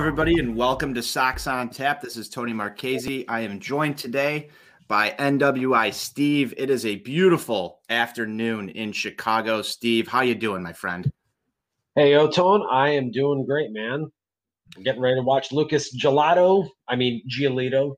Everybody, 0.00 0.38
and 0.38 0.56
welcome 0.56 0.94
to 0.94 1.02
Sox 1.02 1.46
on 1.46 1.68
Tap. 1.68 2.00
This 2.00 2.16
is 2.16 2.30
Tony 2.30 2.54
Marchese. 2.54 3.28
I 3.28 3.40
am 3.40 3.60
joined 3.60 3.98
today 3.98 4.48
by 4.88 5.10
NWI 5.18 5.92
Steve. 5.92 6.54
It 6.56 6.70
is 6.70 6.86
a 6.86 6.96
beautiful 6.96 7.82
afternoon 7.90 8.70
in 8.70 8.92
Chicago. 8.92 9.60
Steve, 9.60 10.08
how 10.08 10.22
you 10.22 10.34
doing, 10.34 10.62
my 10.62 10.72
friend? 10.72 11.12
Hey, 11.96 12.12
Otone, 12.12 12.66
I 12.72 12.88
am 12.92 13.10
doing 13.10 13.44
great, 13.44 13.72
man. 13.72 14.10
I'm 14.74 14.82
getting 14.82 15.02
ready 15.02 15.16
to 15.16 15.22
watch 15.22 15.52
Lucas 15.52 15.94
Gelato, 15.94 16.66
I 16.88 16.96
mean 16.96 17.22
Giolito, 17.28 17.96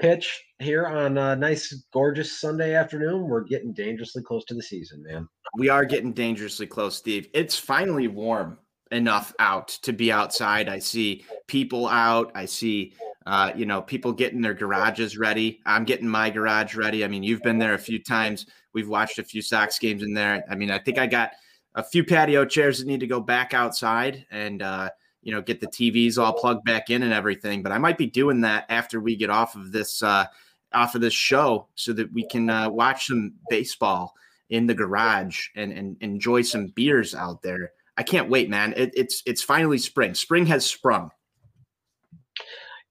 pitch 0.00 0.44
here 0.58 0.84
on 0.86 1.16
a 1.16 1.34
nice, 1.34 1.72
gorgeous 1.94 2.38
Sunday 2.38 2.74
afternoon. 2.74 3.26
We're 3.26 3.44
getting 3.44 3.72
dangerously 3.72 4.22
close 4.22 4.44
to 4.44 4.54
the 4.54 4.62
season, 4.62 5.02
man. 5.02 5.26
We 5.56 5.70
are 5.70 5.86
getting 5.86 6.12
dangerously 6.12 6.66
close, 6.66 6.98
Steve. 6.98 7.26
It's 7.32 7.56
finally 7.56 8.06
warm 8.06 8.58
enough 8.92 9.34
out 9.38 9.68
to 9.82 9.92
be 9.92 10.10
outside. 10.12 10.68
I 10.68 10.78
see 10.78 11.24
people 11.46 11.88
out. 11.88 12.30
I 12.34 12.44
see, 12.46 12.94
uh, 13.26 13.52
you 13.54 13.66
know, 13.66 13.82
people 13.82 14.12
getting 14.12 14.40
their 14.40 14.54
garages 14.54 15.18
ready. 15.18 15.60
I'm 15.66 15.84
getting 15.84 16.08
my 16.08 16.30
garage 16.30 16.74
ready. 16.74 17.04
I 17.04 17.08
mean, 17.08 17.22
you've 17.22 17.42
been 17.42 17.58
there 17.58 17.74
a 17.74 17.78
few 17.78 18.02
times. 18.02 18.46
We've 18.72 18.88
watched 18.88 19.18
a 19.18 19.24
few 19.24 19.42
Sox 19.42 19.78
games 19.78 20.02
in 20.02 20.14
there. 20.14 20.44
I 20.50 20.54
mean, 20.54 20.70
I 20.70 20.78
think 20.78 20.98
I 20.98 21.06
got 21.06 21.32
a 21.74 21.82
few 21.82 22.04
patio 22.04 22.44
chairs 22.44 22.78
that 22.78 22.86
need 22.86 23.00
to 23.00 23.06
go 23.06 23.20
back 23.20 23.54
outside 23.54 24.26
and, 24.30 24.62
uh, 24.62 24.90
you 25.22 25.32
know, 25.32 25.42
get 25.42 25.60
the 25.60 25.66
TVs 25.66 26.18
all 26.18 26.32
plugged 26.32 26.64
back 26.64 26.90
in 26.90 27.02
and 27.02 27.12
everything. 27.12 27.62
But 27.62 27.72
I 27.72 27.78
might 27.78 27.98
be 27.98 28.06
doing 28.06 28.40
that 28.42 28.66
after 28.68 29.00
we 29.00 29.16
get 29.16 29.30
off 29.30 29.54
of 29.54 29.72
this, 29.72 30.02
uh, 30.02 30.26
off 30.72 30.94
of 30.94 31.00
this 31.00 31.14
show 31.14 31.68
so 31.74 31.92
that 31.92 32.12
we 32.12 32.26
can 32.26 32.50
uh, 32.50 32.68
watch 32.68 33.06
some 33.06 33.32
baseball 33.48 34.14
in 34.50 34.66
the 34.66 34.74
garage 34.74 35.48
and, 35.56 35.72
and 35.72 35.96
enjoy 36.00 36.42
some 36.42 36.68
beers 36.68 37.14
out 37.14 37.42
there. 37.42 37.72
I 37.98 38.04
can't 38.04 38.30
wait, 38.30 38.48
man. 38.48 38.74
It, 38.76 38.92
it's 38.94 39.22
it's 39.26 39.42
finally 39.42 39.76
spring. 39.76 40.14
Spring 40.14 40.46
has 40.46 40.64
sprung. 40.64 41.10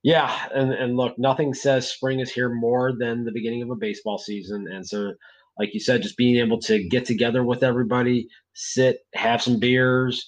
Yeah, 0.03 0.47
and 0.53 0.73
and 0.73 0.97
look, 0.97 1.17
nothing 1.17 1.53
says 1.53 1.89
spring 1.89 2.19
is 2.19 2.29
here 2.29 2.49
more 2.49 2.91
than 2.91 3.23
the 3.23 3.31
beginning 3.31 3.63
of 3.63 3.69
a 3.69 3.75
baseball 3.75 4.17
season. 4.17 4.67
And 4.69 4.85
so, 4.85 5.13
like 5.57 5.73
you 5.73 5.79
said, 5.79 6.01
just 6.01 6.17
being 6.17 6.35
able 6.35 6.59
to 6.59 6.85
get 6.89 7.05
together 7.05 7.45
with 7.45 7.63
everybody, 7.63 8.27
sit, 8.53 8.99
have 9.15 9.41
some 9.41 9.59
beers, 9.59 10.27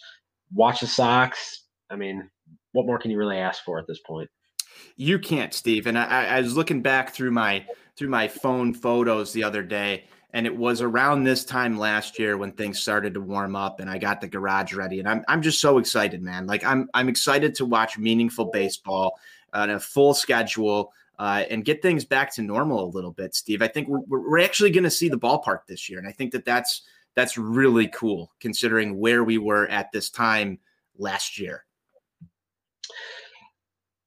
watch 0.54 0.80
the 0.80 0.88
Sox. 0.88 1.66
I 1.90 1.98
mean, 1.98 2.30
what 2.72 2.86
more 2.86 3.00
can 3.00 3.12
you 3.12 3.18
really 3.18 3.38
ask 3.38 3.64
for 3.66 3.80
at 3.80 3.86
this 3.86 4.00
point? 4.08 4.30
You 4.96 5.20
can't, 5.20 5.54
Steve. 5.54 5.88
And 5.88 6.00
I, 6.00 6.38
I 6.38 6.42
was 6.42 6.56
looking 6.56 6.82
back 6.82 7.14
through 7.14 7.32
my 7.32 7.66
through 7.98 8.10
my 8.10 8.30
phone 8.30 8.74
photos 8.74 9.34
the 9.34 9.44
other 9.44 9.62
day 9.62 10.06
and 10.32 10.46
it 10.46 10.56
was 10.56 10.82
around 10.82 11.24
this 11.24 11.44
time 11.44 11.78
last 11.78 12.20
year 12.20 12.38
when 12.38 12.52
things 12.52 12.80
started 12.80 13.14
to 13.16 13.22
warm 13.22 13.56
up 13.56 13.80
and 13.80 13.90
I 13.90 13.98
got 13.98 14.22
the 14.22 14.28
garage 14.28 14.74
ready. 14.74 15.00
And 15.00 15.08
I'm 15.10 15.24
I'm 15.28 15.42
just 15.42 15.60
so 15.60 15.78
excited, 15.78 16.22
man. 16.22 16.46
Like 16.46 16.64
I'm 16.64 16.90
I'm 16.94 17.10
excited 17.10 17.56
to 17.56 17.66
watch 17.66 17.98
meaningful 17.98 18.46
baseball 18.46 19.20
on 19.54 19.72
a 19.72 19.80
full 19.80 20.14
schedule 20.14 20.94
uh, 21.18 21.44
and 21.50 21.66
get 21.66 21.82
things 21.82 22.06
back 22.06 22.34
to 22.36 22.42
normal 22.42 22.86
a 22.86 22.94
little 22.94 23.12
bit, 23.12 23.36
Steve. 23.36 23.62
I 23.62 23.68
think 23.68 23.88
we're, 23.88 24.04
we're 24.08 24.40
actually 24.40 24.70
going 24.70 24.84
to 24.84 24.90
see 24.90 25.10
the 25.10 25.18
ballpark 25.18 25.66
this 25.68 25.90
year, 25.90 26.00
and 26.00 26.08
I 26.08 26.12
think 26.12 26.32
that 26.32 26.46
that's 26.46 26.84
that's 27.16 27.38
really 27.38 27.88
cool 27.88 28.32
considering 28.40 28.98
where 28.98 29.24
we 29.24 29.38
were 29.38 29.68
at 29.68 29.92
this 29.92 30.10
time 30.10 30.60
last 30.98 31.40
year. 31.40 31.66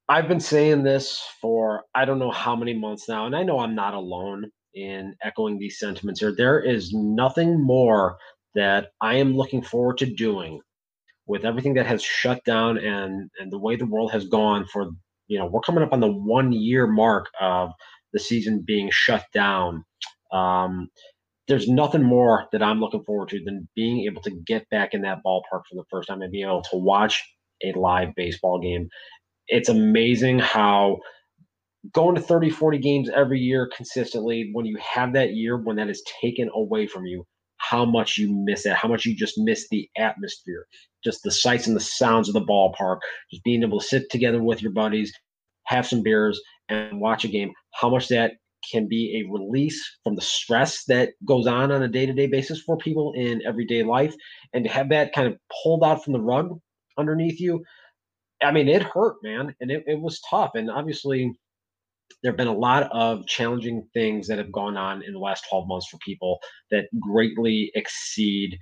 I've 0.09 0.29
been 0.29 0.41
saying 0.41 0.85
this 0.85 1.23
for 1.41 1.85
I 1.95 2.05
don't 2.05 2.19
know 2.19 2.31
how 2.31 2.55
many 2.55 2.75
months 2.75 3.09
now, 3.09 3.27
and 3.27 3.35
I 3.35 3.43
know 3.43 3.59
I'm 3.59 3.75
not 3.75 3.95
alone 3.95 4.51
in 4.75 5.15
echoing 5.23 5.59
these 5.59 5.79
sentiments 5.79 6.21
here. 6.21 6.35
There 6.37 6.61
is 6.61 6.93
nothing 6.93 7.61
more 7.61 8.17
that 8.55 8.89
I 9.01 9.17
am 9.17 9.37
looking 9.37 9.63
forward 9.63 9.99
to 9.99 10.07
doing 10.07 10.61
with 11.27 11.45
everything 11.45 11.75
that 11.75 11.87
has 11.87 12.03
shut 12.03 12.45
down 12.45 12.79
and 12.79 13.31
and 13.39 13.53
the 13.53 13.59
way 13.59 13.77
the 13.77 13.87
world 13.87 14.13
has 14.13 14.27
gone 14.27 14.67
for 14.67 14.91
you 15.29 15.39
know 15.39 15.47
we're 15.47 15.61
coming 15.61 15.83
up 15.83 15.93
on 15.93 16.01
the 16.01 16.11
one 16.11 16.53
year 16.53 16.87
mark 16.87 17.27
of 17.41 17.71
the 18.13 18.21
season 18.21 18.63
being 18.67 18.91
shut 18.93 19.25
down. 19.33 19.85
Um, 20.33 20.89
there's 21.49 21.69
nothing 21.69 22.03
more 22.03 22.47
that 22.53 22.63
I'm 22.63 22.81
looking 22.81 23.05
forward 23.05 23.29
to 23.31 23.43
than 23.45 23.69
being 23.75 24.05
able 24.05 24.23
to 24.23 24.31
get 24.47 24.69
back 24.71 24.95
in 24.95 25.03
that 25.03 25.23
ballpark 25.25 25.63
for 25.69 25.75
the 25.75 25.85
first 25.91 26.09
time 26.09 26.23
and 26.23 26.31
being 26.31 26.47
able 26.47 26.63
to 26.63 26.77
watch 26.77 27.23
a 27.65 27.73
live 27.79 28.15
baseball 28.15 28.61
game. 28.61 28.89
It's 29.49 29.69
amazing 29.69 30.39
how 30.39 30.99
going 31.93 32.15
to 32.15 32.21
30, 32.21 32.51
40 32.51 32.79
games 32.79 33.11
every 33.15 33.41
year 33.41 33.69
consistently, 33.75 34.51
when 34.53 34.67
you 34.67 34.79
have 34.79 35.13
that 35.15 35.35
year 35.35 35.57
when 35.57 35.77
that 35.77 35.89
is 35.89 36.03
taken 36.21 36.49
away 36.55 36.87
from 36.87 37.07
you, 37.07 37.27
how 37.57 37.85
much 37.85 38.19
you 38.19 38.33
miss 38.33 38.67
it, 38.67 38.75
how 38.75 38.89
much 38.89 39.05
you 39.05 39.15
just 39.15 39.39
miss 39.39 39.69
the 39.71 39.89
atmosphere, 39.97 40.67
just 41.03 41.23
the 41.23 41.31
sights 41.31 41.67
and 41.67 41.77
the 41.77 41.81
sounds 41.81 42.29
of 42.29 42.35
the 42.35 42.45
ballpark, 42.45 42.99
just 43.31 43.43
being 43.45 43.63
able 43.63 43.81
to 43.81 43.87
sit 43.87 44.11
together 44.11 44.43
with 44.43 44.63
your 44.63 44.73
buddies, 44.73 45.13
have 45.65 45.87
some 45.87 46.03
beers, 46.03 46.41
and 46.69 47.01
watch 47.01 47.25
a 47.25 47.29
game, 47.29 47.53
how 47.73 47.89
much 47.89 48.09
that 48.09 48.33
can 48.71 48.89
be 48.89 49.21
a 49.21 49.33
release 49.33 49.83
from 50.05 50.15
the 50.15 50.23
stress 50.23 50.85
that 50.85 51.11
goes 51.25 51.47
on 51.47 51.73
on 51.73 51.83
a 51.83 51.89
day-to-day 51.89 52.27
basis 52.27 52.61
for 52.61 52.77
people 52.77 53.13
in 53.17 53.43
everyday 53.47 53.83
life 53.83 54.15
and 54.53 54.65
to 54.65 54.71
have 54.71 54.89
that 54.89 55.13
kind 55.13 55.27
of 55.27 55.37
pulled 55.63 55.83
out 55.83 56.03
from 56.05 56.13
the 56.13 56.21
rug 56.21 56.59
underneath 56.97 57.41
you 57.41 57.63
i 58.43 58.53
mean 58.53 58.69
it 58.69 58.83
hurt 58.83 59.17
man 59.23 59.55
and 59.61 59.71
it, 59.71 59.83
it 59.87 60.01
was 60.01 60.21
tough 60.31 60.53
and 60.55 60.71
obviously 60.71 61.33
there 62.23 62.33
have 62.33 62.37
been 62.37 62.47
a 62.47 62.57
lot 62.57 62.89
of 62.93 63.27
challenging 63.27 63.89
things 63.95 64.29
that 64.29 64.39
have 64.39 64.53
gone 64.53 64.77
on 64.77 65.03
in 65.03 65.13
the 65.13 65.19
last 65.19 65.45
12 65.49 65.67
months 65.69 65.89
for 65.89 65.99
people 65.99 66.39
that 66.71 66.85
greatly 67.01 67.71
exceed 67.75 68.59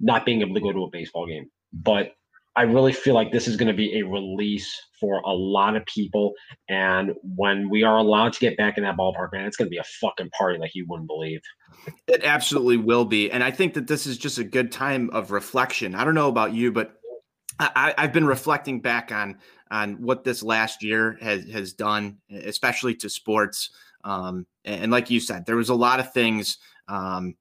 not 0.00 0.24
being 0.24 0.40
able 0.40 0.54
to 0.54 0.60
go 0.60 0.72
to 0.72 0.84
a 0.84 0.90
baseball 0.90 1.26
game. 1.26 1.50
But 1.72 2.12
I 2.56 2.62
really 2.62 2.92
feel 2.92 3.14
like 3.14 3.30
this 3.30 3.46
is 3.46 3.56
going 3.56 3.68
to 3.68 3.74
be 3.74 4.00
a 4.00 4.02
release 4.04 4.68
for 4.98 5.20
a 5.20 5.32
lot 5.32 5.76
of 5.76 5.86
people. 5.86 6.32
And 6.68 7.12
when 7.22 7.70
we 7.70 7.84
are 7.84 7.98
allowed 7.98 8.32
to 8.32 8.40
get 8.40 8.56
back 8.56 8.76
in 8.76 8.82
that 8.82 8.96
ballpark, 8.96 9.32
man, 9.32 9.46
it's 9.46 9.56
going 9.56 9.66
to 9.66 9.70
be 9.70 9.78
a 9.78 9.84
fucking 10.00 10.30
party 10.30 10.58
like 10.58 10.74
you 10.74 10.84
wouldn't 10.88 11.06
believe. 11.06 11.40
It 12.08 12.24
absolutely 12.24 12.78
will 12.78 13.04
be. 13.04 13.30
And 13.30 13.44
I 13.44 13.52
think 13.52 13.74
that 13.74 13.86
this 13.86 14.08
is 14.08 14.18
just 14.18 14.38
a 14.38 14.44
good 14.44 14.72
time 14.72 15.08
of 15.10 15.30
reflection. 15.30 15.94
I 15.94 16.04
don't 16.04 16.16
know 16.16 16.28
about 16.28 16.52
you, 16.52 16.72
but 16.72 16.97
I, 17.58 17.94
have 17.98 18.12
been 18.12 18.26
reflecting 18.26 18.80
back 18.80 19.10
on 19.12 19.38
on 19.70 20.00
what 20.00 20.24
this 20.24 20.42
last 20.42 20.82
year 20.82 21.18
has 21.20 21.48
has 21.50 21.72
done, 21.72 22.18
especially 22.30 22.94
to 22.96 23.08
sports. 23.08 23.70
Um, 24.04 24.46
and, 24.64 24.92
like 24.92 25.10
you 25.10 25.20
said, 25.20 25.44
there 25.44 25.56
was 25.56 25.70
a 25.70 25.74
lot 25.74 26.00
of 26.00 26.12
things 26.12 26.58
um, 26.86 27.34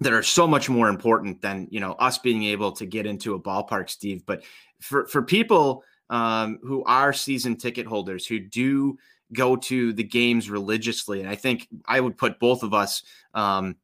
that 0.00 0.12
are 0.12 0.22
so 0.22 0.46
much 0.46 0.70
more 0.70 0.88
important 0.88 1.42
than 1.42 1.66
you 1.70 1.80
know 1.80 1.92
us 1.92 2.18
being 2.18 2.44
able 2.44 2.72
to 2.72 2.86
get 2.86 3.06
into 3.06 3.34
a 3.34 3.40
ballpark, 3.40 3.90
Steve. 3.90 4.24
But 4.26 4.42
for 4.80 5.06
for 5.06 5.22
people 5.22 5.82
um, 6.10 6.58
who 6.62 6.84
are 6.84 7.12
season 7.12 7.56
ticket 7.56 7.86
holders 7.86 8.26
who 8.26 8.38
do 8.38 8.98
go 9.32 9.56
to 9.56 9.92
the 9.92 10.04
games 10.04 10.48
religiously, 10.48 11.20
and 11.20 11.28
I 11.28 11.34
think 11.34 11.68
I 11.86 12.00
would 12.00 12.16
put 12.16 12.38
both 12.38 12.62
of 12.62 12.72
us 12.72 13.02
um, 13.34 13.76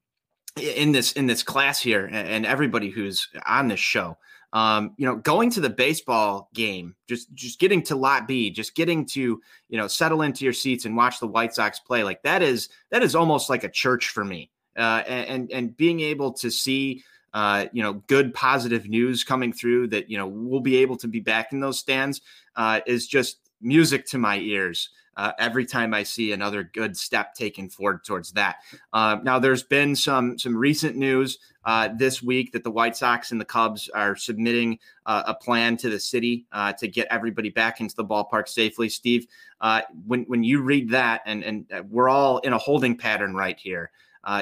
in 0.56 0.92
this 0.92 1.12
in 1.12 1.26
this 1.26 1.42
class 1.42 1.80
here, 1.80 2.06
and 2.06 2.46
everybody 2.46 2.90
who's 2.90 3.28
on 3.44 3.68
this 3.68 3.80
show 3.80 4.16
um, 4.54 4.94
you 4.96 5.04
know, 5.04 5.16
going 5.16 5.50
to 5.50 5.60
the 5.60 5.68
baseball 5.68 6.48
game, 6.54 6.94
just 7.08 7.34
just 7.34 7.58
getting 7.58 7.82
to 7.82 7.96
lot 7.96 8.28
B, 8.28 8.50
just 8.50 8.76
getting 8.76 9.04
to 9.06 9.20
you 9.68 9.76
know 9.78 9.88
settle 9.88 10.22
into 10.22 10.44
your 10.44 10.54
seats 10.54 10.84
and 10.84 10.96
watch 10.96 11.18
the 11.18 11.26
White 11.26 11.52
Sox 11.52 11.80
play, 11.80 12.04
like 12.04 12.22
that 12.22 12.40
is 12.40 12.68
that 12.90 13.02
is 13.02 13.16
almost 13.16 13.50
like 13.50 13.64
a 13.64 13.68
church 13.68 14.08
for 14.08 14.24
me. 14.24 14.50
Uh, 14.76 15.02
and 15.06 15.50
and 15.50 15.76
being 15.76 16.00
able 16.00 16.32
to 16.32 16.50
see 16.50 17.02
uh, 17.34 17.66
you 17.72 17.82
know 17.82 17.94
good 18.06 18.32
positive 18.32 18.88
news 18.88 19.24
coming 19.24 19.52
through 19.52 19.88
that 19.88 20.08
you 20.08 20.16
know 20.16 20.28
we'll 20.28 20.60
be 20.60 20.76
able 20.76 20.96
to 20.96 21.08
be 21.08 21.20
back 21.20 21.52
in 21.52 21.58
those 21.58 21.80
stands 21.80 22.20
uh, 22.54 22.80
is 22.86 23.08
just 23.08 23.38
music 23.60 24.06
to 24.06 24.18
my 24.18 24.38
ears 24.38 24.90
uh, 25.16 25.32
every 25.38 25.66
time 25.66 25.94
I 25.94 26.02
see 26.02 26.32
another 26.32 26.64
good 26.64 26.96
step 26.96 27.34
taken 27.34 27.68
forward 27.68 28.04
towards 28.04 28.32
that. 28.32 28.56
Uh, 28.92 29.18
now, 29.22 29.38
there's 29.38 29.62
been 29.62 29.94
some 29.96 30.38
some 30.38 30.56
recent 30.56 30.96
news 30.96 31.38
uh, 31.64 31.88
this 31.96 32.22
week 32.22 32.52
that 32.52 32.64
the 32.64 32.70
White 32.70 32.96
Sox 32.96 33.32
and 33.32 33.40
the 33.40 33.44
Cubs 33.44 33.88
are 33.88 34.16
submitting 34.16 34.78
uh, 35.06 35.22
a 35.26 35.34
plan 35.34 35.76
to 35.78 35.88
the 35.88 36.00
city 36.00 36.46
uh, 36.52 36.72
to 36.74 36.88
get 36.88 37.06
everybody 37.10 37.50
back 37.50 37.80
into 37.80 37.94
the 37.96 38.04
ballpark 38.04 38.48
safely. 38.48 38.88
Steve, 38.88 39.26
uh, 39.60 39.82
when 40.06 40.24
when 40.24 40.42
you 40.44 40.62
read 40.62 40.90
that, 40.90 41.22
and 41.26 41.44
and 41.44 41.66
we're 41.90 42.08
all 42.08 42.38
in 42.38 42.52
a 42.52 42.58
holding 42.58 42.96
pattern 42.96 43.34
right 43.34 43.58
here. 43.58 43.90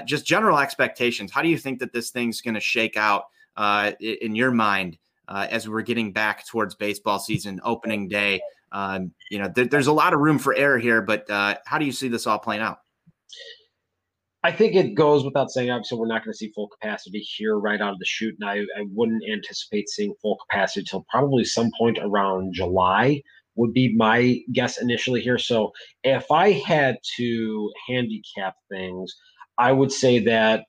just 0.04 0.26
general 0.26 0.58
expectations. 0.58 1.30
How 1.30 1.42
do 1.42 1.48
you 1.48 1.58
think 1.58 1.80
that 1.80 1.92
this 1.92 2.10
thing's 2.10 2.40
going 2.40 2.54
to 2.54 2.60
shake 2.60 2.96
out 2.96 3.26
in 4.00 4.34
your 4.34 4.50
mind 4.50 4.98
as 5.28 5.68
we're 5.68 5.82
getting 5.82 6.12
back 6.12 6.46
towards 6.46 6.74
baseball 6.74 7.18
season 7.18 7.60
opening 7.64 8.08
day? 8.08 8.40
Um, 8.72 9.12
you 9.30 9.38
know, 9.38 9.50
th- 9.54 9.70
there's 9.70 9.86
a 9.86 9.92
lot 9.92 10.14
of 10.14 10.20
room 10.20 10.38
for 10.38 10.54
error 10.54 10.78
here, 10.78 11.02
but 11.02 11.28
uh, 11.30 11.56
how 11.66 11.78
do 11.78 11.84
you 11.84 11.92
see 11.92 12.08
this 12.08 12.26
all 12.26 12.38
playing 12.38 12.62
out? 12.62 12.78
I 14.44 14.50
think 14.50 14.74
it 14.74 14.94
goes 14.94 15.24
without 15.24 15.50
saying. 15.50 15.70
Obviously, 15.70 15.98
we're 15.98 16.06
not 16.08 16.24
going 16.24 16.32
to 16.32 16.36
see 16.36 16.50
full 16.52 16.68
capacity 16.68 17.20
here 17.20 17.58
right 17.58 17.80
out 17.80 17.92
of 17.92 17.98
the 18.00 18.04
chute, 18.04 18.34
and 18.40 18.48
I, 18.48 18.58
I 18.78 18.86
wouldn't 18.92 19.22
anticipate 19.30 19.88
seeing 19.88 20.14
full 20.20 20.36
capacity 20.48 20.80
until 20.80 21.06
probably 21.10 21.44
some 21.44 21.70
point 21.78 21.98
around 22.00 22.52
July 22.52 23.22
would 23.54 23.72
be 23.72 23.94
my 23.94 24.40
guess 24.52 24.80
initially 24.80 25.20
here. 25.20 25.38
So, 25.38 25.70
if 26.02 26.28
I 26.32 26.52
had 26.52 26.96
to 27.18 27.72
handicap 27.88 28.56
things, 28.68 29.14
I 29.58 29.70
would 29.70 29.92
say 29.92 30.18
that 30.20 30.64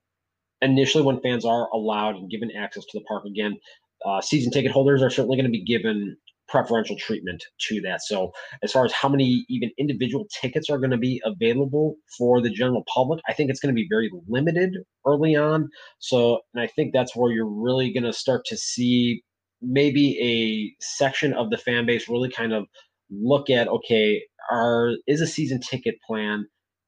initially, 0.62 1.04
when 1.04 1.20
fans 1.22 1.44
are 1.44 1.68
allowed 1.74 2.16
and 2.16 2.30
given 2.30 2.52
access 2.56 2.86
to 2.86 3.00
the 3.00 3.06
park 3.06 3.26
again, 3.26 3.58
uh, 4.06 4.22
season 4.22 4.52
ticket 4.52 4.72
holders 4.72 5.02
are 5.02 5.10
certainly 5.10 5.38
going 5.38 5.52
to 5.52 5.52
be 5.52 5.64
given 5.64 6.16
preferential 6.48 6.96
treatment 6.98 7.44
to 7.68 7.82
that. 7.82 8.02
So, 8.02 8.32
as 8.64 8.72
far 8.72 8.86
as 8.86 8.92
how 8.92 9.10
many 9.10 9.46
even 9.50 9.72
individual 9.78 10.28
tickets 10.42 10.70
are 10.70 10.78
going 10.78 10.92
to 10.92 10.98
be 10.98 11.22
available 11.26 11.96
for 12.18 12.42
the 12.42 12.50
general 12.50 12.84
public, 12.94 13.20
I 13.28 13.34
think 13.34 13.50
it's 13.50 13.60
going 13.60 13.74
to 13.74 13.80
be 13.80 13.88
very 13.90 14.12
limited 14.28 14.76
early 15.06 15.36
on. 15.36 15.70
So, 16.00 16.40
and 16.54 16.64
I 16.64 16.68
think 16.68 16.94
that's 16.94 17.16
where 17.16 17.32
you're 17.32 17.46
really 17.46 17.92
going 17.92 18.04
to 18.04 18.14
start 18.14 18.46
to 18.46 18.58
see 18.58 19.24
maybe 19.62 20.20
a 20.22 20.84
section 20.84 21.34
of 21.34 21.50
the 21.50 21.58
fan 21.58 21.86
base 21.86 22.10
really 22.10 22.30
kind 22.30 22.54
of 22.54 22.66
look 23.10 23.50
at 23.50 23.68
okay, 23.68 24.22
are 24.52 24.92
is 25.08 25.22
a 25.22 25.28
season 25.28 25.60
ticket 25.60 25.96
plan 26.06 26.46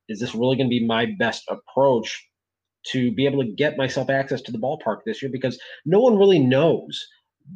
is 0.10 0.20
this 0.20 0.36
really 0.36 0.56
going 0.56 0.68
to 0.68 0.80
be 0.80 0.86
my 0.86 1.08
best 1.18 1.44
approach 1.50 2.28
to 2.88 3.12
be 3.12 3.26
able 3.26 3.44
to 3.44 3.52
get 3.52 3.78
myself 3.78 4.10
access 4.10 4.42
to 4.42 4.52
the 4.52 4.60
ballpark 4.60 4.98
this 5.06 5.22
year 5.22 5.32
because 5.32 5.60
no 5.86 6.00
one 6.00 6.18
really 6.18 6.40
knows 6.40 7.08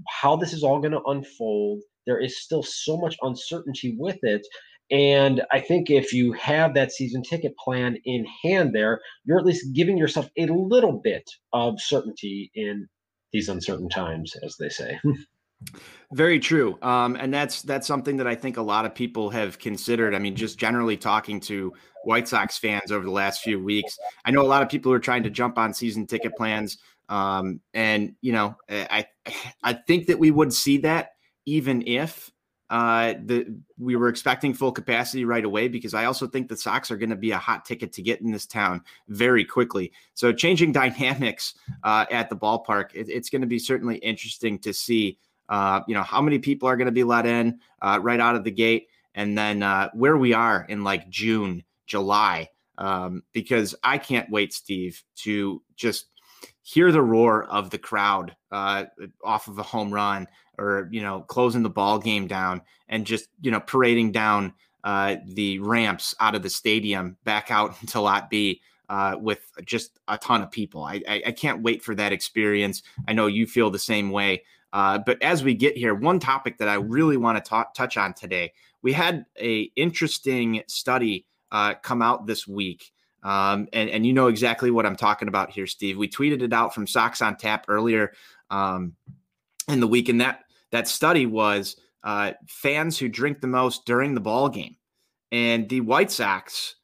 how 0.08 0.36
this 0.36 0.54
is 0.54 0.64
all 0.64 0.80
going 0.80 0.92
to 0.92 1.04
unfold 1.04 1.82
there 2.10 2.20
is 2.20 2.42
still 2.42 2.64
so 2.64 2.98
much 2.98 3.16
uncertainty 3.22 3.96
with 3.98 4.18
it. 4.24 4.46
And 4.92 5.44
I 5.52 5.60
think 5.60 5.92
if 5.92 6.12
you 6.12 6.34
have 6.34 6.74
that 6.74 6.92
season 6.92 7.22
ticket 7.22 7.56
plan 7.58 7.98
in 8.06 8.26
hand 8.44 8.74
there, 8.74 9.00
you're 9.24 9.38
at 9.38 9.46
least 9.46 9.74
giving 9.74 9.96
yourself 9.96 10.28
a 10.36 10.48
little 10.48 10.94
bit 11.04 11.30
of 11.54 11.80
certainty 11.80 12.52
in 12.56 12.88
these 13.32 13.48
uncertain 13.48 13.90
times, 13.90 14.34
as 14.44 14.56
they 14.60 14.70
say. 14.70 15.00
Very 16.14 16.40
true, 16.40 16.80
um, 16.82 17.16
and 17.18 17.34
that's 17.34 17.62
that's 17.62 17.86
something 17.86 18.16
that 18.18 18.26
I 18.26 18.34
think 18.34 18.56
a 18.56 18.62
lot 18.62 18.86
of 18.86 18.96
people 18.96 19.30
have 19.30 19.60
considered. 19.60 20.16
I 20.16 20.20
mean, 20.20 20.36
just 20.36 20.58
generally 20.58 20.96
talking 20.96 21.42
to 21.42 21.74
White 22.06 22.30
Sox 22.30 22.58
fans 22.58 22.94
over 22.94 23.06
the 23.06 23.12
last 23.12 23.44
few 23.44 23.62
weeks, 23.62 24.00
I 24.24 24.32
know 24.32 24.42
a 24.42 24.48
lot 24.48 24.64
of 24.64 24.70
people 24.70 24.92
are 24.94 25.00
trying 25.00 25.22
to 25.24 25.30
jump 25.30 25.58
on 25.58 25.74
season 25.74 26.08
ticket 26.08 26.36
plans, 26.38 26.78
um, 27.10 27.60
and 27.74 28.16
you 28.22 28.32
know, 28.32 28.56
I 28.70 29.08
I 29.64 29.74
think 29.74 30.08
that 30.08 30.20
we 30.20 30.32
would 30.32 30.54
see 30.54 30.78
that 30.80 31.12
even 31.46 31.84
if 31.88 32.32
uh, 32.70 33.16
the 33.26 33.48
we 33.80 33.96
were 33.96 34.10
expecting 34.10 34.54
full 34.54 34.72
capacity 34.72 35.26
right 35.26 35.44
away 35.44 35.68
because 35.68 35.96
I 35.96 36.06
also 36.06 36.28
think 36.28 36.48
the 36.48 36.58
Sox 36.58 36.92
are 36.92 36.98
going 36.98 37.10
to 37.10 37.16
be 37.16 37.32
a 37.32 37.38
hot 37.38 37.66
ticket 37.66 37.92
to 37.94 38.04
get 38.04 38.22
in 38.22 38.32
this 38.32 38.46
town 38.46 38.84
very 39.08 39.44
quickly. 39.44 39.92
So 40.14 40.32
changing 40.32 40.72
dynamics 40.74 41.56
uh, 41.84 42.06
at 42.12 42.30
the 42.30 42.36
ballpark, 42.36 42.92
it, 42.94 43.10
it's 43.10 43.30
going 43.30 43.42
to 43.42 43.48
be 43.48 43.60
certainly 43.60 43.98
interesting 43.98 44.60
to 44.60 44.74
see. 44.74 45.18
Uh, 45.50 45.82
you 45.88 45.96
know 45.96 46.04
how 46.04 46.22
many 46.22 46.38
people 46.38 46.70
are 46.70 46.78
going 46.78 46.86
to 46.86 46.92
be 46.92 47.04
let 47.04 47.26
in 47.26 47.60
uh, 47.82 47.98
right 48.04 48.20
out 48.20 48.36
of 48.36 48.44
the 48.44 48.52
gate, 48.52 48.88
and 49.16 49.36
then 49.36 49.64
uh, 49.64 49.90
where 49.96 50.16
we 50.16 50.32
are 50.32 50.64
in 50.70 50.84
like 50.84 51.10
June, 51.10 51.64
July, 51.88 52.48
um, 52.78 53.24
because 53.34 53.74
I 53.84 53.98
can't 53.98 54.30
wait, 54.30 54.54
Steve, 54.54 55.04
to 55.24 55.64
just 55.76 56.06
hear 56.64 56.92
the 56.92 57.02
roar 57.02 57.44
of 57.46 57.70
the 57.70 57.78
crowd 57.78 58.36
uh, 58.52 58.86
off 59.24 59.48
of 59.48 59.58
a 59.58 59.64
home 59.64 59.94
run 59.94 60.28
or 60.58 60.88
you 60.92 61.02
know 61.02 61.22
closing 61.22 61.64
the 61.64 61.70
ball 61.70 62.00
game 62.00 62.28
down 62.28 62.62
and 62.88 63.06
just 63.06 63.30
you 63.42 63.52
know 63.52 63.60
parading 63.60 64.12
down 64.12 64.54
uh, 64.84 65.16
the 65.26 65.60
ramps 65.60 66.16
out 66.20 66.36
of 66.36 66.44
the 66.44 66.50
stadium 66.50 67.18
back 67.24 67.52
out 67.52 67.76
into 67.82 68.00
lot 68.00 68.30
B 68.30 68.62
uh, 68.90 69.16
with 69.20 69.40
just 69.66 70.00
a 70.08 70.18
ton 70.18 70.42
of 70.42 70.52
people. 70.52 70.84
I, 70.84 71.02
I, 71.08 71.24
I, 71.28 71.32
can't 71.32 71.62
wait 71.62 71.84
for 71.84 71.94
that 71.94 72.12
experience. 72.12 72.82
I 73.08 73.14
know 73.14 73.28
you 73.28 73.46
feel 73.46 73.70
the 73.70 73.78
same 73.78 74.10
way. 74.10 74.44
Uh, 74.74 74.98
but 74.98 75.22
as 75.22 75.44
we 75.44 75.54
get 75.54 75.78
here, 75.78 75.94
one 75.94 76.20
topic 76.20 76.58
that 76.58 76.68
I 76.68 76.76
really 76.76 77.18
want 77.18 77.44
to 77.44 77.66
touch 77.76 77.98
on 77.98 78.14
today, 78.14 78.52
we 78.82 78.94
had 78.94 79.26
a 79.40 79.72
interesting 79.76 80.64
study 80.68 81.28
uh, 81.52 81.76
come 81.76 82.02
out 82.02 82.26
this 82.26 82.48
week. 82.48 82.92
Um, 83.24 83.68
and, 83.74 83.89
and 83.89 84.06
you 84.06 84.13
know 84.13 84.27
exactly 84.27 84.71
what 84.71 84.86
I'm 84.86 84.95
talking 84.95 85.27
about 85.27 85.51
here, 85.51 85.68
Steve. 85.68 85.98
We 85.98 86.07
tweeted 86.07 86.42
it 86.42 86.54
out 86.54 86.74
from 86.74 86.88
Sox 86.88 87.21
on 87.21 87.36
Tap 87.36 87.66
earlier 87.68 88.13
um, 88.50 88.94
in 89.68 89.80
the 89.80 89.88
week, 89.88 90.10
and 90.10 90.21
that 90.21 90.45
that 90.71 90.88
study 90.88 91.25
was 91.25 91.75
uh, 92.04 92.33
fans 92.48 92.98
who 92.98 93.10
drink 93.10 93.42
the 93.42 93.48
most 93.48 93.86
during 93.86 94.13
the 94.13 94.21
ball 94.21 94.50
game, 94.50 94.77
and 95.31 95.68
the 95.68 95.81
White 95.81 96.12
Sox 96.12 96.75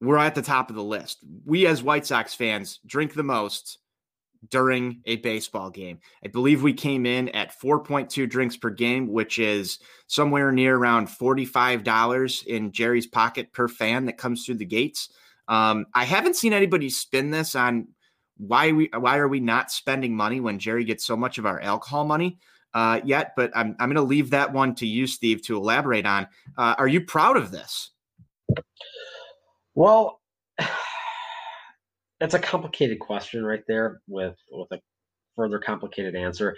were 0.00 0.18
at 0.18 0.34
the 0.34 0.42
top 0.42 0.68
of 0.68 0.76
the 0.76 0.82
list. 0.82 1.18
We 1.44 1.66
as 1.66 1.82
White 1.82 2.06
Sox 2.06 2.34
fans 2.34 2.80
drink 2.86 3.14
the 3.14 3.22
most 3.22 3.78
during 4.50 5.00
a 5.06 5.16
baseball 5.16 5.70
game. 5.70 6.00
I 6.24 6.28
believe 6.28 6.62
we 6.62 6.72
came 6.72 7.06
in 7.06 7.28
at 7.30 7.58
4.2 7.58 8.28
drinks 8.28 8.56
per 8.56 8.70
game, 8.70 9.08
which 9.08 9.38
is 9.38 9.78
somewhere 10.08 10.50
near 10.50 10.76
around 10.76 11.06
$45 11.06 12.46
in 12.46 12.72
Jerry's 12.72 13.06
pocket 13.06 13.52
per 13.52 13.68
fan 13.68 14.06
that 14.06 14.18
comes 14.18 14.44
through 14.44 14.56
the 14.56 14.64
gates. 14.64 15.10
Um, 15.48 15.86
I 15.94 16.04
haven't 16.04 16.36
seen 16.36 16.52
anybody 16.52 16.90
spin 16.90 17.30
this 17.30 17.54
on 17.54 17.88
why 18.38 18.72
we 18.72 18.90
why 18.96 19.18
are 19.18 19.28
we 19.28 19.40
not 19.40 19.70
spending 19.70 20.16
money 20.16 20.40
when 20.40 20.58
Jerry 20.58 20.84
gets 20.84 21.04
so 21.04 21.16
much 21.16 21.38
of 21.38 21.46
our 21.46 21.60
alcohol 21.60 22.04
money 22.04 22.38
uh, 22.74 23.00
yet, 23.04 23.34
but 23.36 23.50
I'm 23.54 23.76
I'm 23.78 23.88
going 23.88 23.96
to 23.96 24.02
leave 24.02 24.30
that 24.30 24.52
one 24.52 24.74
to 24.76 24.86
you, 24.86 25.06
Steve, 25.06 25.42
to 25.42 25.56
elaborate 25.56 26.06
on. 26.06 26.26
Uh, 26.56 26.74
are 26.78 26.88
you 26.88 27.02
proud 27.02 27.36
of 27.36 27.50
this? 27.50 27.90
Well, 29.74 30.20
that's 32.20 32.34
a 32.34 32.38
complicated 32.38 32.98
question 32.98 33.44
right 33.44 33.62
there 33.68 34.00
with 34.08 34.36
with 34.50 34.70
a 34.72 34.80
further 35.36 35.58
complicated 35.58 36.14
answer. 36.14 36.56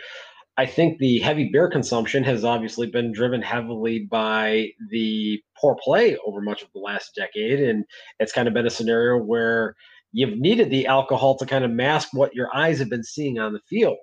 I 0.57 0.67
think 0.67 0.99
the 0.99 1.19
heavy 1.19 1.49
beer 1.53 1.69
consumption 1.69 2.23
has 2.25 2.45
obviously 2.45 2.87
been 2.87 3.13
driven 3.13 3.43
heavily 3.43 4.07
by 4.11 4.69
the 4.91 5.43
poor 5.61 5.77
play 5.83 6.17
over 6.25 6.41
much 6.41 6.63
of 6.63 6.69
the 6.73 6.81
last 6.81 7.15
decade. 7.17 7.61
And 7.61 7.85
it's 8.21 8.33
kind 8.33 8.47
of 8.47 8.55
been 8.55 8.67
a 8.67 8.71
scenario 8.71 9.21
where 9.23 9.75
you've 10.13 10.39
needed 10.39 10.71
the 10.71 10.87
alcohol 10.87 11.37
to 11.39 11.47
kind 11.47 11.65
of 11.65 11.73
mask 11.73 12.11
what 12.13 12.35
your 12.35 12.55
eyes 12.55 12.79
have 12.79 12.89
been 12.89 13.03
seeing 13.03 13.39
on 13.39 13.53
the 13.53 13.61
field. 13.69 13.97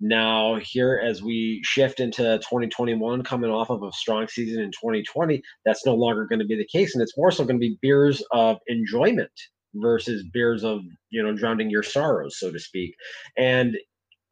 Now, 0.00 0.58
here 0.62 1.02
as 1.04 1.22
we 1.22 1.60
shift 1.62 2.00
into 2.00 2.22
2021, 2.38 3.22
coming 3.22 3.50
off 3.50 3.68
of 3.68 3.82
a 3.82 3.92
strong 3.92 4.26
season 4.26 4.62
in 4.62 4.70
2020, 4.70 5.42
that's 5.66 5.84
no 5.84 5.94
longer 5.94 6.24
going 6.24 6.38
to 6.38 6.46
be 6.46 6.56
the 6.56 6.66
case. 6.66 6.94
And 6.94 7.02
it's 7.02 7.18
more 7.18 7.30
so 7.30 7.44
going 7.44 7.56
to 7.56 7.60
be 7.60 7.76
beers 7.82 8.22
of 8.32 8.56
enjoyment 8.68 9.30
versus 9.74 10.24
beers 10.32 10.64
of, 10.64 10.80
you 11.10 11.22
know, 11.22 11.36
drowning 11.36 11.68
your 11.68 11.82
sorrows, 11.82 12.38
so 12.38 12.50
to 12.50 12.58
speak. 12.58 12.94
And 13.36 13.76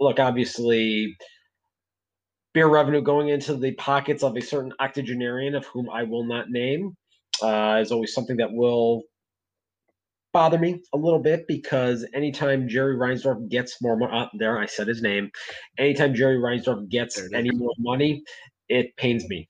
look, 0.01 0.19
obviously, 0.19 1.15
beer 2.55 2.69
revenue 2.69 3.03
going 3.03 3.29
into 3.29 3.57
the 3.57 3.73
pockets 3.73 4.23
of 4.23 4.37
a 4.37 4.41
certain 4.41 4.73
octogenarian 4.81 5.55
of 5.55 5.67
whom 5.67 5.91
I 5.91 6.05
will 6.05 6.25
not 6.25 6.51
name 6.51 6.97
uh, 7.43 7.79
is 7.81 7.93
always 7.93 8.15
something 8.15 8.39
that 8.39 8.53
will 8.53 9.03
bother 10.33 10.59
me 10.59 10.83
a 10.95 10.99
little 10.99 11.21
bit 11.21 11.47
because 11.49 12.07
anytime 12.15 12.69
Jerry 12.69 12.97
Reinsdorf 12.97 13.49
gets 13.49 13.81
more 13.83 13.97
money, 13.97 14.13
uh, 14.15 14.27
there 14.35 14.59
I 14.59 14.67
said 14.67 14.89
his 14.89 15.03
name. 15.03 15.31
Anytime 15.79 16.15
Jerry 16.15 16.39
Reinsdorf 16.39 16.89
gets 16.89 17.21
any 17.35 17.51
more 17.51 17.73
money, 17.79 18.23
it 18.69 18.97
pains 18.97 19.29
me. 19.29 19.49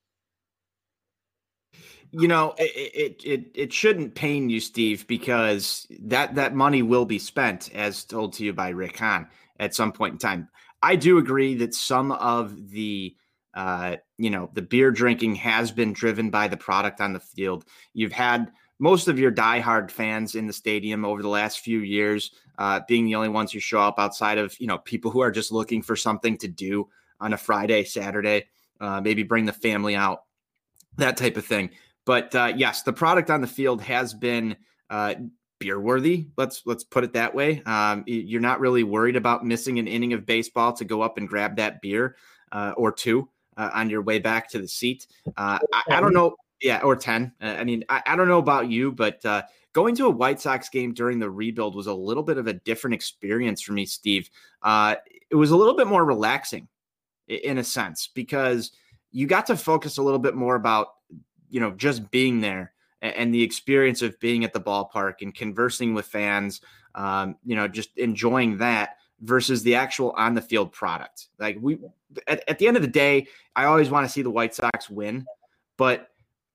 You 2.10 2.28
know, 2.28 2.54
it, 2.58 2.72
it 2.94 3.22
it 3.24 3.50
it 3.54 3.72
shouldn't 3.72 4.14
pain 4.14 4.48
you, 4.48 4.60
Steve, 4.60 5.06
because 5.06 5.86
that 6.00 6.34
that 6.36 6.54
money 6.54 6.82
will 6.82 7.04
be 7.04 7.18
spent, 7.18 7.70
as 7.74 8.04
told 8.04 8.32
to 8.34 8.44
you 8.44 8.52
by 8.52 8.70
Rick 8.70 8.98
Hahn, 8.98 9.28
at 9.58 9.74
some 9.74 9.92
point 9.92 10.12
in 10.12 10.18
time. 10.18 10.48
I 10.82 10.96
do 10.96 11.18
agree 11.18 11.54
that 11.56 11.74
some 11.74 12.12
of 12.12 12.70
the 12.70 13.14
uh, 13.54 13.96
you 14.16 14.30
know 14.30 14.50
the 14.54 14.62
beer 14.62 14.90
drinking 14.90 15.34
has 15.36 15.70
been 15.70 15.92
driven 15.92 16.30
by 16.30 16.48
the 16.48 16.56
product 16.56 17.00
on 17.00 17.12
the 17.12 17.20
field. 17.20 17.64
You've 17.92 18.12
had 18.12 18.52
most 18.78 19.08
of 19.08 19.18
your 19.18 19.32
diehard 19.32 19.90
fans 19.90 20.34
in 20.34 20.46
the 20.46 20.52
stadium 20.52 21.04
over 21.04 21.20
the 21.20 21.28
last 21.28 21.60
few 21.60 21.80
years 21.80 22.30
uh, 22.58 22.80
being 22.88 23.04
the 23.04 23.14
only 23.14 23.28
ones 23.28 23.52
who 23.52 23.60
show 23.60 23.80
up 23.80 23.98
outside 23.98 24.38
of 24.38 24.58
you 24.60 24.66
know 24.66 24.78
people 24.78 25.10
who 25.10 25.20
are 25.20 25.30
just 25.30 25.52
looking 25.52 25.82
for 25.82 25.96
something 25.96 26.36
to 26.38 26.48
do 26.48 26.88
on 27.20 27.32
a 27.32 27.36
Friday, 27.36 27.84
Saturday, 27.84 28.46
uh, 28.80 29.00
maybe 29.00 29.22
bring 29.22 29.44
the 29.44 29.52
family 29.52 29.96
out, 29.96 30.22
that 30.96 31.16
type 31.16 31.36
of 31.36 31.44
thing. 31.44 31.70
But 32.08 32.34
uh, 32.34 32.54
yes, 32.56 32.84
the 32.84 32.92
product 32.94 33.30
on 33.30 33.42
the 33.42 33.46
field 33.46 33.82
has 33.82 34.14
been 34.14 34.56
uh, 34.88 35.16
beer 35.58 35.78
worthy. 35.78 36.28
Let's 36.38 36.62
let's 36.64 36.82
put 36.82 37.04
it 37.04 37.12
that 37.12 37.34
way. 37.34 37.62
Um, 37.66 38.02
you're 38.06 38.40
not 38.40 38.60
really 38.60 38.82
worried 38.82 39.14
about 39.14 39.44
missing 39.44 39.78
an 39.78 39.86
inning 39.86 40.14
of 40.14 40.24
baseball 40.24 40.72
to 40.72 40.86
go 40.86 41.02
up 41.02 41.18
and 41.18 41.28
grab 41.28 41.56
that 41.56 41.82
beer 41.82 42.16
uh, 42.50 42.72
or 42.78 42.92
two 42.92 43.28
uh, 43.58 43.68
on 43.74 43.90
your 43.90 44.00
way 44.00 44.20
back 44.20 44.48
to 44.52 44.58
the 44.58 44.66
seat. 44.66 45.06
Uh, 45.36 45.58
I, 45.74 45.82
I, 45.90 46.00
don't 46.00 46.14
know. 46.14 46.34
Yeah, 46.62 46.80
or 46.80 46.96
ten. 46.96 47.30
Uh, 47.42 47.56
I 47.58 47.64
mean, 47.64 47.84
I, 47.90 48.02
I, 48.06 48.16
don't 48.16 48.26
know 48.26 48.38
about 48.38 48.70
you, 48.70 48.90
but 48.90 49.22
uh, 49.26 49.42
going 49.74 49.94
to 49.96 50.06
a 50.06 50.10
White 50.10 50.40
Sox 50.40 50.70
game 50.70 50.94
during 50.94 51.18
the 51.18 51.28
rebuild 51.28 51.74
was 51.74 51.88
a 51.88 51.92
little 51.92 52.22
bit 52.22 52.38
of 52.38 52.46
a 52.46 52.54
different 52.54 52.94
experience 52.94 53.60
for 53.60 53.74
me, 53.74 53.84
Steve. 53.84 54.30
Uh, 54.62 54.94
it 55.28 55.36
was 55.36 55.50
a 55.50 55.56
little 55.58 55.76
bit 55.76 55.86
more 55.86 56.06
relaxing, 56.06 56.68
in 57.26 57.58
a 57.58 57.64
sense, 57.64 58.08
because 58.14 58.72
you 59.12 59.26
got 59.26 59.44
to 59.48 59.58
focus 59.58 59.98
a 59.98 60.02
little 60.02 60.18
bit 60.18 60.34
more 60.34 60.54
about 60.54 60.88
you 61.50 61.60
know 61.60 61.70
just 61.72 62.10
being 62.10 62.40
there 62.40 62.72
and 63.00 63.32
the 63.32 63.42
experience 63.42 64.02
of 64.02 64.18
being 64.20 64.44
at 64.44 64.52
the 64.52 64.60
ballpark 64.60 65.14
and 65.22 65.34
conversing 65.34 65.94
with 65.94 66.06
fans, 66.06 66.60
um, 66.94 67.36
you 67.44 67.54
know, 67.54 67.68
just 67.68 67.96
enjoying 67.96 68.58
that 68.58 68.96
versus 69.20 69.62
the 69.62 69.74
actual 69.74 70.10
on 70.12 70.34
the 70.34 70.42
field 70.42 70.72
product. 70.72 71.28
Like 71.38 71.58
we, 71.60 71.78
at, 72.26 72.42
at 72.48 72.58
the 72.58 72.66
end 72.66 72.76
of 72.76 72.82
the 72.82 72.88
day, 72.88 73.26
I 73.54 73.64
always 73.64 73.90
want 73.90 74.06
to 74.06 74.12
see 74.12 74.22
the 74.22 74.30
White 74.30 74.54
Sox 74.54 74.90
win, 74.90 75.26
but 75.76 76.08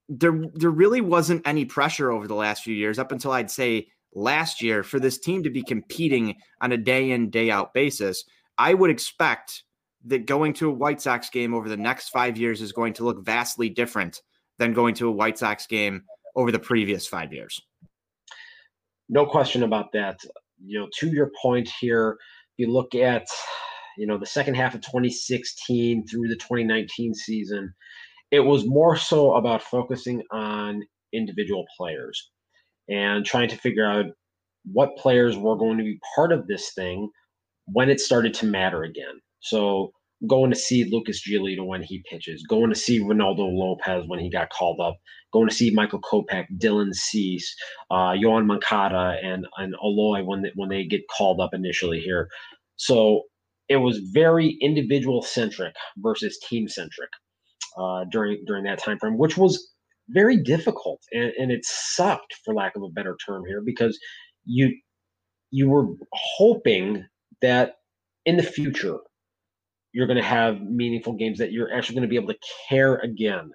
there 0.09 0.37
there 0.53 0.69
really 0.69 1.01
wasn't 1.01 1.47
any 1.47 1.63
pressure 1.63 2.11
over 2.11 2.27
the 2.27 2.35
last 2.35 2.63
few 2.63 2.75
years 2.75 2.99
up 2.99 3.11
until 3.11 3.31
I'd 3.31 3.49
say 3.49 3.87
last 4.13 4.61
year 4.61 4.83
for 4.83 4.99
this 4.99 5.17
team 5.17 5.43
to 5.43 5.49
be 5.49 5.63
competing 5.63 6.35
on 6.61 6.73
a 6.73 6.77
day 6.77 7.11
in 7.11 7.29
day 7.29 7.49
out 7.49 7.73
basis. 7.73 8.25
I 8.57 8.73
would 8.73 8.89
expect 8.89 9.63
that 10.05 10.25
going 10.25 10.53
to 10.53 10.69
a 10.69 10.73
White 10.73 11.01
Sox 11.01 11.29
game 11.29 11.53
over 11.53 11.69
the 11.69 11.77
next 11.77 12.09
five 12.09 12.37
years 12.37 12.61
is 12.61 12.73
going 12.73 12.93
to 12.93 13.05
look 13.05 13.23
vastly 13.23 13.69
different 13.69 14.21
than 14.59 14.73
going 14.73 14.95
to 14.95 15.07
a 15.07 15.11
White 15.11 15.37
Sox 15.37 15.67
game 15.67 16.03
over 16.35 16.51
the 16.51 16.59
previous 16.59 17.07
five 17.07 17.33
years. 17.33 17.61
No 19.09 19.25
question 19.25 19.63
about 19.63 19.91
that. 19.93 20.19
You 20.63 20.79
know, 20.79 20.87
to 20.99 21.07
your 21.07 21.31
point 21.41 21.69
here, 21.79 22.17
you 22.57 22.71
look 22.71 22.95
at, 22.95 23.27
you 23.97 24.07
know, 24.07 24.17
the 24.17 24.25
second 24.25 24.55
half 24.55 24.75
of 24.75 24.81
2016 24.81 26.07
through 26.07 26.27
the 26.27 26.35
2019 26.35 27.13
season, 27.13 27.73
it 28.31 28.39
was 28.39 28.65
more 28.65 28.95
so 28.95 29.35
about 29.35 29.61
focusing 29.61 30.23
on 30.31 30.81
individual 31.13 31.65
players 31.77 32.31
and 32.89 33.25
trying 33.25 33.49
to 33.49 33.57
figure 33.57 33.85
out 33.85 34.05
what 34.71 34.97
players 34.97 35.37
were 35.37 35.57
going 35.57 35.77
to 35.77 35.83
be 35.83 35.99
part 36.15 36.31
of 36.31 36.47
this 36.47 36.73
thing 36.73 37.09
when 37.65 37.89
it 37.89 37.99
started 37.99 38.33
to 38.33 38.45
matter 38.45 38.83
again. 38.83 39.19
So 39.41 39.91
going 40.27 40.49
to 40.51 40.55
see 40.55 40.85
Lucas 40.85 41.21
Giolito 41.27 41.65
when 41.65 41.83
he 41.83 42.03
pitches, 42.09 42.45
going 42.47 42.69
to 42.69 42.75
see 42.75 42.99
Reynaldo 42.99 43.51
Lopez 43.51 44.05
when 44.07 44.19
he 44.19 44.29
got 44.29 44.49
called 44.49 44.79
up, 44.79 44.97
going 45.31 45.49
to 45.49 45.55
see 45.55 45.71
Michael 45.71 46.01
Kopech, 46.01 46.45
Dylan 46.57 46.93
Cease, 46.93 47.55
uh, 47.91 48.11
Yoan 48.11 48.45
Moncada, 48.45 49.17
and 49.23 49.45
and 49.57 49.75
Eloy 49.83 50.23
when 50.23 50.43
they, 50.43 50.51
when 50.55 50.69
they 50.69 50.85
get 50.85 51.01
called 51.15 51.39
up 51.41 51.53
initially 51.53 51.99
here. 51.99 52.29
So 52.75 53.23
it 53.69 53.77
was 53.77 53.99
very 54.13 54.57
individual 54.61 55.21
centric 55.21 55.75
versus 55.97 56.39
team 56.49 56.67
centric 56.67 57.09
uh, 57.77 58.05
during 58.11 58.43
during 58.45 58.63
that 58.65 58.79
time 58.79 58.99
frame, 58.99 59.17
which 59.17 59.37
was 59.37 59.73
very 60.09 60.37
difficult 60.37 61.01
and, 61.13 61.31
and 61.39 61.51
it 61.51 61.63
sucked 61.63 62.35
for 62.43 62.53
lack 62.53 62.75
of 62.75 62.83
a 62.83 62.89
better 62.89 63.15
term 63.25 63.43
here 63.47 63.61
because 63.61 63.97
you 64.45 64.75
you 65.51 65.69
were 65.69 65.87
hoping 66.13 67.05
that 67.41 67.75
in 68.25 68.37
the 68.37 68.43
future 68.43 68.97
you're 69.93 70.07
going 70.07 70.17
to 70.17 70.23
have 70.23 70.61
meaningful 70.61 71.13
games 71.13 71.37
that 71.37 71.51
you're 71.51 71.73
actually 71.73 71.95
going 71.95 72.07
to 72.07 72.09
be 72.09 72.15
able 72.15 72.33
to 72.33 72.39
care 72.67 72.95
again 72.97 73.51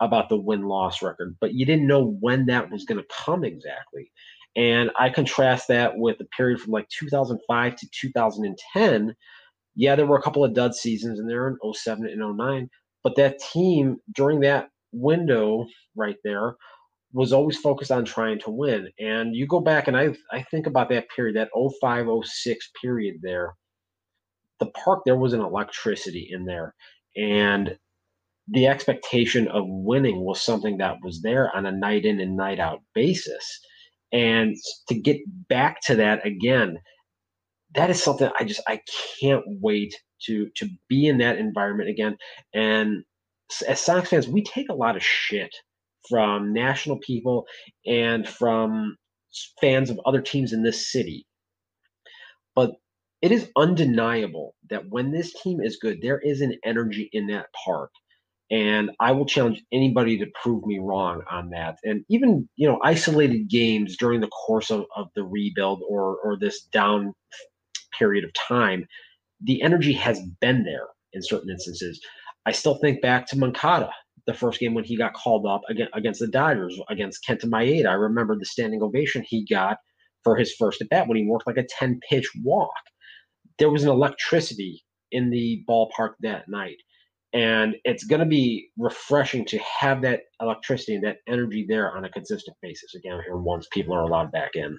about 0.00 0.28
the 0.28 0.36
win 0.36 0.62
loss 0.62 1.02
record, 1.02 1.36
but 1.40 1.52
you 1.52 1.66
didn't 1.66 1.86
know 1.86 2.16
when 2.20 2.46
that 2.46 2.70
was 2.70 2.84
going 2.84 2.98
to 2.98 3.06
come 3.24 3.44
exactly. 3.44 4.10
And 4.56 4.90
I 4.98 5.10
contrast 5.10 5.68
that 5.68 5.92
with 5.96 6.18
the 6.18 6.24
period 6.36 6.60
from 6.60 6.72
like 6.72 6.88
2005 6.88 7.76
to 7.76 7.88
2010. 8.00 9.14
Yeah, 9.76 9.94
there 9.94 10.06
were 10.06 10.18
a 10.18 10.22
couple 10.22 10.44
of 10.44 10.54
dud 10.54 10.74
seasons 10.74 11.18
in 11.20 11.26
there 11.26 11.48
in 11.48 11.56
07 11.72 12.06
and 12.06 12.36
09, 12.36 12.68
but 13.04 13.16
that 13.16 13.38
team 13.52 13.98
during 14.14 14.40
that 14.40 14.68
window 14.92 15.66
right 15.94 16.16
there 16.24 16.54
was 17.12 17.32
always 17.32 17.58
focused 17.58 17.90
on 17.90 18.04
trying 18.04 18.38
to 18.40 18.50
win. 18.50 18.88
And 18.98 19.34
you 19.34 19.46
go 19.46 19.60
back 19.60 19.88
and 19.88 19.96
I 19.96 20.14
I 20.32 20.42
think 20.42 20.66
about 20.66 20.88
that 20.90 21.08
period, 21.14 21.36
that 21.36 21.50
05 21.80 22.06
06 22.24 22.70
period 22.80 23.16
there 23.22 23.54
the 24.60 24.66
park 24.66 25.00
there 25.04 25.16
was 25.16 25.32
an 25.32 25.40
electricity 25.40 26.28
in 26.30 26.44
there. 26.44 26.74
And 27.16 27.76
the 28.48 28.66
expectation 28.66 29.48
of 29.48 29.64
winning 29.66 30.20
was 30.20 30.42
something 30.42 30.78
that 30.78 30.96
was 31.02 31.22
there 31.22 31.54
on 31.54 31.66
a 31.66 31.72
night 31.72 32.04
in 32.04 32.20
and 32.20 32.36
night 32.36 32.58
out 32.60 32.80
basis. 32.94 33.60
And 34.12 34.56
to 34.88 34.94
get 34.94 35.18
back 35.48 35.80
to 35.82 35.96
that 35.96 36.26
again 36.26 36.78
that 37.74 37.88
is 37.88 38.02
something 38.02 38.28
i 38.40 38.44
just 38.44 38.60
i 38.66 38.80
can't 39.20 39.44
wait 39.60 39.94
to 40.22 40.48
to 40.56 40.68
be 40.88 41.06
in 41.06 41.18
that 41.18 41.38
environment 41.38 41.88
again. 41.90 42.16
And 42.54 43.04
as 43.66 43.80
sox 43.80 44.10
fans 44.10 44.28
we 44.28 44.42
take 44.42 44.68
a 44.68 44.74
lot 44.74 44.96
of 44.96 45.02
shit 45.02 45.54
from 46.08 46.52
national 46.52 46.98
people 46.98 47.46
and 47.86 48.28
from 48.28 48.96
fans 49.60 49.90
of 49.90 50.00
other 50.04 50.20
teams 50.20 50.52
in 50.52 50.62
this 50.62 50.90
city. 50.90 51.26
But 52.54 52.72
it 53.22 53.32
is 53.32 53.50
undeniable 53.56 54.54
that 54.70 54.88
when 54.88 55.10
this 55.10 55.34
team 55.42 55.60
is 55.60 55.76
good, 55.76 56.00
there 56.00 56.18
is 56.18 56.40
an 56.40 56.54
energy 56.64 57.10
in 57.12 57.26
that 57.28 57.46
park. 57.64 57.90
And 58.50 58.90
I 58.98 59.12
will 59.12 59.26
challenge 59.26 59.62
anybody 59.72 60.18
to 60.18 60.26
prove 60.42 60.64
me 60.66 60.80
wrong 60.80 61.22
on 61.30 61.50
that. 61.50 61.78
And 61.84 62.04
even, 62.08 62.48
you 62.56 62.66
know, 62.66 62.80
isolated 62.82 63.48
games 63.48 63.96
during 63.96 64.20
the 64.20 64.28
course 64.28 64.70
of, 64.70 64.86
of 64.96 65.08
the 65.14 65.22
rebuild 65.22 65.82
or 65.88 66.16
or 66.24 66.36
this 66.36 66.62
down 66.62 67.14
period 67.96 68.24
of 68.24 68.32
time, 68.32 68.86
the 69.40 69.62
energy 69.62 69.92
has 69.92 70.20
been 70.40 70.64
there 70.64 70.88
in 71.12 71.22
certain 71.22 71.50
instances. 71.50 72.00
I 72.46 72.52
still 72.52 72.76
think 72.76 73.02
back 73.02 73.26
to 73.28 73.38
Moncada, 73.38 73.90
the 74.26 74.34
first 74.34 74.58
game 74.58 74.74
when 74.74 74.84
he 74.84 74.96
got 74.96 75.14
called 75.14 75.46
up 75.46 75.62
against 75.94 76.20
the 76.20 76.26
Dodgers 76.26 76.76
against 76.88 77.24
Kenta 77.28 77.44
Maeda. 77.44 77.86
I 77.86 77.94
remember 77.94 78.36
the 78.36 78.46
standing 78.46 78.82
ovation 78.82 79.24
he 79.24 79.44
got 79.44 79.76
for 80.24 80.36
his 80.36 80.52
first 80.54 80.80
at 80.80 80.88
bat 80.88 81.06
when 81.06 81.18
he 81.18 81.26
worked 81.26 81.46
like 81.46 81.56
a 81.56 81.66
10 81.78 82.00
pitch 82.08 82.28
walk 82.42 82.72
there 83.58 83.70
was 83.70 83.84
an 83.84 83.90
electricity 83.90 84.82
in 85.12 85.30
the 85.30 85.64
ballpark 85.68 86.14
that 86.20 86.48
night. 86.48 86.76
And 87.32 87.76
it's 87.84 88.04
going 88.04 88.20
to 88.20 88.26
be 88.26 88.70
refreshing 88.76 89.44
to 89.46 89.58
have 89.58 90.02
that 90.02 90.22
electricity 90.40 90.96
and 90.96 91.04
that 91.04 91.18
energy 91.28 91.64
there 91.68 91.96
on 91.96 92.04
a 92.04 92.10
consistent 92.10 92.56
basis 92.60 92.94
again 92.94 93.20
here 93.24 93.36
once 93.36 93.68
people 93.72 93.94
are 93.94 94.02
allowed 94.02 94.32
back 94.32 94.50
in. 94.54 94.78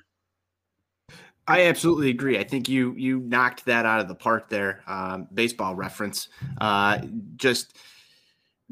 I 1.48 1.64
absolutely 1.66 2.10
agree. 2.10 2.38
I 2.38 2.44
think 2.44 2.70
you 2.70 2.94
you 2.96 3.20
knocked 3.20 3.66
that 3.66 3.86
out 3.86 4.00
of 4.00 4.08
the 4.08 4.16
park 4.16 4.50
there. 4.50 4.84
Um, 4.86 5.28
baseball 5.34 5.76
reference. 5.76 6.30
Uh, 6.60 7.00
just 7.36 7.78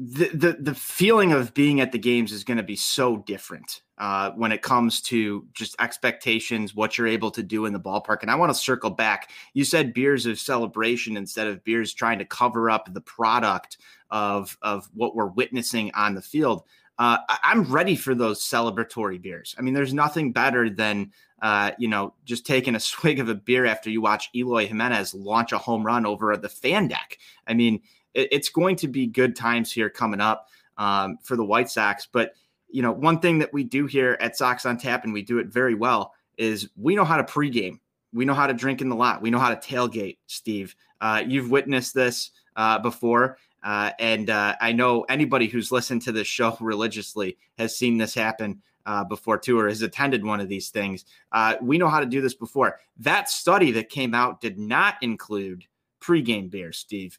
the, 0.02 0.30
the 0.32 0.56
the 0.58 0.74
feeling 0.74 1.32
of 1.32 1.52
being 1.52 1.82
at 1.82 1.92
the 1.92 1.98
games 1.98 2.32
is 2.32 2.42
going 2.42 2.56
to 2.56 2.62
be 2.62 2.74
so 2.74 3.18
different 3.18 3.82
uh, 3.98 4.30
when 4.30 4.50
it 4.50 4.62
comes 4.62 5.02
to 5.02 5.46
just 5.52 5.76
expectations, 5.78 6.74
what 6.74 6.96
you're 6.96 7.06
able 7.06 7.30
to 7.30 7.42
do 7.42 7.66
in 7.66 7.74
the 7.74 7.80
ballpark. 7.80 8.22
And 8.22 8.30
I 8.30 8.34
want 8.34 8.48
to 8.48 8.58
circle 8.58 8.88
back. 8.88 9.28
You 9.52 9.62
said 9.62 9.92
beers 9.92 10.24
of 10.24 10.38
celebration 10.38 11.18
instead 11.18 11.48
of 11.48 11.62
beers 11.64 11.92
trying 11.92 12.18
to 12.18 12.24
cover 12.24 12.70
up 12.70 12.90
the 12.90 13.02
product 13.02 13.76
of 14.10 14.56
of 14.62 14.88
what 14.94 15.14
we're 15.14 15.26
witnessing 15.26 15.90
on 15.92 16.14
the 16.14 16.22
field. 16.22 16.62
Uh, 16.98 17.18
I'm 17.42 17.64
ready 17.64 17.94
for 17.94 18.14
those 18.14 18.42
celebratory 18.42 19.20
beers. 19.20 19.54
I 19.58 19.62
mean, 19.62 19.74
there's 19.74 19.92
nothing 19.92 20.32
better 20.32 20.70
than 20.70 21.12
uh, 21.42 21.72
you 21.78 21.88
know 21.88 22.14
just 22.24 22.46
taking 22.46 22.74
a 22.74 22.80
swig 22.80 23.20
of 23.20 23.28
a 23.28 23.34
beer 23.34 23.66
after 23.66 23.90
you 23.90 24.00
watch 24.00 24.30
Eloy 24.34 24.66
Jimenez 24.66 25.12
launch 25.12 25.52
a 25.52 25.58
home 25.58 25.84
run 25.84 26.06
over 26.06 26.32
at 26.32 26.40
the 26.40 26.48
fan 26.48 26.88
deck. 26.88 27.18
I 27.46 27.52
mean, 27.52 27.82
it, 28.14 28.28
it's 28.32 28.48
going 28.48 28.76
to 28.76 28.88
be 28.88 29.06
good 29.06 29.36
times 29.36 29.72
here 29.72 29.90
coming 29.90 30.20
up 30.20 30.48
um, 30.78 31.18
for 31.22 31.36
the 31.36 31.44
White 31.44 31.70
Sox, 31.70 32.08
but 32.10 32.34
you 32.72 32.82
know, 32.82 32.92
one 32.92 33.18
thing 33.18 33.38
that 33.40 33.52
we 33.52 33.64
do 33.64 33.86
here 33.86 34.16
at 34.20 34.36
Sox 34.36 34.64
on 34.64 34.78
Tap, 34.78 35.04
and 35.04 35.12
we 35.12 35.22
do 35.22 35.38
it 35.38 35.48
very 35.48 35.74
well, 35.74 36.14
is 36.38 36.68
we 36.76 36.94
know 36.94 37.04
how 37.04 37.16
to 37.16 37.24
pregame. 37.24 37.80
We 38.12 38.24
know 38.24 38.34
how 38.34 38.46
to 38.46 38.54
drink 38.54 38.80
in 38.80 38.88
the 38.88 38.96
lot. 38.96 39.22
We 39.22 39.30
know 39.30 39.38
how 39.38 39.54
to 39.54 39.56
tailgate, 39.56 40.18
Steve. 40.26 40.74
Uh, 41.00 41.22
you've 41.26 41.50
witnessed 41.50 41.94
this 41.94 42.30
uh, 42.56 42.78
before. 42.78 43.38
Uh, 43.62 43.90
and 43.98 44.30
uh, 44.30 44.56
I 44.60 44.72
know 44.72 45.02
anybody 45.02 45.46
who's 45.46 45.70
listened 45.70 46.02
to 46.02 46.12
this 46.12 46.26
show 46.26 46.56
religiously 46.60 47.36
has 47.58 47.76
seen 47.76 47.98
this 47.98 48.14
happen 48.14 48.62
uh, 48.86 49.04
before 49.04 49.38
too, 49.38 49.58
or 49.58 49.68
has 49.68 49.82
attended 49.82 50.24
one 50.24 50.40
of 50.40 50.48
these 50.48 50.70
things. 50.70 51.04
Uh, 51.32 51.56
we 51.60 51.78
know 51.78 51.88
how 51.88 52.00
to 52.00 52.06
do 52.06 52.20
this 52.20 52.34
before. 52.34 52.78
That 52.98 53.28
study 53.28 53.70
that 53.72 53.90
came 53.90 54.14
out 54.14 54.40
did 54.40 54.58
not 54.58 54.96
include 55.02 55.64
pregame 56.00 56.50
beer, 56.50 56.72
Steve. 56.72 57.18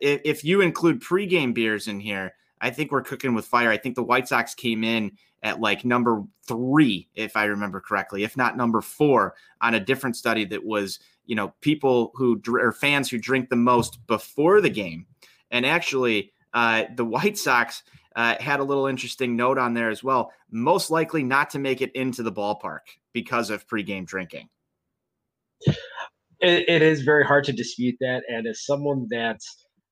If, 0.00 0.20
if 0.24 0.44
you 0.44 0.60
include 0.60 1.02
pregame 1.02 1.52
beers 1.52 1.88
in 1.88 2.00
here, 2.00 2.34
I 2.60 2.70
think 2.70 2.90
we're 2.90 3.02
cooking 3.02 3.34
with 3.34 3.46
fire. 3.46 3.70
I 3.70 3.76
think 3.76 3.94
the 3.94 4.02
White 4.02 4.28
Sox 4.28 4.54
came 4.54 4.84
in 4.84 5.12
at 5.42 5.60
like 5.60 5.84
number 5.84 6.24
three, 6.46 7.08
if 7.14 7.36
I 7.36 7.44
remember 7.44 7.80
correctly, 7.80 8.24
if 8.24 8.36
not 8.36 8.56
number 8.56 8.80
four, 8.80 9.34
on 9.60 9.74
a 9.74 9.80
different 9.80 10.16
study 10.16 10.44
that 10.46 10.64
was, 10.64 10.98
you 11.26 11.36
know, 11.36 11.54
people 11.60 12.10
who 12.14 12.40
or 12.48 12.72
fans 12.72 13.08
who 13.08 13.18
drink 13.18 13.48
the 13.48 13.56
most 13.56 14.04
before 14.06 14.60
the 14.60 14.70
game. 14.70 15.06
And 15.50 15.64
actually, 15.64 16.32
uh, 16.54 16.84
the 16.96 17.04
White 17.04 17.38
Sox 17.38 17.82
uh, 18.16 18.34
had 18.40 18.60
a 18.60 18.64
little 18.64 18.86
interesting 18.86 19.36
note 19.36 19.58
on 19.58 19.74
there 19.74 19.90
as 19.90 20.02
well. 20.02 20.32
Most 20.50 20.90
likely 20.90 21.22
not 21.22 21.50
to 21.50 21.58
make 21.58 21.80
it 21.80 21.92
into 21.92 22.22
the 22.22 22.32
ballpark 22.32 22.80
because 23.12 23.50
of 23.50 23.66
pregame 23.68 24.06
drinking. 24.06 24.48
It, 26.40 26.68
it 26.68 26.82
is 26.82 27.02
very 27.02 27.24
hard 27.24 27.44
to 27.44 27.52
dispute 27.52 27.96
that. 28.00 28.22
And 28.28 28.46
as 28.46 28.64
someone 28.64 29.06
that 29.10 29.40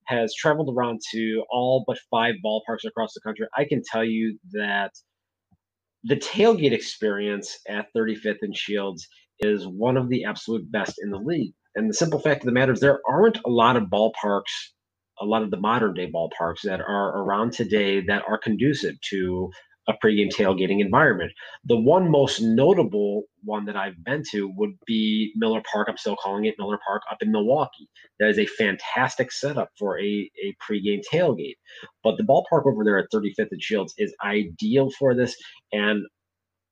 has 0.07 0.35
traveled 0.35 0.75
around 0.77 1.01
to 1.13 1.45
all 1.51 1.85
but 1.87 1.99
five 2.11 2.37
ballparks 2.45 2.87
across 2.87 3.15
the 3.15 3.21
country, 3.21 3.47
I 3.57 3.65
can 3.65 3.83
tell 3.91 4.05
you 4.05 4.39
that 4.53 4.93
the 6.05 6.17
tailgate 6.17 6.73
experience 6.73 7.59
at 7.69 7.87
35th 7.97 8.39
and 8.43 8.57
Shields 8.57 9.07
is 9.41 9.67
one 9.67 9.97
of 9.97 10.09
the 10.09 10.25
absolute 10.25 10.71
best 10.71 10.95
in 11.03 11.11
the 11.11 11.19
league. 11.19 11.53
And 11.75 11.91
the 11.91 11.95
simple 11.95 12.21
fact 12.21 12.43
of 12.43 12.47
the 12.47 12.53
matter 12.53 12.73
is, 12.73 12.81
there 12.81 13.01
aren't 13.09 13.39
a 13.45 13.51
lot 13.51 13.77
of 13.77 13.85
ballparks, 13.85 14.53
a 15.21 15.27
lot 15.27 15.43
of 15.43 15.51
the 15.51 15.59
modern 15.61 15.95
day 15.95 16.11
ballparks 16.11 16.63
that 16.65 16.81
are 16.81 17.23
around 17.23 17.53
today 17.53 18.01
that 18.07 18.23
are 18.29 18.39
conducive 18.39 18.95
to 19.11 19.51
a 19.89 19.95
pregame 20.05 20.31
tailgating 20.31 20.81
environment. 20.81 21.33
The 21.65 21.77
one 21.77 22.11
most 22.11 22.41
notable 22.41 23.25
one 23.45 23.65
that 23.67 23.77
I've 23.77 24.03
been 24.05 24.23
to 24.33 24.49
would 24.57 24.73
be 24.87 25.33
Miller 25.37 25.63
Park. 25.71 25.89
I'm 25.89 25.97
still 25.97 26.17
calling 26.17 26.47
it 26.47 26.57
Miller 26.59 26.79
Park 26.87 27.03
up 27.11 27.19
in 27.21 27.31
Milwaukee. 27.31 27.89
That 28.19 28.31
is 28.31 28.39
a 28.39 28.47
fantastic 28.47 29.31
setup 29.31 29.71
for 29.79 29.99
a, 30.01 30.31
a 30.43 30.57
pregame 30.63 31.03
tailgate. 31.13 31.57
But 32.03 32.17
the 32.17 32.25
ballpark 32.25 32.67
over 32.67 32.85
there 32.85 32.99
at 32.99 33.11
35th 33.15 33.49
and 33.53 33.63
Shields 33.63 33.95
is 33.99 34.15
ideal 34.25 34.91
for 34.99 35.15
this. 35.15 35.37
And 35.73 36.05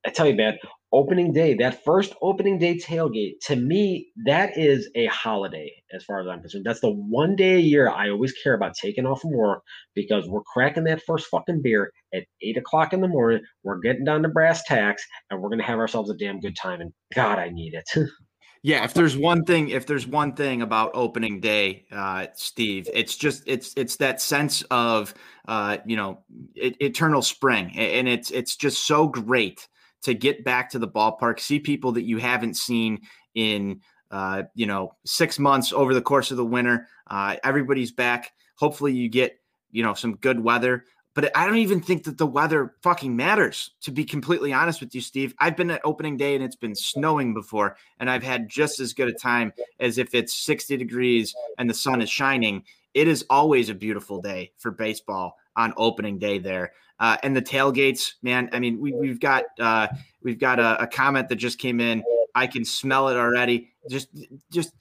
I 0.07 0.11
tell 0.11 0.27
you, 0.27 0.35
man, 0.35 0.59
opening 0.95 1.33
day, 1.33 1.55
that 1.55 1.85
first 1.85 2.15
opening 2.23 2.57
day 2.57 2.79
tailgate, 2.79 3.41
to 3.43 3.57
me, 3.57 4.09
that 4.25 4.57
is 4.57 4.89
a 4.95 5.07
holiday 5.07 5.71
as 5.93 6.05
far 6.05 6.21
as 6.21 6.29
I'm 6.29 6.41
concerned. 6.41 6.65
That's 6.65 6.81
the 6.81 6.93
one 6.93 7.35
day 7.35 7.57
a 7.57 7.61
year 7.61 7.91
I 7.91 8.11
always 8.11 8.33
care 8.33 8.55
about 8.55 8.75
taking 8.81 9.05
off 9.05 9.21
from 9.21 9.33
work 9.33 9.63
because 9.95 10.29
we're 10.29 10.43
cracking 10.43 10.85
that 10.85 11.03
first 11.03 11.27
fucking 11.27 11.63
beer 11.63 11.91
at 12.15 12.23
eight 12.43 12.57
o'clock 12.57 12.93
in 12.93 13.01
the 13.01 13.09
morning. 13.09 13.43
We're 13.65 13.81
getting 13.81 14.05
down 14.05 14.23
to 14.23 14.29
brass 14.29 14.63
tacks 14.65 15.05
and 15.31 15.43
we're 15.43 15.49
going 15.49 15.59
to 15.59 15.67
have 15.67 15.81
ourselves 15.81 16.11
a 16.11 16.17
damn 16.17 16.39
good 16.39 16.57
time. 16.57 16.81
And 16.81 16.93
God, 17.15 17.39
I 17.39 17.49
need 17.49 17.75
it. 17.75 18.09
Yeah, 18.67 18.85
if 18.85 18.95
there's 18.95 19.15
one 19.15 19.45
thing, 19.45 19.69
if 19.69 19.85
there's 19.87 20.07
one 20.07 20.37
thing 20.37 20.63
about 20.63 20.93
opening 20.95 21.41
day, 21.41 21.85
uh, 21.93 22.29
Steve, 22.35 22.89
it's 22.95 23.15
just 23.15 23.43
it's 23.47 23.75
it's 23.77 23.97
that 23.97 24.23
sense 24.23 24.63
of 24.71 25.13
uh, 25.47 25.77
you 25.85 25.97
know 25.97 26.21
it, 26.55 26.75
eternal 26.81 27.21
spring, 27.21 27.77
and 27.77 28.09
it's 28.09 28.31
it's 28.31 28.57
just 28.57 28.87
so 28.87 29.07
great 29.07 29.69
to 30.05 30.15
get 30.15 30.45
back 30.45 30.71
to 30.71 30.79
the 30.79 30.89
ballpark, 30.89 31.41
see 31.41 31.59
people 31.59 31.93
that 31.93 32.05
you 32.05 32.19
haven't 32.19 32.55
seen 32.55 33.01
in 33.35 33.81
uh, 34.11 34.45
you 34.55 34.67
know 34.67 34.95
six 35.05 35.39
months 35.39 35.73
over 35.73 35.93
the 35.93 36.03
course 36.03 36.31
of 36.31 36.37
the 36.37 36.45
winter. 36.45 36.87
Uh, 37.09 37.37
everybody's 37.43 37.93
back. 37.93 38.33
Hopefully, 38.57 38.93
you 38.93 39.09
get 39.09 39.39
you 39.73 39.83
know 39.83 39.95
some 39.95 40.17
good 40.17 40.41
weather. 40.41 40.85
But 41.15 41.37
I 41.37 41.47
don't 41.47 41.59
even 41.59 41.81
think 41.81 42.05
that 42.05 42.19
the 42.19 42.27
weather 42.27 42.75
fucking 42.83 43.15
matters, 43.15 43.71
to 43.83 43.93
be 43.93 44.05
completely 44.05 44.53
honest 44.53 44.81
with 44.81 44.95
you, 44.97 45.01
Steve. 45.01 45.33
I've 45.39 45.57
been 45.57 45.71
at 45.71 45.81
opening 45.85 46.17
day 46.17 46.35
and 46.35 46.43
it's 46.43 46.57
been 46.57 46.75
snowing 46.75 47.35
before, 47.35 47.77
and 48.01 48.11
I've 48.11 48.25
had 48.25 48.49
just 48.49 48.81
as 48.81 48.93
good 48.93 49.09
a 49.09 49.13
time 49.13 49.53
as 49.79 49.97
if 49.97 50.13
it's 50.13 50.35
60 50.35 50.77
degrees 50.77 51.33
and 51.57 51.71
the 51.71 51.75
sun 51.75 52.03
is 52.03 52.11
shining. 52.11 52.65
It 52.95 53.07
is 53.07 53.25
always 53.31 53.69
a 53.69 53.75
beautiful 53.75 54.21
day 54.21 54.53
for 54.59 54.73
baseball 54.73 55.37
on 55.57 55.73
opening 55.77 56.19
day 56.19 56.39
there. 56.39 56.73
Uh, 57.01 57.17
and 57.23 57.37
the 57.37 57.43
tailgates, 57.43 58.13
man. 58.23 58.49
I 58.53 58.61
mean, 58.61 58.79
we, 58.81 59.09
have 59.09 59.21
got 59.21 59.45
uh, 59.59 59.89
we've 60.23 60.39
got 60.39 60.61
a, 60.61 60.83
a, 60.83 60.87
comment 60.87 61.29
that 61.29 61.37
just 61.37 61.59
came 61.59 61.81
in. 61.81 62.05
I 62.35 62.47
can 62.47 62.65
smell 62.65 63.09
it 63.09 63.17
already. 63.17 63.71
Just 63.91 64.09
just 64.53 64.73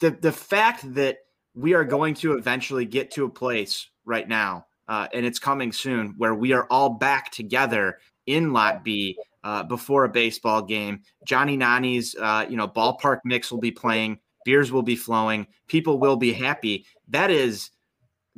the 0.00 0.10
the 0.10 0.32
fact 0.32 0.94
that 0.94 1.18
we 1.54 1.74
are 1.74 1.84
going 1.84 2.14
to 2.14 2.34
eventually 2.34 2.86
get 2.86 3.10
to 3.12 3.24
a 3.24 3.28
place 3.28 3.88
right 4.04 4.26
now, 4.26 4.66
uh, 4.88 5.08
and 5.12 5.26
it's 5.26 5.38
coming 5.38 5.72
soon, 5.72 6.14
where 6.16 6.34
we 6.34 6.52
are 6.52 6.66
all 6.70 6.90
back 6.90 7.30
together 7.30 7.98
in 8.26 8.52
Lot 8.52 8.82
B 8.82 9.18
uh, 9.44 9.62
before 9.64 10.04
a 10.04 10.08
baseball 10.08 10.62
game. 10.62 11.02
Johnny 11.26 11.56
Nani's 11.56 12.16
uh, 12.16 12.46
you 12.48 12.56
know 12.56 12.68
ballpark 12.68 13.20
mix 13.24 13.50
will 13.50 13.60
be 13.60 13.70
playing, 13.70 14.18
beers 14.44 14.72
will 14.72 14.82
be 14.82 14.96
flowing, 14.96 15.46
people 15.66 15.98
will 15.98 16.16
be 16.16 16.32
happy. 16.32 16.86
That 17.08 17.30
is 17.30 17.70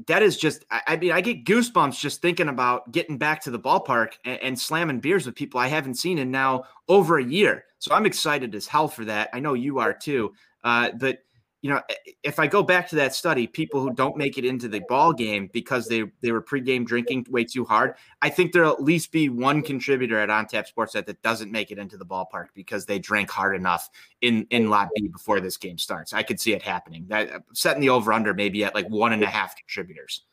that 0.07 0.23
is 0.23 0.37
just 0.37 0.65
I, 0.71 0.83
I, 0.87 0.97
mean 0.97 1.13
i 1.13 1.21
get 1.21 1.45
goosebumps 1.45 1.99
just 2.01 2.23
thinking 2.23 2.49
about 2.49 2.93
getting 2.93 3.19
back 3.19 3.43
to 3.43 3.51
the 3.51 3.59
ballpark 3.59 4.13
and, 4.25 4.41
and, 4.43 4.61
slamming 4.61 5.01
beers 5.01 5.27
with 5.27 5.35
people 5.35 5.61
i 5.61 5.67
haven't 5.67 5.95
seen 5.95 6.19
in 6.19 6.31
now 6.31 6.65
over 6.89 7.19
a 7.19 7.25
year. 7.25 7.65
So 7.79 7.95
i'm 7.95 8.07
excited 8.07 8.55
as 8.55 8.67
hell 8.67 8.89
for 8.89 9.05
that. 9.07 9.31
I 9.33 9.41
know 9.41 9.55
you 9.55 9.79
are 9.79 9.93
too. 9.95 10.33
Uh, 10.63 10.91
but 10.99 11.21
you 11.63 11.69
know, 11.69 11.83
if 12.23 12.39
I 12.39 12.47
go 12.47 12.63
back 12.63 12.89
to 12.89 12.97
that 12.97 13.15
study, 13.15 13.47
people 13.47 13.83
who 13.83 13.93
don't 13.93 14.17
make 14.17 14.39
it 14.39 14.47
into 14.47 14.67
the 14.67 14.81
ball 14.89 15.13
game 15.13 15.51
because 15.53 15.89
they 15.89 16.05
they 16.23 16.33
were 16.33 16.43
pregame 16.43 16.87
drinking 16.87 17.27
way 17.29 17.45
too 17.45 17.67
hard, 17.67 17.97
I 18.23 18.31
think 18.31 18.53
there'll 18.53 18.73
at 18.73 18.83
least 18.83 19.13
be 19.13 19.29
one 19.29 19.63
contributor 19.63 20.19
at 20.19 20.31
On 20.31 20.47
Tap 20.47 20.67
Sportsnet 20.67 21.05
that 21.05 21.21
doesn't 21.21 21.53
make 21.53 21.71
it 21.71 21.79
into 21.79 21.99
the 21.99 22.07
ballpark 22.07 22.47
because 22.55 22.87
they 22.87 22.99
drank 22.99 23.31
hard 23.31 23.55
enough 23.55 23.91
in 24.23 24.47
in 24.51 24.71
Lot 24.71 24.89
B 24.97 25.09
before 25.09 25.41
this 25.41 25.59
game 25.59 25.77
starts. 25.77 26.15
I 26.15 26.23
could 26.23 26.41
see 26.41 26.55
it 26.55 26.63
happening. 26.63 27.05
That 27.09 27.43
setting 27.53 27.83
the 27.83 27.91
over 27.91 28.13
under 28.13 28.33
maybe 28.33 28.65
at 28.65 28.75
like 28.75 28.89
one 28.89 29.13
and 29.13 29.23
a 29.23 29.29
half 29.29 29.55
contributors. 29.55 30.25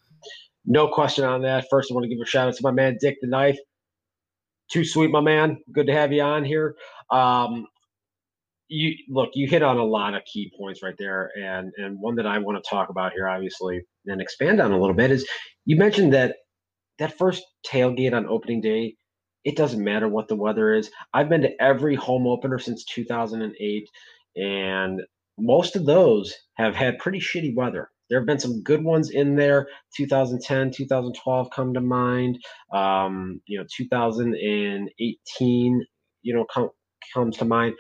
No 0.66 0.88
question 0.88 1.26
on 1.26 1.42
that. 1.42 1.66
First, 1.70 1.92
I 1.92 1.94
want 1.94 2.06
to 2.06 2.10
give 2.10 2.22
a 2.22 2.26
shout 2.26 2.48
out 2.48 2.56
to 2.56 2.64
my 2.64 2.72
man 2.72 2.98
Dick 3.02 3.18
the 3.20 3.28
Knife. 3.28 3.58
Too 4.70 4.86
sweet, 4.86 5.12
my 5.12 5.22
man. 5.22 5.62
Good 5.74 5.88
to 5.88 5.94
have 5.94 6.14
you 6.14 6.22
on 6.22 6.46
here. 6.46 6.76
Um, 7.10 7.68
you 8.70 8.94
look, 9.10 9.32
you 9.34 9.48
hit 9.48 9.64
on 9.64 9.78
a 9.78 9.84
lot 9.84 10.14
of 10.14 10.24
key 10.26 10.52
points 10.58 10.84
right 10.84 10.96
there, 10.98 11.32
and 11.38 11.72
and 11.78 12.00
one 12.00 12.16
that 12.16 12.28
I 12.28 12.40
want 12.40 12.62
to 12.62 12.70
talk 12.70 12.90
about 12.90 13.14
here, 13.14 13.28
obviously, 13.28 13.82
and 14.06 14.22
expand 14.22 14.60
on 14.60 14.72
a 14.72 14.80
little 14.80 14.96
bit 14.96 15.12
is 15.12 15.28
you 15.66 15.78
mentioned 15.78 16.14
that 16.14 16.36
that 17.00 17.18
first 17.18 17.44
tailgate 17.66 18.14
on 18.14 18.28
opening 18.28 18.62
day. 18.62 18.96
It 19.44 19.56
doesn't 19.56 19.84
matter 19.84 20.10
what 20.10 20.28
the 20.28 20.36
weather 20.36 20.74
is. 20.74 20.90
I've 21.14 21.30
been 21.30 21.42
to 21.42 21.62
every 21.62 21.96
home 21.96 22.28
opener 22.28 22.60
since 22.60 22.84
2008, 22.86 23.90
and 24.36 25.02
most 25.38 25.78
of 25.78 25.86
those 25.86 26.36
have 26.56 26.76
had 26.76 27.00
pretty 27.00 27.20
shitty 27.20 27.56
weather. 27.56 27.90
There 28.10 28.20
have 28.20 28.26
been 28.26 28.40
some 28.40 28.64
good 28.64 28.84
ones 28.84 29.10
in 29.10 29.36
there. 29.36 29.68
2010, 29.96 30.72
2012 30.72 31.50
come 31.52 31.74
to 31.74 31.82
mind. 31.82 32.40
Um, 32.74 33.42
you 33.46 33.60
know, 33.60 33.66
2018, 33.76 35.86
you 36.24 36.34
know, 36.34 36.46
come, 36.54 36.70
comes 37.14 37.38
to 37.38 37.46
mind 37.46 37.76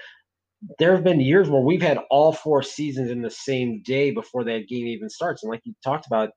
there 0.79 0.93
have 0.93 1.03
been 1.03 1.19
years 1.19 1.49
where 1.49 1.61
we've 1.61 1.81
had 1.81 1.99
all 2.09 2.33
four 2.33 2.63
seasons 2.63 3.11
in 3.11 3.21
the 3.21 3.29
same 3.29 3.81
day 3.85 4.11
before 4.11 4.43
that 4.45 4.67
game 4.67 4.87
even 4.87 5.09
starts. 5.09 5.43
And 5.43 5.51
like 5.51 5.61
you 5.63 5.73
talked 5.83 6.07
about, 6.07 6.29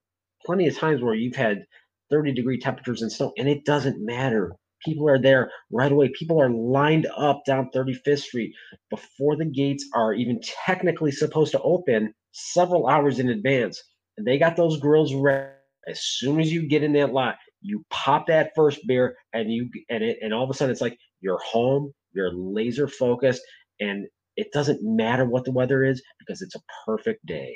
plenty 0.44 0.66
of 0.68 0.76
times 0.76 1.02
where 1.02 1.14
you've 1.14 1.36
had 1.36 1.64
30 2.10 2.32
degree 2.32 2.58
temperatures 2.58 3.02
and 3.02 3.12
snow, 3.12 3.32
and 3.38 3.48
it 3.48 3.64
doesn't 3.64 4.04
matter. 4.04 4.52
People 4.84 5.08
are 5.08 5.20
there 5.20 5.50
right 5.70 5.92
away. 5.92 6.10
People 6.18 6.40
are 6.40 6.50
lined 6.50 7.06
up 7.16 7.42
down 7.46 7.68
35th 7.74 8.20
Street 8.20 8.52
before 8.88 9.36
the 9.36 9.44
gates 9.44 9.86
are 9.94 10.14
even 10.14 10.40
technically 10.64 11.12
supposed 11.12 11.52
to 11.52 11.60
open 11.60 12.14
several 12.32 12.86
hours 12.88 13.18
in 13.18 13.28
advance. 13.28 13.82
And 14.16 14.26
they 14.26 14.38
got 14.38 14.56
those 14.56 14.80
grills 14.80 15.14
ready. 15.14 15.48
As 15.88 16.00
soon 16.02 16.40
as 16.40 16.52
you 16.52 16.68
get 16.68 16.82
in 16.82 16.92
that 16.94 17.12
lot, 17.12 17.36
you 17.62 17.84
pop 17.90 18.26
that 18.26 18.52
first 18.54 18.80
beer 18.86 19.16
and 19.32 19.50
you 19.50 19.68
and 19.88 20.04
it 20.04 20.18
and 20.20 20.32
all 20.32 20.44
of 20.44 20.50
a 20.50 20.54
sudden 20.54 20.70
it's 20.70 20.80
like 20.80 20.96
you're 21.20 21.40
home, 21.40 21.92
you're 22.12 22.32
laser 22.32 22.86
focused, 22.86 23.42
and 23.80 24.06
it 24.36 24.52
doesn't 24.52 24.80
matter 24.82 25.24
what 25.24 25.44
the 25.44 25.52
weather 25.52 25.84
is 25.84 26.02
because 26.18 26.42
it's 26.42 26.54
a 26.54 26.60
perfect 26.86 27.24
day. 27.26 27.54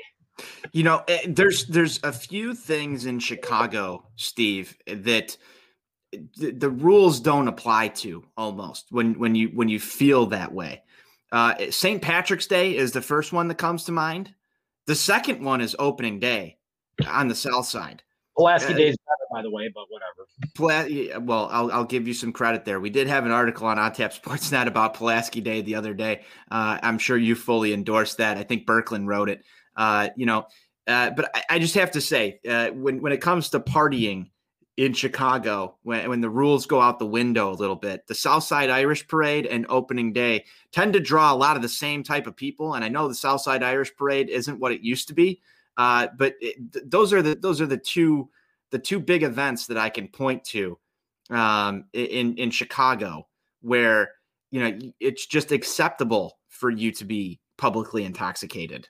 You 0.72 0.82
know, 0.82 1.04
eh, 1.06 1.26
there's 1.28 1.66
there's 1.66 2.00
a 2.02 2.12
few 2.12 2.54
things 2.54 3.06
in 3.06 3.20
Chicago, 3.20 4.08
Steve, 4.16 4.76
that 4.87 5.37
the, 6.37 6.50
the 6.50 6.70
rules 6.70 7.20
don't 7.20 7.48
apply 7.48 7.88
to 7.88 8.24
almost 8.37 8.87
when 8.90 9.18
when 9.18 9.34
you 9.34 9.48
when 9.48 9.68
you 9.68 9.78
feel 9.78 10.26
that 10.26 10.52
way. 10.52 10.82
Uh, 11.30 11.54
St. 11.70 12.00
Patrick's 12.00 12.46
Day 12.46 12.76
is 12.76 12.92
the 12.92 13.00
first 13.00 13.32
one 13.32 13.48
that 13.48 13.56
comes 13.56 13.84
to 13.84 13.92
mind. 13.92 14.34
The 14.87 14.94
second 14.94 15.42
one 15.42 15.60
is 15.60 15.74
opening 15.78 16.20
day 16.20 16.58
on 17.06 17.28
the 17.28 17.34
south 17.34 17.66
side. 17.66 18.02
Pulaski 18.37 18.75
Day 18.75 18.90
better, 18.90 19.27
by 19.31 19.42
the 19.42 19.51
way, 19.51 19.70
but 19.73 19.85
whatever. 19.88 20.27
Pula- 20.55 21.25
well, 21.25 21.49
I'll, 21.53 21.70
I'll 21.70 21.85
give 21.85 22.09
you 22.09 22.14
some 22.14 22.33
credit 22.33 22.64
there. 22.64 22.81
We 22.81 22.90
did 22.90 23.07
have 23.07 23.25
an 23.25 23.31
article 23.31 23.66
on 23.66 23.77
OnTap 23.77 24.20
Sportsnet 24.20 24.66
about 24.66 24.94
Pulaski 24.94 25.40
Day 25.40 25.62
the 25.62 25.77
other 25.77 25.94
day. 25.94 26.23
Uh, 26.51 26.79
I'm 26.83 26.99
sure 26.99 27.16
you 27.16 27.35
fully 27.35 27.73
endorsed 27.73 28.18
that. 28.18 28.37
I 28.37 28.42
think 28.42 28.66
Berkland 28.66 29.07
wrote 29.07 29.29
it. 29.29 29.42
Uh, 29.77 30.09
you 30.16 30.27
know, 30.27 30.47
uh, 30.87 31.11
but 31.11 31.31
I, 31.35 31.42
I, 31.51 31.59
just 31.59 31.75
have 31.75 31.92
to 31.92 32.01
say, 32.01 32.40
uh, 32.49 32.68
when 32.68 33.01
when 33.01 33.12
it 33.12 33.20
comes 33.20 33.49
to 33.51 33.61
partying 33.61 34.31
in 34.77 34.92
Chicago, 34.92 35.77
when 35.83 36.09
when 36.09 36.20
the 36.20 36.31
rules 36.31 36.66
go 36.66 36.81
out 36.81 36.99
the 36.99 37.07
window 37.07 37.51
a 37.51 37.55
little 37.55 37.77
bit, 37.77 38.07
the 38.07 38.14
Southside 38.14 38.70
Irish 38.70 39.07
Parade 39.09 39.47
and 39.47 39.66
Opening 39.68 40.12
Day 40.12 40.44
tend 40.73 40.92
to 40.92 41.01
draw 41.01 41.33
a 41.33 41.37
lot 41.37 41.57
of 41.57 41.62
the 41.62 41.68
same 41.68 42.03
type 42.03 42.27
of 42.27 42.37
people. 42.37 42.75
And 42.75 42.85
I 42.85 42.88
know 42.88 43.09
the 43.09 43.14
Southside 43.14 43.62
Irish 43.62 43.97
Parade 43.97 44.29
isn't 44.29 44.61
what 44.61 44.73
it 44.73 44.83
used 44.83 45.09
to 45.09 45.14
be. 45.14 45.40
Uh, 45.76 46.08
but 46.16 46.34
it, 46.40 46.72
th- 46.72 46.84
those 46.88 47.12
are 47.12 47.22
the 47.22 47.34
those 47.34 47.60
are 47.60 47.66
the 47.66 47.76
two 47.78 48.28
the 48.70 48.78
two 48.78 49.00
big 49.00 49.22
events 49.22 49.66
that 49.66 49.76
I 49.76 49.88
can 49.88 50.08
point 50.08 50.44
to 50.46 50.78
um, 51.30 51.84
in 51.92 52.37
in 52.37 52.50
Chicago 52.50 53.26
where 53.60 54.12
you 54.50 54.60
know 54.60 54.78
it's 55.00 55.26
just 55.26 55.52
acceptable 55.52 56.38
for 56.48 56.70
you 56.70 56.92
to 56.92 57.04
be 57.04 57.40
publicly 57.58 58.04
intoxicated. 58.04 58.88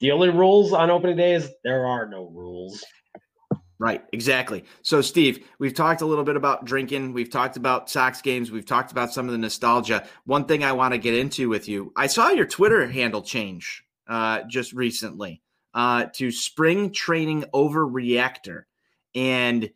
The 0.00 0.10
only 0.10 0.30
rules 0.30 0.72
on 0.72 0.90
opening 0.90 1.16
day 1.16 1.34
is 1.34 1.50
there 1.64 1.86
are 1.86 2.08
no 2.08 2.28
rules. 2.32 2.84
Right, 3.78 4.04
exactly. 4.12 4.64
So, 4.82 5.00
Steve, 5.00 5.44
we've 5.58 5.74
talked 5.74 6.02
a 6.02 6.06
little 6.06 6.22
bit 6.22 6.36
about 6.36 6.64
drinking. 6.64 7.12
We've 7.12 7.30
talked 7.30 7.56
about 7.56 7.90
Sox 7.90 8.22
games. 8.22 8.52
We've 8.52 8.66
talked 8.66 8.92
about 8.92 9.12
some 9.12 9.26
of 9.26 9.32
the 9.32 9.38
nostalgia. 9.38 10.06
One 10.24 10.44
thing 10.44 10.62
I 10.62 10.70
want 10.70 10.94
to 10.94 10.98
get 10.98 11.14
into 11.14 11.48
with 11.48 11.68
you 11.68 11.92
I 11.96 12.06
saw 12.06 12.30
your 12.30 12.46
Twitter 12.46 12.86
handle 12.86 13.22
change 13.22 13.84
uh, 14.06 14.42
just 14.48 14.72
recently 14.72 15.42
uh, 15.74 16.06
to 16.14 16.30
spring 16.30 16.92
training 16.92 17.44
overreactor. 17.54 18.64
And 19.14 19.70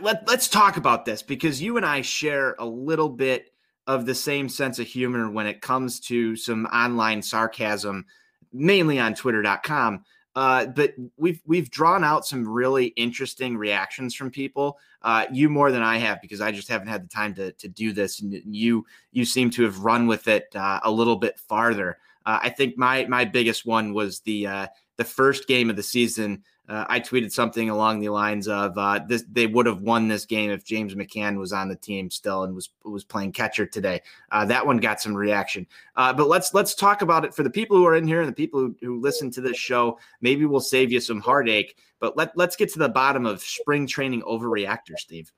let, 0.00 0.26
let's 0.28 0.48
talk 0.48 0.76
about 0.76 1.04
this 1.04 1.22
because 1.22 1.60
you 1.60 1.76
and 1.76 1.86
I 1.86 2.02
share 2.02 2.54
a 2.58 2.66
little 2.66 3.08
bit 3.08 3.52
of 3.86 4.06
the 4.06 4.14
same 4.14 4.48
sense 4.48 4.78
of 4.78 4.86
humor 4.86 5.30
when 5.30 5.46
it 5.46 5.60
comes 5.60 6.00
to 6.00 6.36
some 6.36 6.66
online 6.66 7.22
sarcasm, 7.22 8.06
mainly 8.52 8.98
on 8.98 9.14
twitter.com. 9.14 10.04
Uh, 10.36 10.66
but 10.66 10.94
we've 11.16 11.40
we've 11.44 11.70
drawn 11.70 12.04
out 12.04 12.24
some 12.24 12.46
really 12.48 12.86
interesting 12.88 13.56
reactions 13.56 14.14
from 14.14 14.30
people. 14.30 14.78
Uh, 15.02 15.26
you 15.32 15.48
more 15.48 15.72
than 15.72 15.82
I 15.82 15.98
have 15.98 16.20
because 16.22 16.40
I 16.40 16.52
just 16.52 16.68
haven't 16.68 16.86
had 16.86 17.02
the 17.02 17.08
time 17.08 17.34
to 17.34 17.50
to 17.52 17.66
do 17.66 17.92
this, 17.92 18.20
and 18.20 18.40
you 18.46 18.86
you 19.10 19.24
seem 19.24 19.50
to 19.50 19.64
have 19.64 19.80
run 19.80 20.06
with 20.06 20.28
it 20.28 20.46
uh, 20.54 20.78
a 20.84 20.90
little 20.90 21.16
bit 21.16 21.38
farther. 21.40 21.98
Uh, 22.24 22.38
I 22.42 22.50
think 22.50 22.78
my 22.78 23.06
my 23.06 23.24
biggest 23.24 23.66
one 23.66 23.92
was 23.92 24.20
the 24.20 24.46
uh, 24.46 24.66
the 25.00 25.04
first 25.04 25.48
game 25.48 25.70
of 25.70 25.76
the 25.76 25.82
season 25.82 26.44
uh, 26.68 26.84
I 26.88 27.00
tweeted 27.00 27.32
something 27.32 27.68
along 27.68 27.98
the 27.98 28.10
lines 28.10 28.46
of 28.46 28.78
uh, 28.78 29.00
this: 29.08 29.24
they 29.32 29.48
would 29.48 29.66
have 29.66 29.80
won 29.80 30.06
this 30.06 30.24
game 30.24 30.50
if 30.50 30.64
James 30.64 30.94
McCann 30.94 31.36
was 31.36 31.52
on 31.52 31.68
the 31.68 31.74
team 31.74 32.10
still 32.10 32.44
and 32.44 32.54
was 32.54 32.70
was 32.84 33.02
playing 33.02 33.32
catcher 33.32 33.66
today. 33.66 34.00
Uh, 34.30 34.44
that 34.44 34.64
one 34.64 34.76
got 34.76 35.00
some 35.00 35.16
reaction. 35.16 35.66
Uh, 35.96 36.12
but 36.12 36.28
let's 36.28 36.54
let's 36.54 36.76
talk 36.76 37.02
about 37.02 37.24
it 37.24 37.34
for 37.34 37.42
the 37.42 37.50
people 37.50 37.76
who 37.76 37.84
are 37.86 37.96
in 37.96 38.06
here 38.06 38.20
and 38.20 38.28
the 38.28 38.34
people 38.34 38.60
who, 38.60 38.76
who 38.80 39.00
listen 39.00 39.32
to 39.32 39.40
this 39.40 39.56
show. 39.56 39.98
Maybe 40.20 40.44
we'll 40.44 40.60
save 40.60 40.92
you 40.92 41.00
some 41.00 41.20
heartache. 41.20 41.76
But 41.98 42.16
let 42.16 42.36
let's 42.36 42.54
get 42.54 42.72
to 42.74 42.78
the 42.78 42.88
bottom 42.88 43.26
of 43.26 43.40
spring 43.40 43.88
training 43.88 44.22
overreactor, 44.22 44.96
Steve. 44.96 45.32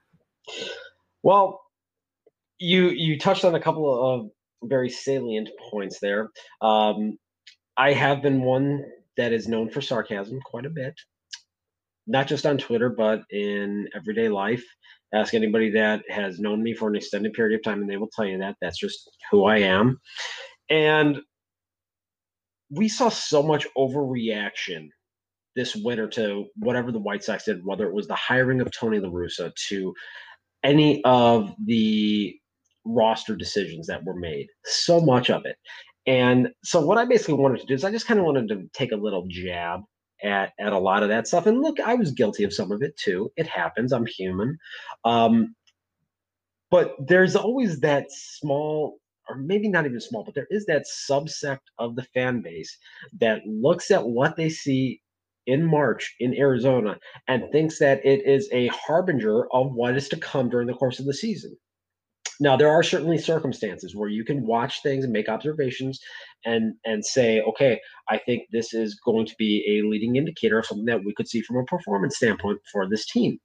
Well, 1.22 1.62
you 2.58 2.90
you 2.90 3.18
touched 3.18 3.46
on 3.46 3.54
a 3.54 3.60
couple 3.60 4.12
of 4.14 4.30
very 4.64 4.90
salient 4.90 5.48
points 5.70 5.98
there. 5.98 6.28
Um, 6.60 7.18
I 7.78 7.94
have 7.94 8.20
been 8.20 8.42
one 8.42 8.84
that 9.16 9.32
is 9.32 9.48
known 9.48 9.70
for 9.70 9.80
sarcasm 9.80 10.40
quite 10.44 10.66
a 10.66 10.70
bit 10.70 10.94
not 12.06 12.26
just 12.26 12.46
on 12.46 12.58
Twitter, 12.58 12.88
but 12.88 13.22
in 13.30 13.88
everyday 13.94 14.28
life. 14.28 14.64
Ask 15.14 15.34
anybody 15.34 15.70
that 15.70 16.02
has 16.08 16.38
known 16.38 16.62
me 16.62 16.74
for 16.74 16.88
an 16.88 16.96
extended 16.96 17.32
period 17.34 17.58
of 17.58 17.62
time, 17.62 17.80
and 17.80 17.90
they 17.90 17.96
will 17.96 18.10
tell 18.12 18.24
you 18.24 18.38
that. 18.38 18.56
That's 18.60 18.78
just 18.78 19.10
who 19.30 19.44
I 19.44 19.58
am. 19.58 20.00
And 20.70 21.18
we 22.70 22.88
saw 22.88 23.08
so 23.10 23.42
much 23.42 23.66
overreaction 23.76 24.88
this 25.54 25.76
winter 25.76 26.08
to 26.08 26.46
whatever 26.56 26.90
the 26.90 26.98
White 26.98 27.22
Sox 27.22 27.44
did, 27.44 27.64
whether 27.64 27.86
it 27.86 27.94
was 27.94 28.08
the 28.08 28.14
hiring 28.14 28.62
of 28.62 28.70
Tony 28.70 28.98
La 28.98 29.10
Russa 29.10 29.52
to 29.68 29.92
any 30.64 31.04
of 31.04 31.54
the 31.66 32.34
roster 32.86 33.36
decisions 33.36 33.86
that 33.86 34.02
were 34.04 34.18
made. 34.18 34.46
So 34.64 34.98
much 34.98 35.28
of 35.28 35.44
it. 35.44 35.56
And 36.06 36.48
so 36.64 36.84
what 36.84 36.98
I 36.98 37.04
basically 37.04 37.34
wanted 37.34 37.60
to 37.60 37.66
do 37.66 37.74
is 37.74 37.84
I 37.84 37.90
just 37.90 38.06
kind 38.06 38.18
of 38.18 38.26
wanted 38.26 38.48
to 38.48 38.68
take 38.72 38.92
a 38.92 38.96
little 38.96 39.26
jab 39.28 39.82
at 40.22 40.52
at 40.58 40.72
a 40.72 40.78
lot 40.78 41.02
of 41.02 41.08
that 41.10 41.26
stuff. 41.28 41.46
And 41.46 41.62
look, 41.62 41.80
I 41.80 41.94
was 41.94 42.12
guilty 42.12 42.44
of 42.44 42.52
some 42.52 42.72
of 42.72 42.82
it 42.82 42.96
too. 42.96 43.30
It 43.36 43.46
happens. 43.46 43.92
I'm 43.92 44.06
human. 44.06 44.58
Um, 45.04 45.54
but 46.70 46.94
there's 46.98 47.36
always 47.36 47.80
that 47.80 48.06
small, 48.10 48.98
or 49.28 49.36
maybe 49.36 49.68
not 49.68 49.84
even 49.84 50.00
small, 50.00 50.24
but 50.24 50.34
there 50.34 50.46
is 50.50 50.64
that 50.66 50.86
subsect 50.86 51.60
of 51.78 51.96
the 51.96 52.04
fan 52.14 52.40
base 52.40 52.78
that 53.20 53.46
looks 53.46 53.90
at 53.90 54.06
what 54.06 54.36
they 54.36 54.48
see 54.48 55.02
in 55.46 55.64
March 55.64 56.14
in 56.20 56.34
Arizona 56.34 56.98
and 57.28 57.50
thinks 57.52 57.78
that 57.78 58.04
it 58.06 58.24
is 58.26 58.48
a 58.52 58.68
harbinger 58.68 59.46
of 59.52 59.72
what 59.72 59.96
is 59.96 60.08
to 60.08 60.16
come 60.16 60.48
during 60.48 60.66
the 60.66 60.74
course 60.74 60.98
of 60.98 61.06
the 61.06 61.14
season. 61.14 61.56
Now, 62.42 62.56
there 62.56 62.70
are 62.70 62.82
certainly 62.82 63.18
circumstances 63.18 63.94
where 63.94 64.08
you 64.08 64.24
can 64.24 64.44
watch 64.44 64.82
things 64.82 65.04
and 65.04 65.12
make 65.12 65.28
observations 65.28 66.00
and 66.44 66.74
and 66.84 67.04
say, 67.04 67.40
okay, 67.40 67.80
I 68.10 68.18
think 68.18 68.48
this 68.50 68.74
is 68.74 68.98
going 69.04 69.26
to 69.26 69.34
be 69.38 69.64
a 69.68 69.88
leading 69.88 70.16
indicator 70.16 70.58
of 70.58 70.66
something 70.66 70.86
that 70.86 71.04
we 71.04 71.14
could 71.14 71.28
see 71.28 71.40
from 71.42 71.58
a 71.58 71.64
performance 71.64 72.16
standpoint 72.16 72.58
for 72.72 72.88
this 72.88 73.06
team. 73.06 73.38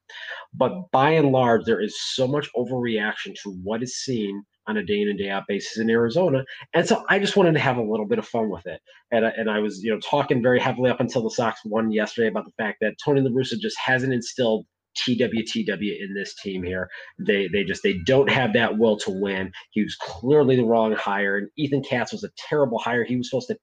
But 0.51 0.71
by 0.91 1.12
and 1.12 1.31
large, 1.31 1.65
there 1.65 1.79
is 1.79 1.95
so 2.15 2.27
much 2.27 2.49
overreaction 2.55 3.36
to 3.43 3.51
what 3.63 3.83
is 3.83 3.95
seen 3.95 4.43
on 4.65 4.77
a 4.77 4.83
day 4.83 4.99
in 4.99 5.10
and 5.10 5.19
day 5.19 5.29
out 5.29 5.43
basis 5.47 5.77
in 5.77 5.91
Arizona. 5.91 6.43
And 6.73 6.88
so 6.88 7.05
I 7.07 7.19
just 7.19 7.38
wanted 7.38 7.53
to 7.53 7.60
have 7.60 7.77
a 7.77 7.83
little 7.83 8.07
bit 8.07 8.17
of 8.17 8.27
fun 8.27 8.49
with 8.49 8.65
it. 8.65 8.81
And, 9.12 9.25
and 9.25 9.47
I 9.47 9.60
was, 9.60 9.83
you 9.83 9.93
know, 9.93 9.99
talking 9.99 10.41
very 10.41 10.60
heavily 10.60 10.89
up 10.89 10.99
until 10.99 11.21
the 11.21 11.29
Sox 11.29 11.62
won 11.65 11.91
yesterday 11.91 12.29
about 12.29 12.45
the 12.45 12.51
fact 12.57 12.79
that 12.81 12.95
Tony 13.05 13.21
La 13.21 13.29
Russa 13.29 13.60
just 13.60 13.77
hasn't 13.77 14.12
instilled 14.12 14.65
TWTW 14.97 16.01
in 16.01 16.13
this 16.15 16.36
team 16.36 16.63
here. 16.63 16.89
They 17.19 17.47
they 17.51 17.63
just 17.63 17.83
they 17.83 17.99
don't 18.05 18.29
have 18.29 18.53
that 18.53 18.77
will 18.77 18.97
to 18.99 19.12
win. 19.12 19.51
He 19.71 19.83
was 19.83 19.95
clearly 19.95 20.55
the 20.55 20.65
wrong 20.65 20.93
hire, 20.93 21.38
and 21.38 21.49
Ethan 21.57 21.83
Katz 21.83 22.12
was 22.12 22.23
a 22.23 22.31
terrible 22.38 22.79
hire. 22.79 23.03
He 23.03 23.17
was 23.17 23.29
supposed 23.29 23.49
to 23.49 23.57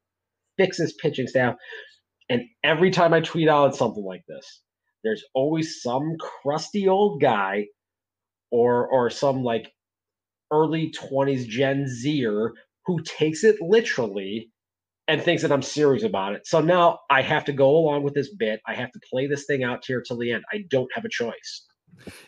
fix 0.59 0.79
his 0.79 0.94
pitching 0.94 1.27
staff. 1.27 1.57
And 2.31 2.42
every 2.62 2.90
time 2.90 3.12
I 3.12 3.20
tweet 3.20 3.49
out 3.49 3.77
something 3.77 4.05
like 4.05 4.25
this, 4.29 4.62
there's 5.05 5.25
always 5.35 5.83
some 5.83 6.16
crusty 6.42 6.88
old 6.88 7.20
guy 7.20 7.66
or 8.51 8.88
or 8.88 9.11
some 9.11 9.42
like 9.42 9.73
early 10.53 10.92
20s 10.92 11.47
Gen 11.49 11.87
Zer 11.88 12.53
who 12.87 13.01
takes 13.03 13.44
it 13.44 13.61
literally 13.61 14.51
and 15.07 15.23
thinks 15.23 15.43
that 15.43 15.53
I'm 15.53 15.62
serious 15.62 16.03
about 16.03 16.35
it. 16.35 16.47
So 16.47 16.61
now 16.61 17.01
I 17.11 17.23
have 17.23 17.45
to 17.47 17.53
go 17.53 17.77
along 17.77 18.03
with 18.05 18.14
this 18.14 18.35
bit. 18.35 18.61
I 18.67 18.75
have 18.75 18.90
to 18.93 19.01
play 19.11 19.27
this 19.27 19.45
thing 19.45 19.62
out 19.62 19.85
here 19.87 20.03
till 20.03 20.17
the 20.17 20.33
end. 20.33 20.45
I 20.53 20.64
don't 20.69 20.90
have 20.95 21.05
a 21.05 21.09
choice. 21.11 21.67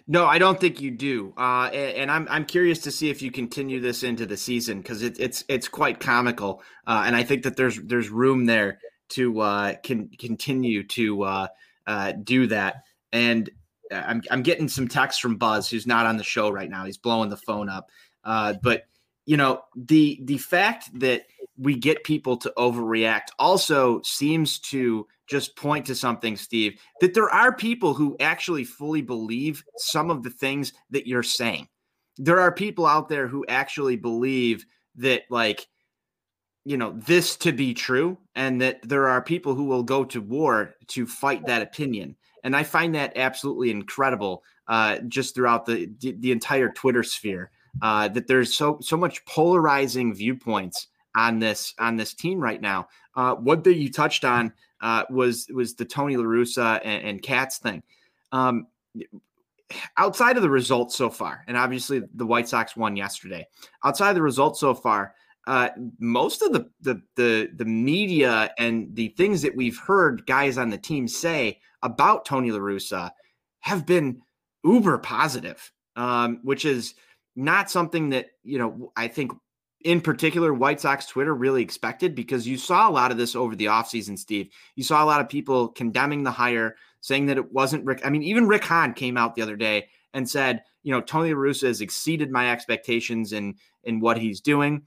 No, 0.07 0.27
I 0.27 0.39
don't 0.39 0.61
think 0.61 0.81
you 0.81 0.91
do. 0.91 1.35
Uh, 1.37 1.71
and, 1.73 1.97
and, 1.97 2.11
I'm 2.11 2.29
I'm 2.31 2.45
curious 2.45 2.81
to 2.81 2.91
see 2.91 3.11
if 3.11 3.21
you 3.21 3.31
continue 3.31 3.81
this 3.81 4.05
into 4.05 4.25
the 4.25 4.37
season 4.37 4.81
because 4.81 5.03
it, 5.03 5.19
it's 5.19 5.45
it's 5.49 5.69
quite 5.69 5.99
comical, 5.99 6.62
uh, 6.87 7.03
and 7.05 7.17
I 7.17 7.25
think 7.25 7.43
that 7.43 7.57
there's 7.57 7.77
there's 7.83 8.09
room 8.09 8.47
there 8.47 8.79
to 9.11 9.41
uh, 9.41 9.75
can 9.83 10.09
continue 10.19 10.87
to 10.89 11.23
uh, 11.23 11.47
uh, 11.87 12.12
do 12.12 12.47
that. 12.47 12.77
And 13.12 13.51
I'm 13.91 14.23
I'm 14.31 14.43
getting 14.43 14.69
some 14.69 14.89
text 14.89 15.21
from 15.21 15.37
Buzz, 15.37 15.69
who's 15.69 15.87
not 15.87 16.07
on 16.07 16.17
the 16.17 16.25
show 16.25 16.51
right 16.51 16.71
now. 16.71 16.85
He's 16.85 16.99
blowing 16.99 17.31
the 17.31 17.37
phone 17.37 17.69
up, 17.69 17.89
uh, 18.25 18.55
but 18.62 18.85
you 19.27 19.37
know 19.37 19.62
the 19.75 20.21
the 20.25 20.39
fact 20.39 20.89
that 20.99 21.27
we 21.59 21.75
get 21.75 22.05
people 22.05 22.37
to 22.37 22.53
overreact 22.57 23.29
also 23.39 24.01
seems 24.03 24.59
to 24.59 25.07
just 25.27 25.57
point 25.57 25.87
to 25.87 25.95
something, 25.95 26.37
Steve, 26.37 26.79
that 27.01 27.15
there 27.15 27.31
are 27.31 27.55
people 27.55 27.95
who 27.95 28.17
actually 28.21 28.65
fully 28.65 29.03
believe 29.03 29.65
some 29.77 30.11
of 30.11 30.23
the 30.23 30.31
things 30.31 30.73
that 30.91 31.07
you're 31.07 31.23
saying. 31.23 31.69
There 32.19 32.41
are 32.41 32.53
people 32.53 32.87
out 32.87 33.09
there 33.09 33.27
who 33.27 33.45
actually 33.49 33.97
believe 33.97 34.65
that, 34.97 35.23
like, 35.31 35.67
you 36.65 36.77
know, 36.77 36.93
this 36.93 37.37
to 37.37 37.53
be 37.53 37.75
true, 37.75 38.19
and 38.35 38.61
that 38.61 38.81
there 38.89 39.09
are 39.09 39.23
people 39.23 39.55
who 39.55 39.65
will 39.65 39.83
go 39.83 40.05
to 40.05 40.21
war 40.21 40.75
to 40.89 41.07
fight 41.07 41.47
that 41.47 41.62
opinion. 41.62 42.17
And 42.45 42.55
I 42.55 42.62
find 42.62 42.95
that 42.95 43.17
absolutely 43.17 43.71
incredible 43.71 44.43
uh, 44.69 44.99
just 45.09 45.35
throughout 45.35 45.67
the, 45.67 45.91
the 46.01 46.33
entire 46.33 46.69
Twitter 46.69 47.03
sphere. 47.03 47.51
Uh, 47.83 48.09
that 48.09 48.27
there's 48.27 48.55
so 48.55 48.79
so 48.81 48.97
much 48.97 49.25
polarizing 49.27 50.15
viewpoints 50.15 50.89
on 51.17 51.39
this 51.39 51.75
on 51.79 51.97
this 51.97 52.15
team 52.15 52.39
right 52.41 52.61
now. 52.61 52.89
Uh, 53.15 53.35
thing 53.35 53.73
you 53.73 53.91
touched 53.91 54.25
on 54.25 54.53
uh, 54.81 55.05
was 55.11 55.47
was 55.53 55.75
the 55.75 55.85
Tony 55.85 56.17
La 56.17 56.25
Russa 56.25 56.81
and, 56.85 57.05
and 57.05 57.23
Katz 57.23 57.59
thing. 57.59 57.83
Um, 58.33 58.67
outside 59.97 60.37
of 60.37 60.43
the 60.43 60.51
results 60.51 60.97
so 60.97 61.11
far, 61.11 61.45
and 61.49 61.57
obviously 61.57 62.03
the 62.15 62.27
White 62.27 62.49
Sox 62.49 62.77
won 62.77 62.97
yesterday. 62.97 63.47
Outside 63.85 64.15
the 64.15 64.23
results 64.23 64.61
so 64.61 64.75
far, 64.75 65.15
uh, 65.47 65.71
most 65.99 66.43
of 66.43 66.53
the, 66.53 66.69
the 66.81 67.03
the 67.17 67.51
the 67.55 67.65
media 67.65 68.53
and 68.59 68.95
the 68.95 69.09
things 69.17 69.43
that 69.43 69.55
we've 69.55 69.79
heard 69.79 70.27
guys 70.27 70.59
on 70.59 70.71
the 70.71 70.79
team 70.79 71.09
say 71.09 71.61
about 71.83 72.25
Tony 72.25 72.51
La 72.51 72.59
Russa 72.59 73.11
have 73.61 73.87
been 73.87 74.21
uber 74.65 74.99
positive, 74.99 75.73
um, 75.95 76.41
which 76.43 76.65
is 76.65 76.95
not 77.37 77.70
something 77.70 78.11
that 78.11 78.27
you 78.42 78.59
know 78.59 78.92
I 78.96 79.09
think 79.09 79.33
in 79.85 80.01
particular 80.01 80.53
White 80.53 80.81
Sox 80.81 81.07
Twitter 81.07 81.35
really 81.35 81.62
expected 81.62 82.14
because 82.14 82.49
you 82.49 82.57
saw 82.57 82.88
a 82.88 82.90
lot 82.90 83.12
of 83.12 83.18
this 83.18 83.37
over 83.37 83.55
the 83.55 83.66
offseason, 83.66 84.18
Steve. 84.18 84.49
You 84.75 84.83
saw 84.83 85.05
a 85.05 85.07
lot 85.07 85.20
of 85.20 85.29
people 85.29 85.68
condemning 85.68 86.25
the 86.25 86.31
hire, 86.31 86.77
saying 87.03 87.27
that 87.27 87.37
it 87.37 87.53
wasn't 87.53 87.85
Rick. 87.85 88.01
I 88.05 88.11
mean, 88.11 88.22
even 88.22 88.49
Rick 88.49 88.64
Hahn 88.64 88.94
came 88.94 89.16
out 89.16 89.35
the 89.35 89.42
other 89.42 89.57
day 89.57 89.87
and 90.12 90.29
said, 90.29 90.62
you 90.83 90.90
know, 90.90 91.01
Tony 91.01 91.35
La 91.35 91.46
has 91.46 91.81
exceeded 91.81 92.31
my 92.31 92.51
expectations 92.51 93.33
in 93.33 93.55
in 93.85 94.01
what 94.01 94.18
he's 94.18 94.40
doing. 94.40 94.83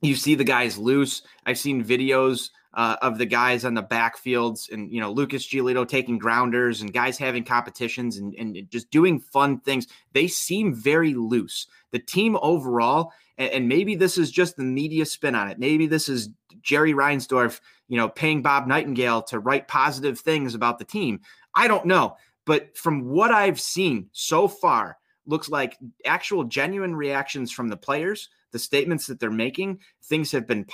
You 0.00 0.16
see 0.16 0.34
the 0.34 0.44
guys 0.44 0.78
loose. 0.78 1.22
I've 1.46 1.58
seen 1.58 1.84
videos 1.84 2.50
uh, 2.74 2.96
of 3.02 3.18
the 3.18 3.26
guys 3.26 3.64
on 3.64 3.74
the 3.74 3.82
backfields 3.82 4.70
and 4.70 4.92
you 4.92 5.00
know 5.00 5.10
Lucas 5.10 5.46
Giolito 5.46 5.86
taking 5.86 6.18
grounders 6.18 6.80
and 6.80 6.92
guys 6.92 7.18
having 7.18 7.44
competitions 7.44 8.16
and, 8.16 8.34
and 8.34 8.70
just 8.70 8.90
doing 8.90 9.20
fun 9.20 9.60
things. 9.60 9.86
They 10.12 10.26
seem 10.26 10.74
very 10.74 11.14
loose. 11.14 11.66
The 11.92 11.98
team 11.98 12.36
overall 12.42 13.12
and, 13.38 13.50
and 13.50 13.68
maybe 13.68 13.94
this 13.94 14.18
is 14.18 14.30
just 14.30 14.56
the 14.56 14.64
media 14.64 15.06
spin 15.06 15.34
on 15.34 15.48
it. 15.48 15.58
Maybe 15.58 15.86
this 15.86 16.08
is 16.08 16.30
Jerry 16.62 16.94
Reinsdorf, 16.94 17.60
you 17.88 17.96
know, 17.96 18.08
paying 18.08 18.42
Bob 18.42 18.66
Nightingale 18.66 19.22
to 19.24 19.38
write 19.38 19.68
positive 19.68 20.18
things 20.18 20.54
about 20.54 20.78
the 20.78 20.84
team. 20.84 21.20
I 21.54 21.68
don't 21.68 21.86
know. 21.86 22.16
But 22.46 22.76
from 22.76 23.08
what 23.08 23.30
I've 23.30 23.60
seen 23.60 24.08
so 24.12 24.48
far, 24.48 24.98
looks 25.26 25.48
like 25.48 25.78
actual 26.04 26.44
genuine 26.44 26.94
reactions 26.94 27.50
from 27.50 27.68
the 27.68 27.76
players, 27.76 28.28
the 28.52 28.58
statements 28.58 29.06
that 29.06 29.18
they're 29.18 29.30
making, 29.30 29.80
things 30.04 30.32
have 30.32 30.46
been. 30.46 30.66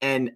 And 0.00 0.32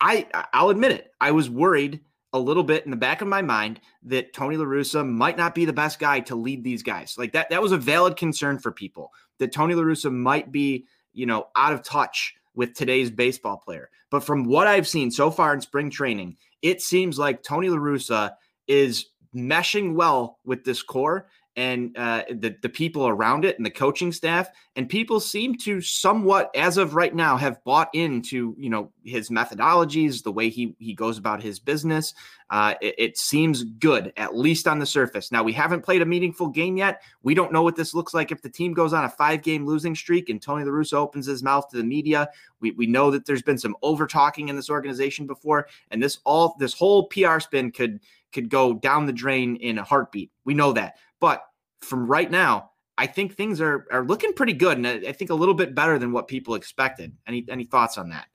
I 0.00 0.26
I'll 0.52 0.70
admit 0.70 0.92
it, 0.92 1.12
I 1.20 1.30
was 1.30 1.48
worried 1.50 2.00
a 2.32 2.38
little 2.38 2.64
bit 2.64 2.84
in 2.84 2.90
the 2.90 2.96
back 2.96 3.22
of 3.22 3.28
my 3.28 3.40
mind 3.40 3.80
that 4.02 4.32
Tony 4.34 4.56
La 4.56 4.64
Russa 4.64 5.08
might 5.08 5.38
not 5.38 5.54
be 5.54 5.64
the 5.64 5.72
best 5.72 5.98
guy 5.98 6.20
to 6.20 6.34
lead 6.34 6.62
these 6.62 6.82
guys. 6.82 7.14
Like 7.16 7.32
that, 7.32 7.48
that 7.50 7.62
was 7.62 7.72
a 7.72 7.78
valid 7.78 8.16
concern 8.16 8.58
for 8.58 8.70
people 8.70 9.12
that 9.38 9.52
Tony 9.52 9.74
La 9.74 9.82
Russa 9.82 10.12
might 10.12 10.52
be, 10.52 10.86
you 11.14 11.24
know, 11.24 11.48
out 11.56 11.72
of 11.72 11.82
touch 11.82 12.34
with 12.54 12.74
today's 12.74 13.10
baseball 13.10 13.56
player. 13.56 13.88
But 14.10 14.20
from 14.20 14.44
what 14.44 14.66
I've 14.66 14.88
seen 14.88 15.10
so 15.10 15.30
far 15.30 15.54
in 15.54 15.60
spring 15.60 15.88
training, 15.88 16.36
it 16.62 16.82
seems 16.82 17.18
like 17.18 17.42
Tony 17.42 17.68
La 17.70 17.78
Russa 17.78 18.32
is 18.66 19.06
meshing 19.34 19.94
well 19.94 20.38
with 20.44 20.64
this 20.64 20.82
core 20.82 21.28
and 21.56 21.96
uh, 21.96 22.22
the 22.28 22.54
the 22.60 22.68
people 22.68 23.08
around 23.08 23.44
it 23.44 23.56
and 23.56 23.64
the 23.64 23.70
coaching 23.70 24.12
staff 24.12 24.50
and 24.76 24.88
people 24.88 25.18
seem 25.18 25.56
to 25.56 25.80
somewhat 25.80 26.50
as 26.54 26.76
of 26.76 26.94
right 26.94 27.14
now 27.14 27.36
have 27.36 27.62
bought 27.64 27.88
into 27.94 28.54
you 28.58 28.68
know 28.68 28.92
his 29.04 29.30
methodologies 29.30 30.22
the 30.22 30.32
way 30.32 30.50
he 30.50 30.74
he 30.78 30.94
goes 30.94 31.16
about 31.16 31.42
his 31.42 31.58
business. 31.58 32.14
Uh, 32.48 32.74
it, 32.80 32.94
it, 32.96 33.18
seems 33.18 33.64
good 33.64 34.12
at 34.16 34.36
least 34.36 34.68
on 34.68 34.78
the 34.78 34.86
surface. 34.86 35.32
Now 35.32 35.42
we 35.42 35.52
haven't 35.52 35.82
played 35.82 36.00
a 36.00 36.06
meaningful 36.06 36.46
game 36.46 36.76
yet. 36.76 37.02
We 37.24 37.34
don't 37.34 37.52
know 37.52 37.64
what 37.64 37.74
this 37.74 37.92
looks 37.92 38.14
like 38.14 38.30
if 38.30 38.40
the 38.40 38.48
team 38.48 38.72
goes 38.72 38.92
on 38.92 39.04
a 39.04 39.08
five 39.08 39.42
game 39.42 39.66
losing 39.66 39.96
streak 39.96 40.28
and 40.28 40.40
tony 40.40 40.62
la 40.62 40.70
russa 40.70 40.92
opens 40.92 41.26
his 41.26 41.42
mouth 41.42 41.68
to 41.70 41.76
the 41.76 41.82
media. 41.82 42.28
We, 42.60 42.70
we 42.70 42.86
know 42.86 43.10
that 43.10 43.26
there's 43.26 43.42
been 43.42 43.58
some 43.58 43.76
over 43.82 44.06
talking 44.06 44.48
in 44.48 44.54
this 44.54 44.70
organization 44.70 45.26
before 45.26 45.66
and 45.90 46.00
this 46.00 46.20
all 46.24 46.54
this 46.60 46.72
whole 46.72 47.08
pr 47.08 47.40
spin 47.40 47.72
could 47.72 47.98
could 48.32 48.48
go 48.50 48.74
down 48.74 49.06
the 49.06 49.12
drain 49.12 49.56
in 49.56 49.78
a 49.78 49.82
heartbeat. 49.82 50.30
We 50.44 50.54
know 50.54 50.72
that 50.74 50.96
but 51.26 51.42
from 51.80 52.06
right 52.06 52.30
now, 52.30 52.70
I 52.96 53.08
think 53.08 53.34
things 53.34 53.60
are 53.60 53.84
are 53.90 54.04
looking 54.04 54.32
pretty 54.32 54.52
good, 54.52 54.78
and 54.78 54.86
I, 54.86 55.10
think 55.10 55.28
a 55.28 55.34
little 55.34 55.54
bit 55.54 55.74
better 55.74 55.98
than 55.98 56.12
what 56.12 56.28
people 56.28 56.54
expected. 56.54 57.16
Any 57.26 57.44
any 57.50 57.64
thoughts 57.64 57.98
on 57.98 58.10
that? 58.10 58.28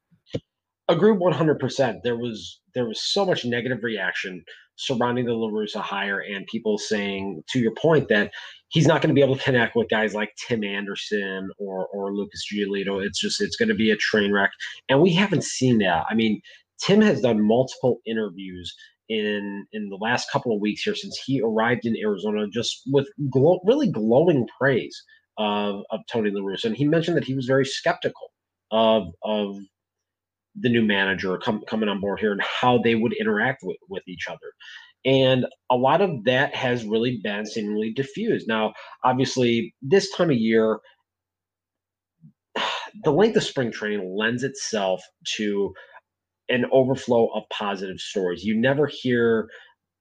Agree 0.89 1.13
one 1.13 1.31
hundred 1.31 1.57
percent. 1.57 2.03
There 2.03 2.17
was 2.17 2.59
there 2.75 2.85
was 2.85 3.01
so 3.01 3.25
much 3.25 3.45
negative 3.45 3.81
reaction 3.81 4.43
surrounding 4.75 5.25
the 5.25 5.33
La 5.33 5.47
Russa 5.47 5.79
hire, 5.79 6.19
and 6.19 6.45
people 6.47 6.77
saying, 6.77 7.43
to 7.51 7.59
your 7.59 7.73
point, 7.75 8.09
that 8.09 8.33
he's 8.67 8.87
not 8.87 9.01
going 9.01 9.07
to 9.07 9.13
be 9.13 9.21
able 9.21 9.37
to 9.37 9.43
connect 9.43 9.77
with 9.77 9.87
guys 9.87 10.13
like 10.13 10.33
Tim 10.45 10.61
Anderson 10.65 11.49
or 11.59 11.87
or 11.93 12.13
Lucas 12.13 12.45
Giolito. 12.53 13.01
It's 13.01 13.21
just 13.21 13.39
it's 13.39 13.55
going 13.55 13.69
to 13.69 13.75
be 13.75 13.89
a 13.91 13.95
train 13.95 14.33
wreck, 14.33 14.51
and 14.89 14.99
we 14.99 15.13
haven't 15.13 15.45
seen 15.45 15.77
that. 15.77 16.03
I 16.09 16.13
mean, 16.13 16.41
Tim 16.85 16.99
has 16.99 17.21
done 17.21 17.41
multiple 17.41 18.01
interviews 18.05 18.75
in 19.11 19.65
in 19.73 19.89
the 19.89 19.97
last 19.97 20.31
couple 20.31 20.55
of 20.55 20.61
weeks 20.61 20.83
here 20.83 20.95
since 20.95 21.19
he 21.25 21.41
arrived 21.41 21.85
in 21.85 21.97
Arizona, 21.97 22.47
just 22.51 22.81
with 22.87 23.07
glow, 23.29 23.59
really 23.65 23.91
glowing 23.91 24.47
praise 24.59 25.03
of 25.37 25.81
of 25.91 25.99
Tony 26.11 26.31
La 26.31 26.41
Russa, 26.41 26.65
and 26.65 26.77
he 26.77 26.87
mentioned 26.87 27.17
that 27.17 27.25
he 27.25 27.35
was 27.35 27.45
very 27.45 27.65
skeptical 27.65 28.31
of 28.71 29.07
of 29.23 29.57
the 30.55 30.69
new 30.69 30.83
manager 30.83 31.37
com- 31.37 31.63
coming 31.67 31.89
on 31.89 31.99
board 31.99 32.19
here 32.19 32.31
and 32.31 32.41
how 32.41 32.77
they 32.77 32.95
would 32.95 33.13
interact 33.13 33.61
with, 33.63 33.77
with 33.89 34.03
each 34.07 34.27
other. 34.29 34.51
And 35.05 35.45
a 35.69 35.75
lot 35.75 36.01
of 36.01 36.25
that 36.25 36.53
has 36.55 36.83
really 36.83 37.19
been 37.23 37.45
seemingly 37.45 37.93
diffused. 37.93 38.47
Now, 38.47 38.73
obviously, 39.03 39.73
this 39.81 40.11
time 40.11 40.29
of 40.29 40.37
year, 40.37 40.79
the 43.03 43.11
length 43.11 43.37
of 43.37 43.43
spring 43.43 43.71
training 43.71 44.15
lends 44.17 44.43
itself 44.43 45.01
to 45.37 45.73
an 46.49 46.65
overflow 46.71 47.27
of 47.27 47.43
positive 47.49 47.99
stories. 47.99 48.43
You 48.43 48.59
never 48.59 48.87
hear 48.87 49.49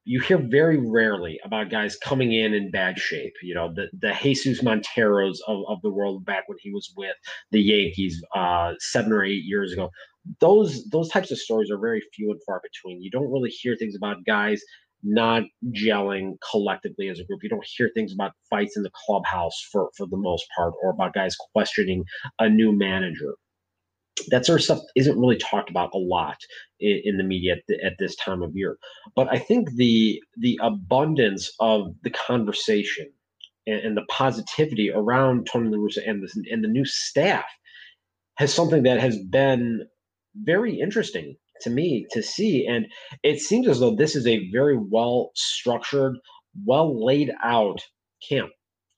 you 0.05 0.21
hear 0.21 0.39
very 0.39 0.79
rarely 0.79 1.39
about 1.45 1.71
guys 1.71 1.97
coming 1.97 2.33
in 2.33 2.55
in 2.55 2.71
bad 2.71 2.99
shape. 2.99 3.35
You 3.43 3.55
know, 3.55 3.73
the 3.73 3.89
the 4.01 4.15
Jesus 4.23 4.63
Monteros 4.63 5.39
of, 5.47 5.63
of 5.69 5.79
the 5.83 5.91
world 5.91 6.25
back 6.25 6.45
when 6.49 6.59
he 6.61 6.73
was 6.73 6.93
with 6.97 7.15
the 7.51 7.61
Yankees 7.61 8.23
uh, 8.35 8.73
seven 8.79 9.13
or 9.13 9.25
eight 9.25 9.45
years 9.45 9.73
ago. 9.73 9.91
Those 10.41 10.85
those 10.91 11.09
types 11.09 11.31
of 11.31 11.39
stories 11.39 11.71
are 11.71 11.79
very 11.79 12.03
few 12.15 12.31
and 12.31 12.41
far 12.47 12.61
between. 12.63 13.03
You 13.03 13.11
don't 13.11 13.31
really 13.31 13.51
hear 13.51 13.77
things 13.77 13.95
about 13.95 14.25
guys 14.27 14.63
not 15.03 15.45
gelling 15.73 16.33
collectively 16.51 17.09
as 17.09 17.19
a 17.19 17.25
group. 17.25 17.43
You 17.43 17.49
don't 17.49 17.67
hear 17.77 17.91
things 17.95 18.13
about 18.13 18.33
fights 18.51 18.77
in 18.77 18.83
the 18.83 18.91
clubhouse 19.07 19.59
for 19.73 19.91
for 19.97 20.07
the 20.07 20.17
most 20.17 20.47
part, 20.57 20.75
or 20.83 20.91
about 20.91 21.15
guys 21.15 21.37
questioning 21.55 22.05
a 22.39 22.49
new 22.49 22.77
manager 22.77 23.35
that 24.29 24.47
sort 24.47 24.61
of 24.61 24.65
stuff 24.65 24.81
isn't 24.97 25.19
really 25.19 25.37
talked 25.37 25.71
about 25.71 25.91
a 25.95 25.99
lot 25.99 26.37
in, 26.81 27.01
in 27.05 27.17
the 27.17 27.25
media 27.25 27.55
at, 27.55 27.63
the, 27.69 27.85
at, 27.85 27.95
this 27.99 28.17
time 28.17 28.43
of 28.43 28.55
year. 28.55 28.79
But 29.15 29.29
I 29.31 29.39
think 29.39 29.73
the 29.73 30.23
the 30.37 30.59
abundance 30.63 31.51
of 31.61 31.95
the 32.03 32.11
conversation 32.11 33.11
and, 33.67 33.81
and 33.81 33.97
the 33.97 34.05
positivity 34.09 34.91
around 34.91 35.47
Tony 35.51 35.69
La 35.69 35.79
Russa 35.79 36.09
and 36.09 36.27
and 36.51 36.65
the 36.65 36.69
new 36.69 36.85
staff 36.85 37.47
has 38.37 38.55
something 38.55 38.83
that 38.85 39.01
has 39.01 39.19
been 39.19 39.87
very 40.35 40.81
interesting 40.81 41.37
to 41.63 41.71
me 41.71 42.07
to 42.13 42.23
see. 42.23 42.67
And 42.67 42.87
it 43.23 43.41
seems 43.41 43.69
as 43.69 43.81
though 43.81 43.95
this 43.95 44.17
is 44.17 44.27
a 44.27 44.51
very 44.51 44.79
well 44.79 45.31
structured, 45.35 46.17
well 46.65 47.05
laid 47.05 47.33
out 47.45 47.81
camp 48.27 48.51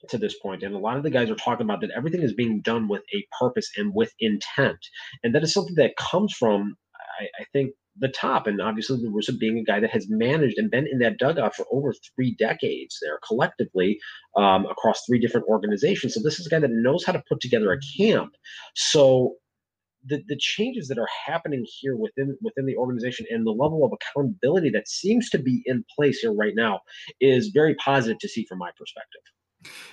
to 0.09 0.19
this 0.19 0.39
point, 0.39 0.63
and 0.63 0.75
a 0.75 0.79
lot 0.79 0.97
of 0.97 1.03
the 1.03 1.11
guys 1.11 1.31
are 1.31 1.37
talking 1.37 1.65
about 1.65 1.81
that 1.81 1.91
everything 1.97 2.23
is 2.23 2.35
being 2.35 2.61
done 2.61 2.89
with 2.89 3.03
a 3.15 3.27
purpose 3.39 3.71
and 3.77 3.95
with 3.95 4.13
intent, 4.21 4.79
and 5.23 5.35
that 5.35 5.43
is 5.43 5.53
something 5.53 5.77
that 5.77 5.97
comes 5.97 6.33
from, 6.33 6.77
I, 7.21 7.25
I 7.41 7.45
think, 7.53 7.73
the 7.97 8.09
top. 8.09 8.47
And 8.47 8.61
obviously, 8.61 8.99
La 8.99 9.11
Russa 9.11 9.39
being 9.39 9.59
a 9.59 9.65
guy 9.65 9.81
that 9.81 9.91
has 9.91 10.07
managed 10.09 10.59
and 10.59 10.71
been 10.71 10.87
in 10.87 10.99
that 11.01 11.19
dugout 11.19 11.55
for 11.55 11.67
over 11.71 11.95
three 12.15 12.35
decades 12.39 12.99
there 13.03 13.19
collectively 13.27 13.99
um, 14.37 14.67
across 14.67 15.03
three 15.07 15.21
different 15.21 15.47
organizations. 15.49 16.15
So 16.15 16.21
this 16.23 16.41
is 16.41 16.47
a 16.47 16.51
guy 16.51 16.59
that 16.61 16.71
knows 16.71 17.05
how 17.05 17.13
to 17.13 17.23
put 17.29 17.41
together 17.41 17.73
a 17.73 17.79
camp. 17.99 18.33
So 18.75 19.35
the, 20.05 20.23
the 20.27 20.37
changes 20.39 20.89
that 20.89 20.99
are 20.99 21.09
happening 21.27 21.65
here 21.81 21.97
within 21.97 22.37
within 22.43 22.67
the 22.67 22.77
organization 22.77 23.27
and 23.31 23.47
the 23.47 23.53
level 23.53 23.85
of 23.85 23.93
accountability 23.93 24.71
that 24.71 24.89
seems 24.89 25.31
to 25.31 25.39
be 25.39 25.63
in 25.67 25.85
place 25.95 26.21
here 26.21 26.33
right 26.33 26.55
now 26.57 26.81
is 27.21 27.49
very 27.49 27.75
positive 27.77 28.19
to 28.19 28.29
see 28.29 28.45
from 28.49 28.59
my 28.59 28.71
perspective. 28.77 29.23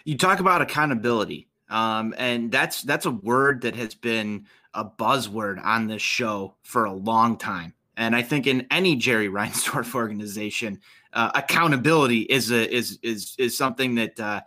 You 0.06 0.18
talk 0.18 0.40
about 0.40 0.62
accountability, 0.62 1.48
um, 1.70 2.14
and 2.18 2.52
that's 2.52 2.82
that's 2.84 3.06
a 3.06 3.12
word 3.12 3.62
that 3.62 3.76
has 3.76 3.96
been 3.96 4.46
a 4.74 4.86
buzzword 4.86 5.64
on 5.64 5.88
this 5.88 6.02
show 6.02 6.56
for 6.64 6.86
a 6.86 6.94
long 6.94 7.38
time. 7.38 7.74
And 7.98 8.16
I 8.16 8.22
think 8.22 8.48
in 8.48 8.66
any 8.72 8.96
Jerry 8.96 9.28
Reinsdorf 9.28 9.94
organization, 9.96 10.80
uh, 11.14 11.32
accountability 11.36 12.22
is 12.22 12.52
a 12.52 12.74
is 12.74 13.00
is 13.04 13.36
is 13.38 13.58
something 13.58 13.96
that 13.96 14.20
uh, 14.20 14.42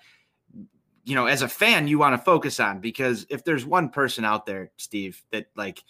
you 1.04 1.14
know 1.14 1.26
as 1.26 1.42
a 1.42 1.48
fan 1.48 1.88
you 1.88 1.98
want 1.98 2.14
to 2.14 2.24
focus 2.24 2.60
on 2.60 2.80
because 2.80 3.26
if 3.28 3.44
there's 3.44 3.66
one 3.66 3.88
person 3.88 4.24
out 4.24 4.46
there, 4.46 4.70
Steve, 4.76 5.22
that 5.32 5.46
like 5.56 5.82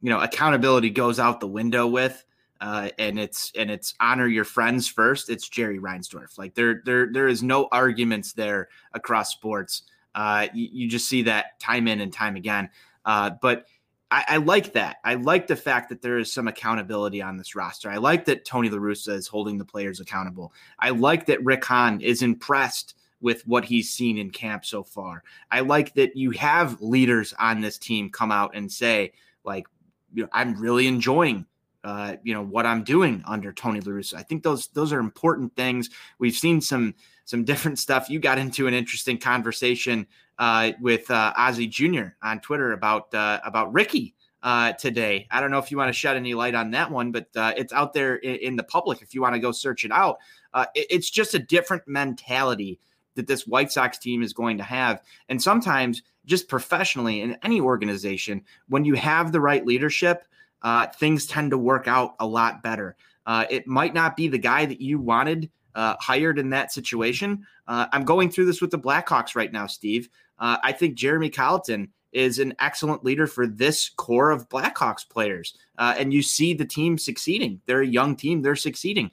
you 0.00 0.10
know 0.10 0.20
accountability 0.20 0.90
goes 0.90 1.18
out 1.18 1.40
the 1.40 1.46
window 1.46 1.86
with, 1.86 2.24
uh, 2.60 2.88
and 2.98 3.18
it's 3.18 3.52
and 3.56 3.70
it's 3.70 3.94
honor 4.00 4.26
your 4.26 4.44
friends 4.44 4.88
first. 4.88 5.30
It's 5.30 5.48
Jerry 5.48 5.78
Reinsdorf. 5.78 6.38
Like 6.38 6.54
there 6.54 6.82
there 6.84 7.12
there 7.12 7.28
is 7.28 7.42
no 7.42 7.68
arguments 7.70 8.32
there 8.32 8.68
across 8.92 9.30
sports. 9.30 9.82
Uh, 10.14 10.48
you, 10.52 10.68
you, 10.72 10.88
just 10.88 11.06
see 11.06 11.22
that 11.22 11.60
time 11.60 11.86
in 11.86 12.00
and 12.00 12.12
time 12.12 12.34
again. 12.34 12.68
Uh, 13.04 13.30
but 13.40 13.66
I, 14.10 14.24
I, 14.26 14.36
like 14.38 14.72
that. 14.72 14.96
I 15.04 15.14
like 15.14 15.46
the 15.46 15.54
fact 15.54 15.90
that 15.90 16.02
there 16.02 16.18
is 16.18 16.32
some 16.32 16.48
accountability 16.48 17.22
on 17.22 17.36
this 17.36 17.54
roster. 17.54 17.88
I 17.88 17.98
like 17.98 18.24
that 18.24 18.44
Tony 18.44 18.68
La 18.68 18.78
Russa 18.78 19.10
is 19.10 19.28
holding 19.28 19.58
the 19.58 19.64
players 19.64 20.00
accountable. 20.00 20.52
I 20.80 20.90
like 20.90 21.26
that 21.26 21.44
Rick 21.44 21.64
Hahn 21.66 22.00
is 22.00 22.22
impressed 22.22 22.94
with 23.20 23.46
what 23.46 23.64
he's 23.64 23.90
seen 23.90 24.18
in 24.18 24.30
camp 24.30 24.64
so 24.64 24.82
far. 24.82 25.22
I 25.50 25.60
like 25.60 25.94
that 25.94 26.16
you 26.16 26.30
have 26.32 26.80
leaders 26.80 27.34
on 27.38 27.60
this 27.60 27.78
team 27.78 28.10
come 28.10 28.32
out 28.32 28.56
and 28.56 28.72
say, 28.72 29.12
like, 29.44 29.66
you 30.14 30.22
know, 30.22 30.28
I'm 30.32 30.58
really 30.58 30.86
enjoying 30.86 31.44
uh, 31.84 32.16
you 32.22 32.34
know 32.34 32.44
what 32.44 32.66
I'm 32.66 32.82
doing 32.82 33.22
under 33.26 33.52
Tony 33.52 33.80
La 33.80 33.92
Russa. 33.92 34.14
I 34.14 34.22
think 34.22 34.42
those 34.42 34.68
those 34.68 34.92
are 34.92 35.00
important 35.00 35.54
things. 35.56 35.90
We've 36.18 36.34
seen 36.34 36.60
some 36.60 36.94
some 37.24 37.44
different 37.44 37.78
stuff. 37.78 38.08
You 38.10 38.18
got 38.18 38.38
into 38.38 38.66
an 38.66 38.74
interesting 38.74 39.18
conversation 39.18 40.06
uh, 40.38 40.72
with 40.80 41.10
uh, 41.10 41.32
Ozzie 41.36 41.66
Jr. 41.66 42.08
on 42.22 42.40
Twitter 42.40 42.72
about 42.72 43.12
uh, 43.14 43.40
about 43.44 43.72
Ricky 43.72 44.14
uh, 44.42 44.72
today. 44.72 45.26
I 45.30 45.40
don't 45.40 45.50
know 45.50 45.58
if 45.58 45.70
you 45.70 45.76
want 45.76 45.88
to 45.88 45.98
shed 45.98 46.16
any 46.16 46.34
light 46.34 46.54
on 46.54 46.70
that 46.72 46.90
one, 46.90 47.12
but 47.12 47.28
uh, 47.36 47.52
it's 47.56 47.72
out 47.72 47.92
there 47.92 48.16
in, 48.16 48.36
in, 48.36 48.56
the 48.56 48.62
public 48.62 49.02
if 49.02 49.14
you 49.14 49.20
want 49.20 49.34
to 49.34 49.40
go 49.40 49.52
search 49.52 49.84
it 49.84 49.90
out. 49.92 50.18
Uh, 50.54 50.66
it, 50.74 50.86
it's 50.90 51.10
just 51.10 51.34
a 51.34 51.38
different 51.38 51.82
mentality 51.86 52.78
that 53.14 53.26
this 53.26 53.46
White 53.46 53.72
Sox 53.72 53.98
team 53.98 54.22
is 54.22 54.32
going 54.32 54.58
to 54.58 54.64
have, 54.64 55.02
and 55.28 55.42
sometimes 55.42 56.02
just 56.24 56.48
professionally 56.48 57.22
in 57.22 57.36
any 57.42 57.60
organization, 57.60 58.42
when 58.68 58.84
you 58.84 58.94
have 58.94 59.32
the 59.32 59.40
right 59.40 59.66
leadership 59.66 60.24
uh, 60.62 60.86
things 60.86 61.26
tend 61.26 61.50
to 61.50 61.58
work 61.58 61.88
out 61.88 62.14
a 62.20 62.26
lot 62.26 62.62
better. 62.62 62.96
Uh, 63.26 63.44
it 63.50 63.66
might 63.66 63.94
not 63.94 64.16
be 64.16 64.26
the 64.26 64.38
guy 64.38 64.64
that 64.64 64.80
you 64.80 64.98
wanted 64.98 65.50
uh, 65.74 65.94
hired 66.00 66.38
in 66.38 66.50
that 66.50 66.72
situation. 66.72 67.46
Uh, 67.66 67.86
I'm 67.92 68.04
going 68.04 68.30
through 68.30 68.46
this 68.46 68.60
with 68.60 68.70
the 68.70 68.78
Blackhawks 68.78 69.36
right 69.36 69.52
now, 69.52 69.66
Steve. 69.66 70.08
Uh, 70.38 70.56
I 70.62 70.72
think 70.72 70.94
Jeremy 70.94 71.30
Colliton 71.30 71.88
is 72.12 72.38
an 72.38 72.54
excellent 72.58 73.04
leader 73.04 73.26
for 73.26 73.46
this 73.46 73.90
core 73.90 74.30
of 74.30 74.48
Blackhawks 74.48 75.08
players. 75.08 75.54
Uh, 75.76 75.94
and 75.98 76.12
you 76.12 76.22
see 76.22 76.54
the 76.54 76.64
team 76.64 76.96
succeeding. 76.96 77.60
They're 77.66 77.82
a 77.82 77.86
young 77.86 78.16
team, 78.16 78.40
they're 78.40 78.56
succeeding. 78.56 79.10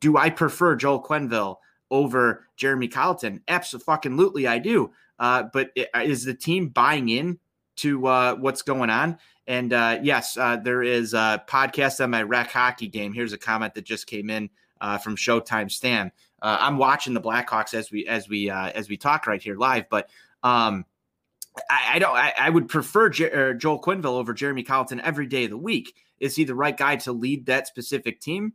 Do 0.00 0.16
I 0.16 0.30
prefer 0.30 0.76
Joel 0.76 1.02
Quenneville 1.02 1.56
over 1.90 2.46
Jeremy 2.56 2.88
Colliton? 2.88 3.42
Absolutely, 3.48 4.46
I 4.46 4.58
do. 4.58 4.92
but 5.18 5.70
is 5.76 6.24
the 6.24 6.34
team 6.34 6.68
buying 6.68 7.08
in 7.08 7.38
to 7.76 7.98
what's 8.38 8.62
going 8.62 8.90
on? 8.90 9.18
And 9.46 9.72
uh, 9.72 9.98
yes, 10.02 10.36
uh, 10.36 10.56
there 10.56 10.82
is 10.82 11.14
a 11.14 11.42
podcast 11.46 12.02
on 12.02 12.10
my 12.10 12.22
rec 12.22 12.50
hockey 12.50 12.88
game. 12.88 13.12
Here's 13.12 13.32
a 13.32 13.38
comment 13.38 13.74
that 13.74 13.84
just 13.84 14.06
came 14.06 14.28
in 14.30 14.50
uh, 14.80 14.98
from 14.98 15.16
Showtime 15.16 15.70
Stan. 15.70 16.10
Uh, 16.42 16.58
I'm 16.60 16.78
watching 16.78 17.14
the 17.14 17.20
Blackhawks 17.20 17.72
as 17.72 17.90
we 17.90 18.06
as 18.06 18.28
we 18.28 18.50
uh, 18.50 18.70
as 18.70 18.88
we 18.88 18.96
talk 18.96 19.26
right 19.26 19.42
here 19.42 19.56
live, 19.56 19.88
but 19.88 20.10
um, 20.42 20.84
I, 21.70 21.92
I, 21.94 21.98
don't. 21.98 22.14
I, 22.14 22.32
I 22.38 22.50
would 22.50 22.68
prefer 22.68 23.08
Joel 23.08 23.80
Quenneville 23.80 24.04
over 24.06 24.34
Jeremy 24.34 24.62
Colliton 24.62 25.00
every 25.00 25.26
day 25.26 25.44
of 25.44 25.50
the 25.50 25.56
week. 25.56 25.94
Is 26.20 26.36
he 26.36 26.44
the 26.44 26.54
right 26.54 26.76
guy 26.76 26.96
to 26.96 27.12
lead 27.12 27.46
that 27.46 27.66
specific 27.66 28.20
team 28.20 28.54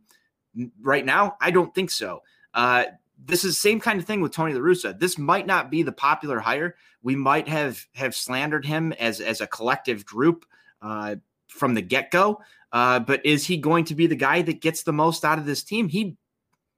right 0.80 1.04
now? 1.04 1.36
I 1.40 1.50
don't 1.50 1.74
think 1.74 1.90
so. 1.90 2.22
Uh, 2.54 2.84
this 3.24 3.44
is 3.44 3.54
the 3.54 3.60
same 3.60 3.80
kind 3.80 3.98
of 3.98 4.06
thing 4.06 4.20
with 4.20 4.32
Tony 4.32 4.52
La 4.52 4.60
Russa. 4.60 4.98
This 4.98 5.18
might 5.18 5.46
not 5.46 5.70
be 5.70 5.82
the 5.82 5.92
popular 5.92 6.40
hire. 6.40 6.76
We 7.02 7.16
might 7.16 7.48
have 7.48 7.84
have 7.94 8.14
slandered 8.14 8.64
him 8.64 8.92
as 8.94 9.20
as 9.20 9.40
a 9.40 9.46
collective 9.46 10.04
group 10.04 10.44
uh, 10.82 11.16
from 11.48 11.74
the 11.74 11.82
get 11.82 12.10
go. 12.10 12.40
Uh, 12.72 12.98
but 12.98 13.24
is 13.24 13.46
he 13.46 13.56
going 13.56 13.84
to 13.84 13.94
be 13.94 14.06
the 14.06 14.16
guy 14.16 14.42
that 14.42 14.60
gets 14.60 14.82
the 14.82 14.92
most 14.92 15.24
out 15.24 15.38
of 15.38 15.46
this 15.46 15.62
team? 15.62 15.88
He 15.88 16.16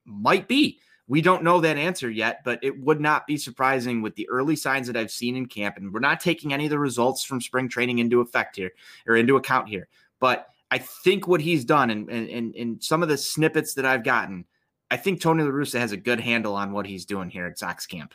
might 0.04 0.48
be. 0.48 0.80
We 1.06 1.20
don't 1.20 1.44
know 1.44 1.60
that 1.60 1.76
answer 1.76 2.10
yet, 2.10 2.42
but 2.44 2.58
it 2.62 2.80
would 2.80 3.00
not 3.00 3.26
be 3.26 3.36
surprising 3.36 4.00
with 4.00 4.14
the 4.16 4.28
early 4.28 4.56
signs 4.56 4.86
that 4.86 4.96
I've 4.96 5.10
seen 5.10 5.36
in 5.36 5.46
camp. 5.46 5.76
And 5.76 5.92
we're 5.92 6.00
not 6.00 6.18
taking 6.18 6.52
any 6.52 6.64
of 6.64 6.70
the 6.70 6.78
results 6.78 7.24
from 7.24 7.40
spring 7.40 7.68
training 7.68 7.98
into 7.98 8.20
effect 8.20 8.56
here 8.56 8.72
or 9.06 9.16
into 9.16 9.36
account 9.36 9.68
here. 9.68 9.88
But 10.18 10.48
I 10.70 10.78
think 10.78 11.28
what 11.28 11.42
he's 11.42 11.64
done 11.64 11.90
and, 11.90 12.08
and, 12.08 12.54
and 12.54 12.82
some 12.82 13.02
of 13.02 13.08
the 13.08 13.18
snippets 13.18 13.74
that 13.74 13.84
I've 13.84 14.02
gotten, 14.02 14.46
I 14.90 14.96
think 14.96 15.20
Tony 15.20 15.42
La 15.42 15.50
Russa 15.50 15.78
has 15.78 15.92
a 15.92 15.96
good 15.96 16.20
handle 16.20 16.56
on 16.56 16.72
what 16.72 16.86
he's 16.86 17.04
doing 17.04 17.28
here 17.28 17.46
at 17.46 17.58
Sox 17.58 17.86
camp. 17.86 18.14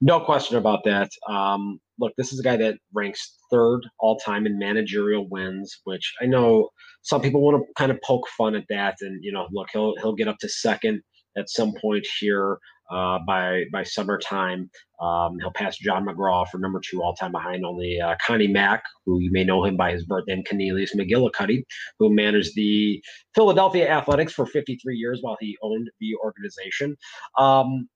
No 0.00 0.20
question 0.20 0.56
about 0.56 0.84
that. 0.84 1.10
Um, 1.28 1.80
look, 2.00 2.12
this 2.16 2.32
is 2.32 2.40
a 2.40 2.42
guy 2.42 2.56
that 2.56 2.78
ranks 2.92 3.36
third 3.50 3.80
all 3.98 4.18
time 4.18 4.46
in 4.46 4.58
managerial 4.58 5.28
wins, 5.28 5.80
which 5.84 6.12
I 6.20 6.26
know 6.26 6.70
some 7.02 7.20
people 7.20 7.42
want 7.42 7.62
to 7.62 7.72
kind 7.76 7.92
of 7.92 8.00
poke 8.02 8.26
fun 8.36 8.54
at 8.54 8.64
that. 8.70 8.96
And 9.00 9.22
you 9.22 9.32
know, 9.32 9.46
look, 9.52 9.68
he'll 9.72 9.94
he'll 9.96 10.14
get 10.14 10.28
up 10.28 10.38
to 10.38 10.48
second 10.48 11.02
at 11.36 11.48
some 11.48 11.72
point 11.80 12.06
here 12.18 12.58
uh, 12.90 13.18
by 13.26 13.64
by 13.72 13.82
summertime. 13.82 14.70
Um, 15.00 15.38
he'll 15.40 15.52
pass 15.52 15.76
John 15.78 16.06
McGraw 16.06 16.46
for 16.48 16.58
number 16.58 16.80
two 16.80 17.02
all 17.02 17.14
time 17.14 17.32
behind 17.32 17.64
only 17.64 18.00
uh, 18.00 18.16
Connie 18.26 18.48
Mack, 18.48 18.82
who 19.06 19.20
you 19.20 19.30
may 19.30 19.44
know 19.44 19.64
him 19.64 19.76
by 19.76 19.92
his 19.92 20.04
birth 20.04 20.24
name, 20.26 20.42
Cornelius 20.48 20.94
McGillicuddy, 20.94 21.62
who 21.98 22.12
managed 22.12 22.54
the 22.56 23.02
Philadelphia 23.34 23.88
Athletics 23.88 24.32
for 24.32 24.46
53 24.46 24.96
years 24.96 25.18
while 25.22 25.36
he 25.40 25.56
owned 25.62 25.88
the 26.00 26.16
organization. 26.24 26.96
Um, 27.38 27.88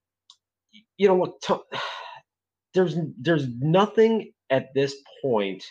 you 0.97 1.09
know, 1.09 1.19
look, 1.19 1.41
to, 1.43 1.61
there's 2.75 2.97
there's 3.21 3.47
nothing 3.61 4.33
at 4.51 4.75
this 4.75 4.95
point 5.23 5.65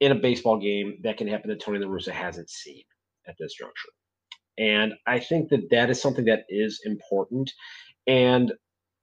in 0.00 0.12
a 0.12 0.14
baseball 0.14 0.58
game 0.58 0.98
that 1.02 1.18
can 1.18 1.28
happen 1.28 1.50
that 1.50 1.60
Tony 1.60 1.78
La 1.78 1.86
Russa 1.86 2.10
hasn't 2.10 2.48
seen 2.48 2.82
at 3.28 3.36
this 3.38 3.54
juncture. 3.54 3.90
And 4.58 4.94
I 5.06 5.20
think 5.20 5.50
that 5.50 5.70
that 5.70 5.90
is 5.90 6.00
something 6.00 6.24
that 6.24 6.44
is 6.48 6.80
important. 6.84 7.50
And 8.06 8.52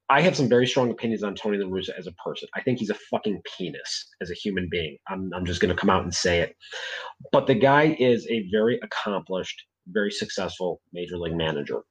I 0.09 0.21
have 0.21 0.35
some 0.35 0.47
very 0.47 0.65
strong 0.65 0.89
opinions 0.89 1.23
on 1.23 1.35
Tony 1.35 1.57
La 1.57 1.67
Russa 1.67 1.89
as 1.97 2.07
a 2.07 2.11
person. 2.13 2.47
I 2.55 2.61
think 2.61 2.79
he's 2.79 2.89
a 2.89 2.95
fucking 3.11 3.41
penis 3.57 4.07
as 4.21 4.31
a 4.31 4.35
human 4.35 4.69
being. 4.71 4.97
I'm, 5.07 5.31
I'm 5.35 5.45
just 5.45 5.61
going 5.61 5.73
to 5.73 5.79
come 5.79 5.89
out 5.89 6.03
and 6.03 6.13
say 6.13 6.39
it. 6.39 6.55
But 7.31 7.47
the 7.47 7.55
guy 7.55 7.95
is 7.99 8.25
a 8.27 8.47
very 8.49 8.79
accomplished, 8.81 9.65
very 9.87 10.11
successful 10.11 10.81
major 10.93 11.17
league 11.17 11.35
manager. 11.35 11.81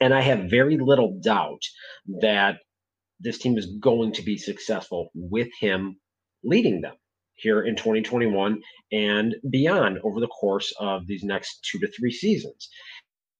And 0.00 0.14
I 0.14 0.20
have 0.22 0.50
very 0.50 0.78
little 0.78 1.18
doubt 1.22 1.62
that 2.20 2.58
this 3.20 3.38
team 3.38 3.56
is 3.58 3.66
going 3.80 4.12
to 4.12 4.22
be 4.22 4.36
successful 4.36 5.10
with 5.14 5.48
him 5.60 5.96
leading 6.44 6.80
them 6.80 6.94
here 7.34 7.62
in 7.62 7.76
2021 7.76 8.60
and 8.92 9.34
beyond 9.50 9.98
over 10.02 10.20
the 10.20 10.28
course 10.28 10.72
of 10.80 11.06
these 11.06 11.22
next 11.22 11.66
two 11.70 11.78
to 11.78 11.88
three 11.92 12.10
seasons. 12.10 12.68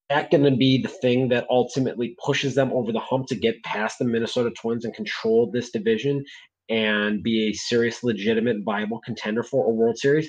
That 0.08 0.30
going 0.30 0.44
to 0.44 0.56
be 0.56 0.80
the 0.80 0.88
thing 0.88 1.28
that 1.30 1.46
ultimately 1.50 2.16
pushes 2.24 2.54
them 2.54 2.72
over 2.72 2.92
the 2.92 3.00
hump 3.00 3.26
to 3.28 3.34
get 3.34 3.62
past 3.64 3.98
the 3.98 4.04
Minnesota 4.04 4.50
Twins 4.50 4.84
and 4.84 4.94
control 4.94 5.50
this 5.50 5.70
division 5.70 6.24
and 6.68 7.22
be 7.22 7.48
a 7.48 7.52
serious, 7.52 8.04
legitimate, 8.04 8.58
viable 8.64 9.00
contender 9.00 9.42
for 9.42 9.66
a 9.66 9.70
World 9.70 9.98
Series? 9.98 10.28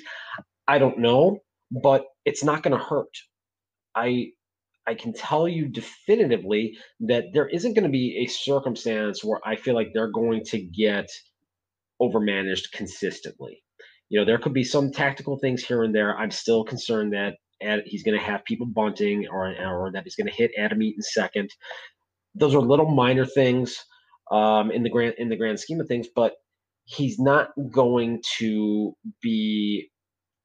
I 0.66 0.78
don't 0.78 0.98
know, 0.98 1.38
but 1.70 2.06
it's 2.24 2.42
not 2.42 2.62
going 2.62 2.76
to 2.76 2.84
hurt. 2.84 3.14
I 3.94 4.30
I 4.88 4.94
can 4.94 5.12
tell 5.12 5.46
you 5.46 5.68
definitively 5.68 6.78
that 7.00 7.26
there 7.34 7.46
isn't 7.46 7.74
going 7.74 7.84
to 7.84 7.90
be 7.90 8.24
a 8.24 8.26
circumstance 8.26 9.22
where 9.22 9.38
I 9.44 9.56
feel 9.56 9.74
like 9.74 9.90
they're 9.92 10.10
going 10.10 10.44
to 10.46 10.60
get 10.60 11.10
overmanaged 12.00 12.72
consistently. 12.72 13.62
You 14.08 14.18
know, 14.18 14.24
there 14.24 14.38
could 14.38 14.54
be 14.54 14.64
some 14.64 14.90
tactical 14.90 15.38
things 15.38 15.62
here 15.62 15.82
and 15.82 15.94
there. 15.94 16.16
I'm 16.16 16.30
still 16.30 16.64
concerned 16.64 17.12
that 17.12 17.34
he's 17.84 18.02
going 18.02 18.18
to 18.18 18.24
have 18.24 18.44
people 18.46 18.66
bunting 18.66 19.28
or, 19.30 19.54
or 19.62 19.92
that 19.92 20.04
he's 20.04 20.16
going 20.16 20.28
to 20.28 20.32
hit 20.32 20.52
Adam 20.56 20.80
Eaton 20.80 21.02
second. 21.02 21.50
Those 22.34 22.54
are 22.54 22.60
little 22.60 22.90
minor 22.90 23.26
things 23.26 23.76
um, 24.30 24.70
in 24.70 24.82
the 24.84 24.90
grand 24.90 25.14
in 25.18 25.28
the 25.28 25.36
grand 25.36 25.60
scheme 25.60 25.80
of 25.80 25.88
things, 25.88 26.06
but 26.14 26.32
he's 26.84 27.18
not 27.18 27.50
going 27.70 28.22
to 28.38 28.94
be 29.20 29.90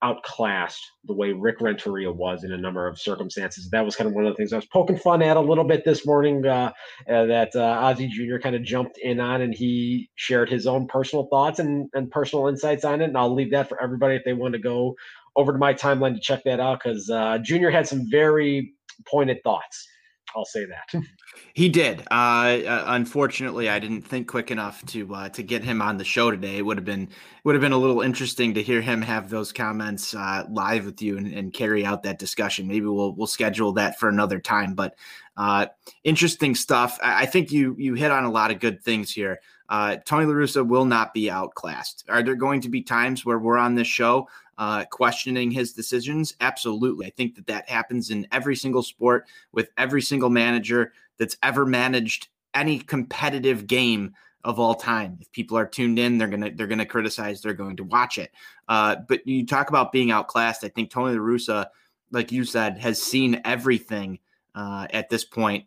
outclassed 0.03 0.83
the 1.05 1.13
way 1.13 1.31
Rick 1.31 1.61
Renteria 1.61 2.11
was 2.11 2.43
in 2.43 2.51
a 2.51 2.57
number 2.57 2.87
of 2.87 2.99
circumstances. 2.99 3.69
That 3.69 3.85
was 3.85 3.95
kind 3.95 4.07
of 4.07 4.13
one 4.13 4.25
of 4.25 4.33
the 4.33 4.37
things 4.37 4.53
I 4.53 4.57
was 4.57 4.65
poking 4.65 4.97
fun 4.97 5.21
at 5.21 5.37
a 5.37 5.41
little 5.41 5.63
bit 5.63 5.85
this 5.85 6.05
morning. 6.05 6.45
Uh, 6.45 6.71
uh, 7.09 7.25
that 7.25 7.55
uh, 7.55 7.61
Ozzie 7.61 8.07
Jr. 8.07 8.37
kind 8.37 8.55
of 8.55 8.63
jumped 8.63 8.97
in 8.97 9.19
on, 9.19 9.41
and 9.41 9.53
he 9.53 10.09
shared 10.15 10.49
his 10.49 10.67
own 10.67 10.87
personal 10.87 11.27
thoughts 11.27 11.59
and, 11.59 11.89
and 11.93 12.11
personal 12.11 12.47
insights 12.47 12.83
on 12.83 13.01
it. 13.01 13.05
And 13.05 13.17
I'll 13.17 13.33
leave 13.33 13.51
that 13.51 13.69
for 13.69 13.81
everybody 13.81 14.15
if 14.15 14.23
they 14.25 14.33
want 14.33 14.53
to 14.53 14.59
go 14.59 14.95
over 15.35 15.51
to 15.51 15.57
my 15.57 15.73
timeline 15.73 16.13
to 16.13 16.21
check 16.21 16.43
that 16.43 16.59
out 16.59 16.81
because 16.83 17.09
uh, 17.09 17.37
Junior 17.39 17.71
had 17.71 17.87
some 17.87 18.09
very 18.09 18.73
pointed 19.07 19.41
thoughts. 19.43 19.87
I'll 20.35 20.45
say 20.45 20.65
that. 20.65 21.01
He 21.55 21.69
did. 21.69 22.01
Uh, 22.09 22.65
uh, 22.65 22.83
unfortunately, 22.87 23.69
I 23.69 23.77
didn't 23.77 24.01
think 24.01 24.27
quick 24.27 24.49
enough 24.49 24.83
to 24.87 25.13
uh, 25.13 25.29
to 25.29 25.43
get 25.43 25.63
him 25.63 25.83
on 25.83 25.97
the 25.97 26.03
show 26.03 26.31
today. 26.31 26.57
It 26.57 26.63
would 26.63 26.77
have 26.77 26.85
been 26.85 27.09
would 27.43 27.53
have 27.53 27.61
been 27.61 27.71
a 27.71 27.77
little 27.77 28.01
interesting 28.01 28.55
to 28.55 28.63
hear 28.63 28.81
him 28.81 29.03
have 29.03 29.29
those 29.29 29.51
comments 29.51 30.15
uh, 30.15 30.45
live 30.49 30.85
with 30.85 30.99
you 31.01 31.17
and, 31.17 31.31
and, 31.31 31.53
carry 31.53 31.85
out 31.85 32.01
that 32.03 32.17
discussion. 32.17 32.67
Maybe 32.67 32.87
we'll 32.87 33.13
we'll 33.13 33.27
schedule 33.27 33.71
that 33.73 33.99
for 33.99 34.09
another 34.09 34.39
time. 34.39 34.73
But 34.73 34.95
uh, 35.37 35.67
interesting 36.03 36.55
stuff. 36.55 36.97
I, 37.03 37.23
I, 37.23 37.25
think 37.27 37.51
you 37.51 37.75
you 37.77 37.93
hit 37.93 38.09
on 38.09 38.23
a 38.23 38.31
lot 38.31 38.49
of 38.49 38.59
good 38.59 38.83
things 38.83 39.11
here. 39.11 39.39
Uh, 39.69 39.97
Tony 40.05 40.25
La 40.25 40.33
Russa 40.33 40.67
will 40.67 40.85
not 40.85 41.13
be 41.13 41.29
outclassed. 41.29 42.05
Are 42.09 42.23
there 42.23 42.35
going 42.35 42.61
to 42.61 42.69
be 42.69 42.81
times 42.81 43.25
where 43.25 43.39
we're 43.39 43.57
on 43.57 43.75
this 43.75 43.87
show 43.87 44.27
uh, 44.57 44.85
questioning 44.85 45.51
his 45.51 45.73
decisions? 45.73 46.35
Absolutely. 46.41 47.07
I 47.07 47.09
think 47.11 47.35
that 47.35 47.47
that 47.47 47.69
happens 47.69 48.09
in 48.09 48.27
every 48.31 48.55
single 48.55 48.83
sport 48.83 49.27
with 49.51 49.69
every 49.77 50.01
single 50.01 50.29
manager 50.29 50.93
that's 51.17 51.37
ever 51.43 51.65
managed 51.65 52.27
any 52.53 52.79
competitive 52.79 53.67
game 53.67 54.13
of 54.43 54.59
all 54.59 54.75
time. 54.75 55.17
If 55.21 55.31
people 55.31 55.57
are 55.57 55.65
tuned 55.65 55.99
in, 55.99 56.17
they're 56.17 56.27
gonna 56.27 56.51
they're 56.53 56.67
gonna 56.67 56.85
criticize. 56.85 57.41
They're 57.41 57.53
going 57.53 57.77
to 57.77 57.83
watch 57.83 58.17
it. 58.17 58.31
Uh, 58.67 58.97
but 59.07 59.25
you 59.25 59.45
talk 59.45 59.69
about 59.69 59.91
being 59.91 60.11
outclassed. 60.11 60.63
I 60.63 60.69
think 60.69 60.89
Tony 60.89 61.15
La 61.15 61.21
Russa, 61.21 61.67
like 62.11 62.31
you 62.31 62.43
said, 62.43 62.77
has 62.79 63.01
seen 63.01 63.41
everything 63.45 64.19
uh, 64.55 64.87
at 64.91 65.09
this 65.09 65.23
point 65.23 65.65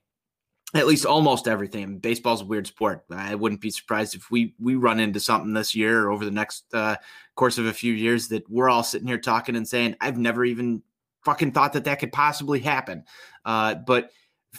at 0.76 0.86
least 0.86 1.06
almost 1.06 1.48
everything. 1.48 1.98
Baseball's 1.98 2.42
a 2.42 2.46
weird 2.46 2.66
sport. 2.66 3.04
I 3.10 3.34
wouldn't 3.34 3.60
be 3.60 3.70
surprised 3.70 4.14
if 4.14 4.30
we 4.30 4.54
we 4.58 4.74
run 4.74 5.00
into 5.00 5.20
something 5.20 5.52
this 5.52 5.74
year 5.74 6.04
or 6.04 6.10
over 6.10 6.24
the 6.24 6.30
next 6.30 6.72
uh, 6.74 6.96
course 7.34 7.58
of 7.58 7.66
a 7.66 7.72
few 7.72 7.92
years 7.92 8.28
that 8.28 8.48
we're 8.50 8.68
all 8.68 8.82
sitting 8.82 9.08
here 9.08 9.18
talking 9.18 9.56
and 9.56 9.68
saying, 9.68 9.96
"I've 10.00 10.18
never 10.18 10.44
even 10.44 10.82
fucking 11.24 11.52
thought 11.52 11.72
that 11.74 11.84
that 11.84 12.00
could 12.00 12.12
possibly 12.12 12.60
happen." 12.60 13.04
Uh, 13.44 13.74
but 13.74 14.10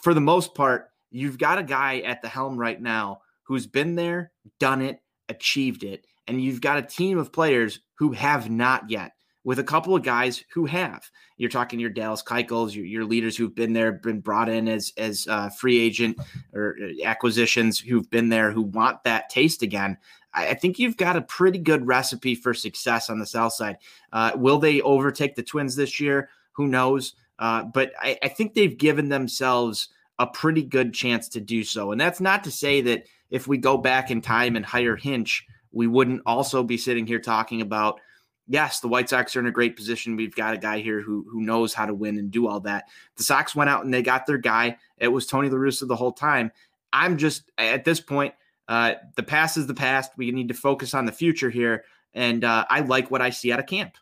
for 0.01 0.13
the 0.13 0.21
most 0.21 0.55
part, 0.55 0.89
you've 1.11 1.37
got 1.37 1.59
a 1.59 1.63
guy 1.63 1.99
at 1.99 2.21
the 2.21 2.27
helm 2.27 2.57
right 2.57 2.81
now 2.81 3.21
who's 3.43 3.67
been 3.67 3.95
there, 3.95 4.31
done 4.59 4.81
it, 4.81 4.99
achieved 5.29 5.83
it, 5.83 6.05
and 6.27 6.41
you've 6.41 6.61
got 6.61 6.77
a 6.77 6.81
team 6.81 7.17
of 7.17 7.31
players 7.31 7.79
who 7.95 8.11
have 8.11 8.49
not 8.49 8.89
yet 8.89 9.13
with 9.43 9.59
a 9.59 9.63
couple 9.63 9.95
of 9.95 10.03
guys 10.03 10.43
who 10.53 10.65
have. 10.65 11.09
You're 11.37 11.49
talking 11.49 11.79
your 11.79 11.89
Dallas 11.89 12.23
Keuchels, 12.23 12.75
your, 12.75 12.85
your 12.85 13.05
leaders 13.05 13.37
who've 13.37 13.55
been 13.55 13.73
there, 13.73 13.93
been 13.93 14.19
brought 14.19 14.49
in 14.49 14.67
as 14.67 14.91
as 14.97 15.27
uh, 15.29 15.49
free 15.49 15.79
agent 15.79 16.17
or 16.53 16.75
uh, 16.81 17.05
acquisitions 17.05 17.79
who've 17.79 18.09
been 18.09 18.29
there, 18.29 18.51
who 18.51 18.63
want 18.63 19.03
that 19.03 19.29
taste 19.29 19.61
again. 19.61 19.97
I, 20.33 20.49
I 20.49 20.53
think 20.53 20.79
you've 20.79 20.97
got 20.97 21.15
a 21.15 21.21
pretty 21.21 21.59
good 21.59 21.87
recipe 21.87 22.35
for 22.35 22.53
success 22.53 23.09
on 23.09 23.19
the 23.19 23.25
South 23.25 23.53
side. 23.53 23.77
Uh, 24.11 24.31
will 24.35 24.59
they 24.59 24.81
overtake 24.81 25.35
the 25.35 25.43
Twins 25.43 25.75
this 25.75 25.99
year? 25.99 26.29
Who 26.53 26.67
knows? 26.67 27.13
Uh, 27.39 27.63
but 27.63 27.91
I, 27.99 28.17
I 28.23 28.27
think 28.29 28.53
they've 28.53 28.77
given 28.77 29.09
themselves 29.09 29.89
a 30.19 30.27
pretty 30.27 30.63
good 30.63 30.93
chance 30.93 31.29
to 31.29 31.39
do 31.39 31.63
so. 31.63 31.91
And 31.91 32.01
that's 32.01 32.19
not 32.19 32.43
to 32.45 32.51
say 32.51 32.81
that 32.81 33.05
if 33.29 33.47
we 33.47 33.57
go 33.57 33.77
back 33.77 34.09
in 34.09 34.21
time 34.21 34.55
and 34.55 34.65
hire 34.65 34.95
Hinch, 34.95 35.45
we 35.71 35.85
wouldn't 35.85 36.21
also 36.25 36.63
be 36.63 36.77
sitting 36.77 37.05
here 37.05 37.19
talking 37.19 37.61
about 37.61 37.99
yes, 38.47 38.79
the 38.79 38.87
White 38.87 39.09
Sox 39.09 39.35
are 39.35 39.39
in 39.39 39.47
a 39.47 39.51
great 39.51 39.75
position. 39.75 40.15
We've 40.15 40.35
got 40.35 40.53
a 40.53 40.57
guy 40.57 40.79
here 40.79 41.01
who 41.01 41.25
who 41.29 41.41
knows 41.41 41.73
how 41.73 41.85
to 41.85 41.93
win 41.93 42.17
and 42.17 42.31
do 42.31 42.47
all 42.47 42.59
that. 42.61 42.85
The 43.17 43.23
Sox 43.23 43.55
went 43.55 43.69
out 43.69 43.85
and 43.85 43.93
they 43.93 44.01
got 44.01 44.25
their 44.25 44.37
guy. 44.37 44.77
It 44.97 45.09
was 45.09 45.25
Tony 45.25 45.49
La 45.49 45.57
Russa 45.57 45.87
the 45.87 45.95
whole 45.95 46.13
time. 46.13 46.51
I'm 46.93 47.17
just 47.17 47.51
at 47.57 47.85
this 47.85 47.99
point, 47.99 48.33
uh, 48.67 48.93
the 49.15 49.23
past 49.23 49.57
is 49.57 49.67
the 49.67 49.73
past. 49.73 50.11
We 50.17 50.31
need 50.31 50.47
to 50.47 50.53
focus 50.53 50.93
on 50.93 51.05
the 51.05 51.11
future 51.11 51.49
here, 51.49 51.83
and 52.13 52.43
uh, 52.43 52.65
I 52.69 52.81
like 52.81 53.11
what 53.11 53.21
I 53.21 53.29
see 53.29 53.51
out 53.51 53.59
of 53.59 53.67
camp. 53.67 53.97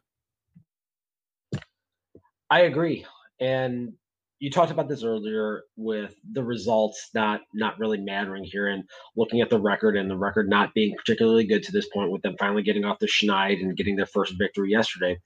I 2.49 2.61
agree, 2.61 3.05
and 3.39 3.93
you 4.39 4.51
talked 4.51 4.71
about 4.71 4.89
this 4.89 5.03
earlier 5.03 5.63
with 5.77 6.13
the 6.33 6.43
results 6.43 7.09
not 7.13 7.41
not 7.53 7.79
really 7.79 7.97
mattering 7.97 8.43
here 8.43 8.67
and 8.67 8.83
looking 9.15 9.41
at 9.41 9.49
the 9.49 9.59
record 9.59 9.95
and 9.95 10.09
the 10.09 10.17
record 10.17 10.49
not 10.49 10.73
being 10.73 10.95
particularly 10.97 11.45
good 11.45 11.63
to 11.63 11.71
this 11.71 11.87
point 11.89 12.11
with 12.11 12.21
them 12.21 12.35
finally 12.37 12.63
getting 12.63 12.85
off 12.85 12.99
the 12.99 13.07
schneid 13.07 13.61
and 13.61 13.77
getting 13.77 13.95
their 13.95 14.05
first 14.05 14.33
victory 14.37 14.69
yesterday 14.69 15.17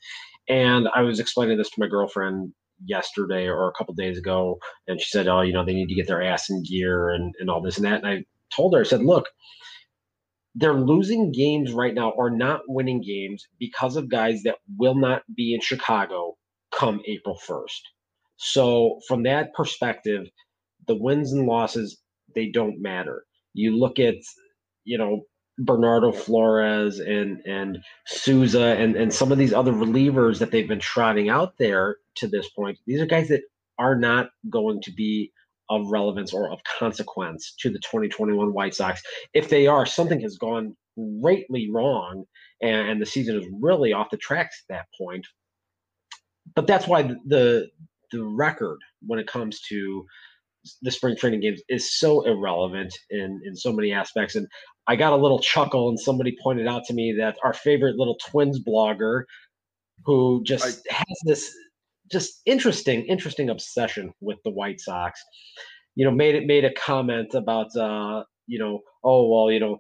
and 0.47 0.87
i 0.95 1.01
was 1.01 1.19
explaining 1.19 1.57
this 1.57 1.69
to 1.69 1.79
my 1.79 1.87
girlfriend 1.87 2.53
yesterday 2.85 3.47
or 3.47 3.67
a 3.67 3.73
couple 3.73 3.93
days 3.93 4.17
ago, 4.17 4.59
and 4.87 4.99
she 4.99 5.09
said, 5.09 5.27
"Oh, 5.27 5.41
you 5.41 5.53
know, 5.53 5.65
they 5.65 5.73
need 5.73 5.89
to 5.89 5.95
get 5.95 6.07
their 6.07 6.21
ass 6.21 6.49
in 6.49 6.63
gear 6.63 7.09
and 7.09 7.33
and 7.39 7.49
all 7.49 7.61
this 7.61 7.77
and 7.77 7.85
that." 7.85 8.03
And 8.03 8.07
I 8.07 8.25
told 8.55 8.73
her, 8.73 8.81
I 8.81 8.83
said, 8.83 9.03
"Look." 9.03 9.27
They're 10.55 10.73
losing 10.73 11.31
games 11.31 11.71
right 11.73 11.93
now 11.93 12.09
or 12.09 12.29
not 12.31 12.61
winning 12.67 13.01
games 13.01 13.47
because 13.59 13.95
of 13.95 14.09
guys 14.09 14.41
that 14.43 14.57
will 14.77 14.95
not 14.95 15.21
be 15.35 15.53
in 15.53 15.61
Chicago 15.61 16.37
come 16.71 17.01
April 17.05 17.37
1st. 17.47 17.81
So, 18.41 19.01
from 19.05 19.23
that 19.23 19.53
perspective, 19.53 20.29
the 20.87 20.95
wins 20.95 21.33
and 21.33 21.45
losses, 21.45 21.97
they 22.33 22.49
don't 22.49 22.81
matter. 22.81 23.25
You 23.53 23.77
look 23.77 23.99
at, 23.99 24.15
you 24.85 24.97
know, 24.97 25.23
Bernardo 25.59 26.13
Flores 26.13 26.99
and 26.99 27.41
and 27.45 27.79
Souza 28.07 28.77
and 28.77 28.95
and 28.95 29.13
some 29.13 29.33
of 29.33 29.37
these 29.37 29.53
other 29.53 29.73
relievers 29.73 30.39
that 30.39 30.51
they've 30.51 30.69
been 30.69 30.79
trotting 30.79 31.27
out 31.27 31.57
there 31.59 31.97
to 32.15 32.29
this 32.29 32.49
point. 32.51 32.77
These 32.87 33.01
are 33.01 33.05
guys 33.05 33.27
that 33.27 33.41
are 33.77 33.97
not 33.97 34.29
going 34.49 34.81
to 34.83 34.91
be 34.91 35.33
of 35.69 35.87
relevance 35.87 36.33
or 36.33 36.49
of 36.49 36.59
consequence 36.79 37.53
to 37.59 37.69
the 37.69 37.79
2021 37.79 38.53
White 38.53 38.73
Sox. 38.73 39.01
If 39.33 39.49
they 39.49 39.67
are, 39.67 39.85
something 39.85 40.21
has 40.21 40.37
gone 40.37 40.77
greatly 41.21 41.69
wrong, 41.69 42.23
and, 42.61 42.89
and 42.89 43.01
the 43.01 43.05
season 43.05 43.37
is 43.37 43.45
really 43.61 43.91
off 43.91 44.09
the 44.09 44.17
tracks 44.17 44.63
at 44.69 44.75
that 44.75 44.85
point. 44.97 45.27
But 46.55 46.67
that's 46.67 46.87
why 46.87 47.03
the 47.03 47.69
the 48.11 48.23
record 48.23 48.79
when 49.05 49.19
it 49.19 49.27
comes 49.27 49.61
to 49.69 50.05
the 50.81 50.91
spring 50.91 51.15
training 51.15 51.39
games 51.39 51.61
is 51.69 51.97
so 51.97 52.21
irrelevant 52.25 52.93
in 53.09 53.39
in 53.45 53.55
so 53.55 53.71
many 53.71 53.91
aspects. 53.91 54.35
And 54.35 54.47
i 54.87 54.95
got 54.95 55.13
a 55.13 55.17
little 55.17 55.39
chuckle 55.39 55.89
and 55.89 55.99
somebody 55.99 56.35
pointed 56.43 56.67
out 56.67 56.83
to 56.85 56.93
me 56.93 57.15
that 57.19 57.37
our 57.43 57.53
favorite 57.53 57.95
little 57.95 58.17
twins 58.27 58.59
blogger 58.61 59.23
who 60.05 60.41
just 60.43 60.81
I, 60.91 60.93
has 60.93 61.17
this 61.25 61.53
just 62.11 62.41
interesting 62.45 63.05
interesting 63.05 63.49
obsession 63.49 64.11
with 64.19 64.37
the 64.43 64.51
white 64.51 64.79
sox 64.79 65.21
you 65.95 66.05
know 66.05 66.11
made 66.11 66.35
it 66.35 66.45
made 66.45 66.65
a 66.65 66.73
comment 66.73 67.33
about 67.33 67.75
uh 67.75 68.23
you 68.47 68.59
know 68.59 68.79
oh 69.03 69.27
well 69.27 69.51
you 69.51 69.59
know 69.59 69.77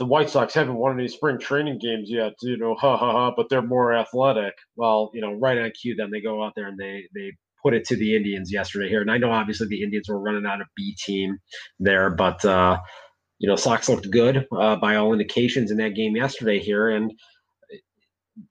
the 0.00 0.06
White 0.06 0.30
Sox 0.30 0.54
haven't 0.54 0.76
won 0.76 0.98
any 0.98 1.08
spring 1.08 1.38
training 1.38 1.78
games 1.78 2.10
yet, 2.10 2.32
you 2.42 2.56
know, 2.56 2.74
ha 2.80 2.96
ha 2.96 3.12
ha, 3.12 3.34
but 3.36 3.48
they're 3.48 3.62
more 3.62 3.94
athletic. 3.94 4.54
Well, 4.74 5.10
you 5.14 5.20
know, 5.20 5.34
right 5.34 5.58
on 5.58 5.70
cue, 5.80 5.94
then 5.94 6.10
they 6.10 6.22
go 6.22 6.42
out 6.42 6.54
there 6.56 6.66
and 6.66 6.78
they 6.78 7.04
they 7.14 7.32
put 7.62 7.74
it 7.74 7.84
to 7.84 7.96
the 7.96 8.16
Indians 8.16 8.50
yesterday 8.50 8.88
here. 8.88 9.02
And 9.02 9.10
I 9.10 9.18
know 9.18 9.30
obviously 9.30 9.68
the 9.68 9.82
Indians 9.82 10.08
were 10.08 10.18
running 10.18 10.46
out 10.46 10.62
of 10.62 10.66
B 10.74 10.96
team 11.06 11.38
there, 11.78 12.08
but 12.08 12.42
uh, 12.46 12.78
you 13.38 13.48
know, 13.48 13.56
Sox 13.56 13.90
looked 13.90 14.10
good 14.10 14.46
uh, 14.58 14.76
by 14.76 14.96
all 14.96 15.12
indications 15.12 15.70
in 15.70 15.76
that 15.76 15.94
game 15.94 16.16
yesterday 16.16 16.58
here, 16.58 16.88
and 16.88 17.12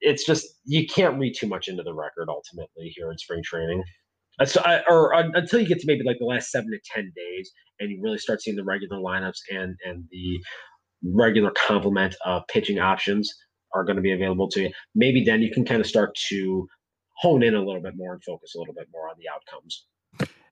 it's 0.01 0.23
just 0.23 0.45
you 0.65 0.85
can't 0.85 1.19
read 1.19 1.33
too 1.35 1.47
much 1.47 1.67
into 1.67 1.81
the 1.81 1.95
record 1.95 2.29
ultimately 2.29 2.93
here 2.95 3.11
in 3.11 3.17
spring 3.17 3.41
training. 3.43 3.83
So, 4.45 4.61
I, 4.63 4.81
or 4.87 5.15
uh, 5.15 5.29
until 5.33 5.59
you 5.59 5.67
get 5.67 5.79
to 5.79 5.87
maybe 5.87 6.03
like 6.05 6.19
the 6.19 6.25
last 6.25 6.51
seven 6.51 6.69
to 6.69 6.79
ten 6.93 7.11
days, 7.15 7.51
and 7.79 7.89
you 7.89 7.99
really 8.03 8.19
start 8.19 8.39
seeing 8.41 8.55
the 8.55 8.63
regular 8.63 8.97
lineups 8.97 9.39
and 9.51 9.75
and 9.83 10.05
the 10.11 10.39
regular 11.03 11.51
complement 11.51 12.15
of 12.25 12.43
pitching 12.47 12.79
options 12.79 13.33
are 13.73 13.83
going 13.83 13.95
to 13.95 14.01
be 14.01 14.11
available 14.11 14.49
to 14.49 14.63
you. 14.63 14.71
Maybe 14.95 15.23
then 15.23 15.41
you 15.41 15.51
can 15.51 15.65
kind 15.65 15.81
of 15.81 15.87
start 15.87 16.15
to 16.29 16.67
hone 17.17 17.43
in 17.43 17.55
a 17.55 17.63
little 17.63 17.81
bit 17.81 17.95
more 17.95 18.13
and 18.13 18.23
focus 18.23 18.55
a 18.55 18.59
little 18.59 18.73
bit 18.73 18.87
more 18.93 19.09
on 19.09 19.15
the 19.19 19.29
outcomes. 19.29 19.85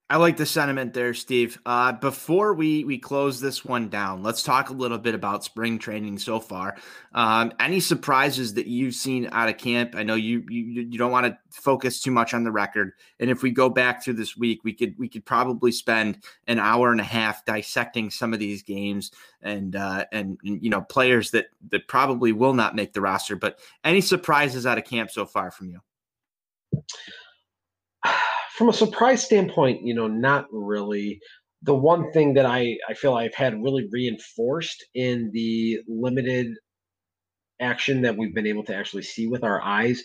I 0.10 0.16
like 0.16 0.38
the 0.38 0.46
sentiment 0.46 0.94
there, 0.94 1.14
Steve. 1.14 1.60
Uh, 1.66 1.92
before 1.92 2.54
we 2.54 2.86
we 2.86 2.98
close 2.98 3.42
this 3.42 3.66
one 3.66 3.90
down, 3.90 4.24
let's 4.24 4.42
talk 4.42 4.70
a 4.70 4.74
little 4.74 4.98
bit 4.98 5.14
about 5.14 5.44
spring 5.44 5.80
training 5.80 6.18
so 6.18 6.40
far. 6.40 6.78
Um, 7.14 7.52
any 7.60 7.82
surprises 7.82 8.54
that 8.54 8.68
you've 8.68 8.96
seen 8.96 9.28
out 9.34 9.50
of 9.50 9.58
camp? 9.58 9.96
I 9.96 10.04
know 10.04 10.16
you 10.16 10.46
you, 10.48 10.84
you 10.84 10.98
don't 10.98 11.12
want 11.12 11.26
to 11.26 11.38
focus 11.50 12.00
too 12.00 12.12
much 12.12 12.34
on 12.34 12.46
the 12.46 12.52
record, 12.52 12.94
and 13.20 13.30
if 13.30 13.44
we 13.44 13.52
go 13.52 13.68
back 13.70 14.02
through 14.02 14.14
this 14.14 14.38
week, 14.38 14.64
we 14.64 14.72
could 14.72 14.98
we 14.98 15.10
could 15.10 15.26
probably 15.26 15.74
spend 15.74 16.24
an 16.48 16.58
hour 16.58 16.94
and 16.94 17.02
a 17.02 17.06
half 17.06 17.44
dissecting 17.44 18.10
some 18.10 18.34
of 18.34 18.40
these 18.40 18.64
games 18.64 19.12
and 19.42 19.76
uh, 19.76 20.06
and, 20.14 20.38
and 20.46 20.64
you 20.64 20.70
know 20.70 20.82
players 20.82 21.32
that 21.32 21.48
that 21.70 21.90
probably 21.90 22.32
will 22.32 22.54
not 22.54 22.78
make 22.78 22.94
the 22.94 23.02
roster. 23.02 23.36
But 23.36 23.60
any 23.84 24.00
surprises 24.00 24.66
out 24.66 24.78
of 24.78 24.86
camp 24.86 25.12
so 25.12 25.26
far 25.26 25.52
from 25.52 25.70
you? 25.70 25.82
From 28.58 28.70
a 28.70 28.74
surprise 28.74 29.24
standpoint, 29.24 29.84
you 29.84 29.94
know, 29.94 30.08
not 30.08 30.48
really. 30.52 31.20
The 31.62 31.76
one 31.76 32.12
thing 32.12 32.34
that 32.36 32.46
I, 32.46 32.78
I 32.90 32.96
feel 32.96 33.14
I've 33.14 33.36
had 33.36 33.62
really 33.62 33.88
reinforced 33.92 34.84
in 34.96 35.30
the 35.32 35.78
limited 35.88 36.48
action 37.60 38.02
that 38.02 38.18
we've 38.18 38.34
been 38.34 38.48
able 38.48 38.64
to 38.66 38.76
actually 38.76 39.04
see 39.04 39.28
with 39.28 39.44
our 39.44 39.62
eyes 39.62 40.02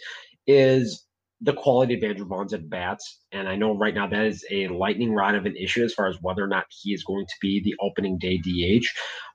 is 0.46 1.06
the 1.40 1.52
quality 1.54 1.94
of 1.94 2.04
Andrew 2.04 2.26
Vaughn's 2.26 2.52
at 2.52 2.68
bats. 2.68 3.20
And 3.32 3.48
I 3.48 3.56
know 3.56 3.76
right 3.76 3.94
now 3.94 4.06
that 4.06 4.24
is 4.24 4.44
a 4.50 4.68
lightning 4.68 5.12
rod 5.12 5.34
of 5.34 5.46
an 5.46 5.56
issue 5.56 5.84
as 5.84 5.94
far 5.94 6.06
as 6.06 6.16
whether 6.20 6.44
or 6.44 6.48
not 6.48 6.64
he 6.82 6.92
is 6.92 7.04
going 7.04 7.26
to 7.26 7.34
be 7.40 7.60
the 7.62 7.74
opening 7.80 8.18
day 8.18 8.38
DH. 8.38 8.86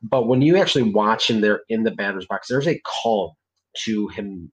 But 0.01 0.27
when 0.27 0.41
you 0.41 0.57
actually 0.57 0.91
watch 0.91 1.29
him 1.29 1.41
there 1.41 1.61
in 1.69 1.83
the 1.83 1.91
batter's 1.91 2.27
box, 2.27 2.47
there's 2.47 2.67
a 2.67 2.81
calm 2.85 3.31
to 3.85 4.07
him 4.09 4.51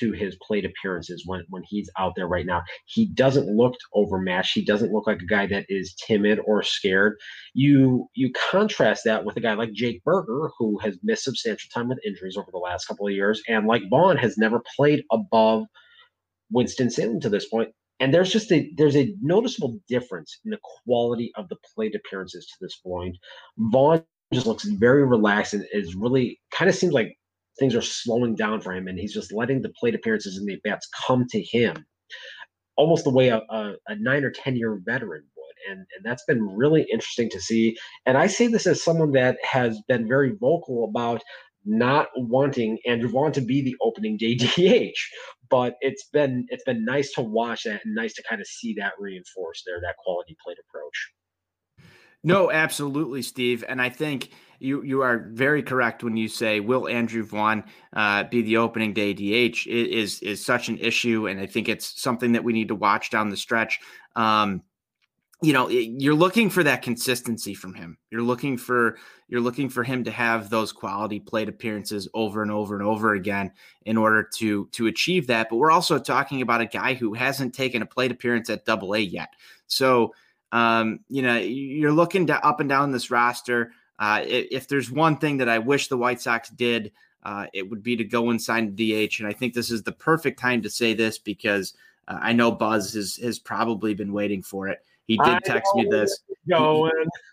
to 0.00 0.12
his 0.12 0.36
plate 0.42 0.64
appearances 0.64 1.24
when 1.26 1.44
when 1.48 1.62
he's 1.66 1.90
out 1.98 2.14
there 2.16 2.26
right 2.26 2.46
now. 2.46 2.62
He 2.86 3.06
doesn't 3.06 3.48
look 3.48 3.74
overmatched. 3.94 4.54
He 4.54 4.64
doesn't 4.64 4.92
look 4.92 5.06
like 5.06 5.22
a 5.22 5.26
guy 5.26 5.46
that 5.46 5.66
is 5.68 5.94
timid 5.94 6.40
or 6.46 6.62
scared. 6.62 7.16
You 7.54 8.08
you 8.14 8.32
contrast 8.50 9.02
that 9.04 9.24
with 9.24 9.36
a 9.36 9.40
guy 9.40 9.54
like 9.54 9.72
Jake 9.72 10.02
Burger, 10.04 10.50
who 10.58 10.78
has 10.78 10.98
missed 11.02 11.24
substantial 11.24 11.68
time 11.72 11.88
with 11.88 11.98
injuries 12.04 12.36
over 12.36 12.50
the 12.50 12.58
last 12.58 12.86
couple 12.86 13.06
of 13.06 13.14
years, 13.14 13.42
and 13.48 13.66
like 13.66 13.82
Vaughn 13.90 14.16
has 14.16 14.36
never 14.36 14.62
played 14.76 15.04
above 15.10 15.64
Winston 16.50 16.90
Salem 16.90 17.20
to 17.20 17.28
this 17.28 17.48
point. 17.48 17.70
And 18.00 18.12
there's 18.12 18.32
just 18.32 18.50
a 18.52 18.70
there's 18.76 18.96
a 18.96 19.14
noticeable 19.22 19.78
difference 19.88 20.40
in 20.44 20.50
the 20.50 20.58
quality 20.84 21.32
of 21.36 21.48
the 21.48 21.56
plate 21.74 21.94
appearances 21.94 22.46
to 22.46 22.54
this 22.60 22.76
point. 22.76 23.16
Vaughn 23.58 24.02
just 24.32 24.46
looks 24.46 24.64
very 24.64 25.06
relaxed 25.06 25.54
and 25.54 25.64
is 25.72 25.94
really 25.94 26.40
kind 26.50 26.68
of 26.68 26.74
seems 26.74 26.92
like 26.92 27.16
things 27.58 27.74
are 27.74 27.82
slowing 27.82 28.34
down 28.34 28.60
for 28.60 28.72
him 28.72 28.88
and 28.88 28.98
he's 28.98 29.14
just 29.14 29.32
letting 29.32 29.62
the 29.62 29.72
plate 29.78 29.94
appearances 29.94 30.36
and 30.36 30.46
the 30.46 30.58
bats 30.64 30.88
come 31.06 31.26
to 31.28 31.42
him 31.42 31.84
almost 32.76 33.04
the 33.04 33.10
way 33.10 33.28
a, 33.28 33.38
a, 33.50 33.74
a, 33.88 33.96
nine 33.96 34.24
or 34.24 34.30
ten 34.30 34.56
year 34.56 34.80
veteran 34.84 35.22
would 35.36 35.70
and 35.70 35.86
and 35.96 36.04
that's 36.04 36.24
been 36.24 36.42
really 36.56 36.86
interesting 36.92 37.30
to 37.30 37.40
see. 37.40 37.76
And 38.06 38.16
i 38.18 38.26
say 38.26 38.46
this 38.46 38.66
as 38.66 38.82
someone 38.82 39.12
that 39.12 39.38
has 39.42 39.80
been 39.88 40.08
very 40.08 40.32
vocal 40.40 40.84
about 40.84 41.22
not 41.64 42.08
wanting 42.16 42.78
andrew 42.86 43.08
vaughn 43.08 43.32
to 43.32 43.40
be 43.40 43.62
the 43.62 43.76
opening 43.80 44.16
day 44.18 44.34
dh 44.36 44.92
but 45.50 45.76
it's 45.80 46.08
been 46.12 46.44
it's 46.48 46.64
been 46.64 46.84
nice 46.84 47.12
to 47.12 47.22
watch 47.22 47.64
that 47.64 47.80
and 47.84 47.94
nice 47.94 48.12
to 48.12 48.22
kind 48.28 48.40
of 48.40 48.46
see 48.46 48.74
that 48.74 48.92
reinforced 48.98 49.62
there 49.64 49.80
that 49.80 49.96
quality 50.04 50.36
plate 50.44 50.58
approach 50.68 51.10
no, 52.24 52.50
absolutely, 52.50 53.22
Steve. 53.22 53.64
And 53.68 53.80
I 53.80 53.90
think 53.90 54.30
you 54.58 54.82
you 54.82 55.02
are 55.02 55.28
very 55.32 55.62
correct 55.62 56.02
when 56.02 56.16
you 56.16 56.26
say 56.28 56.60
will 56.60 56.88
Andrew 56.88 57.22
Vaughn 57.22 57.64
uh, 57.92 58.24
be 58.24 58.42
the 58.42 58.56
opening 58.56 58.92
day 58.94 59.12
DH 59.12 59.66
it 59.66 59.90
is 59.90 60.20
is 60.20 60.44
such 60.44 60.68
an 60.68 60.78
issue, 60.78 61.28
and 61.28 61.38
I 61.38 61.46
think 61.46 61.68
it's 61.68 62.00
something 62.00 62.32
that 62.32 62.42
we 62.42 62.52
need 62.52 62.68
to 62.68 62.74
watch 62.74 63.10
down 63.10 63.28
the 63.28 63.36
stretch. 63.36 63.80
Um, 64.16 64.62
you 65.42 65.52
know, 65.52 65.68
you're 65.68 66.14
looking 66.14 66.48
for 66.48 66.62
that 66.62 66.80
consistency 66.80 67.52
from 67.52 67.74
him. 67.74 67.98
You're 68.10 68.22
looking 68.22 68.56
for 68.56 68.96
you're 69.28 69.42
looking 69.42 69.68
for 69.68 69.84
him 69.84 70.04
to 70.04 70.10
have 70.10 70.48
those 70.48 70.72
quality 70.72 71.20
plate 71.20 71.48
appearances 71.48 72.08
over 72.14 72.40
and 72.40 72.50
over 72.50 72.74
and 72.74 72.84
over 72.84 73.12
again 73.14 73.52
in 73.84 73.98
order 73.98 74.22
to 74.36 74.66
to 74.72 74.86
achieve 74.86 75.26
that. 75.26 75.48
But 75.50 75.56
we're 75.56 75.70
also 75.70 75.98
talking 75.98 76.40
about 76.40 76.62
a 76.62 76.66
guy 76.66 76.94
who 76.94 77.12
hasn't 77.12 77.54
taken 77.54 77.82
a 77.82 77.86
plate 77.86 78.10
appearance 78.12 78.48
at 78.48 78.64
Double 78.64 78.94
A 78.94 79.00
yet, 79.00 79.28
so 79.66 80.14
um, 80.52 81.00
you 81.08 81.22
know, 81.22 81.36
you're 81.36 81.92
looking 81.92 82.28
to 82.28 82.46
up 82.46 82.60
and 82.60 82.68
down 82.68 82.92
this 82.92 83.10
roster. 83.10 83.72
Uh, 83.98 84.22
if, 84.24 84.68
there's 84.68 84.90
one 84.90 85.16
thing 85.18 85.38
that 85.38 85.48
I 85.48 85.58
wish 85.58 85.88
the 85.88 85.96
White 85.96 86.20
Sox 86.20 86.48
did, 86.48 86.92
uh, 87.22 87.46
it 87.52 87.68
would 87.68 87.82
be 87.82 87.96
to 87.96 88.04
go 88.04 88.30
and 88.30 88.40
sign 88.40 88.74
DH. 88.74 89.18
And 89.18 89.26
I 89.26 89.32
think 89.32 89.54
this 89.54 89.70
is 89.70 89.82
the 89.82 89.92
perfect 89.92 90.38
time 90.38 90.62
to 90.62 90.70
say 90.70 90.94
this 90.94 91.18
because 91.18 91.74
uh, 92.08 92.18
I 92.20 92.32
know 92.32 92.50
Buzz 92.50 92.94
has, 92.94 93.16
has 93.16 93.38
probably 93.38 93.94
been 93.94 94.12
waiting 94.12 94.42
for 94.42 94.68
it. 94.68 94.80
He 95.06 95.18
did 95.18 95.38
text 95.44 95.70
me 95.74 95.86
this. 95.90 96.22
Going. 96.48 96.90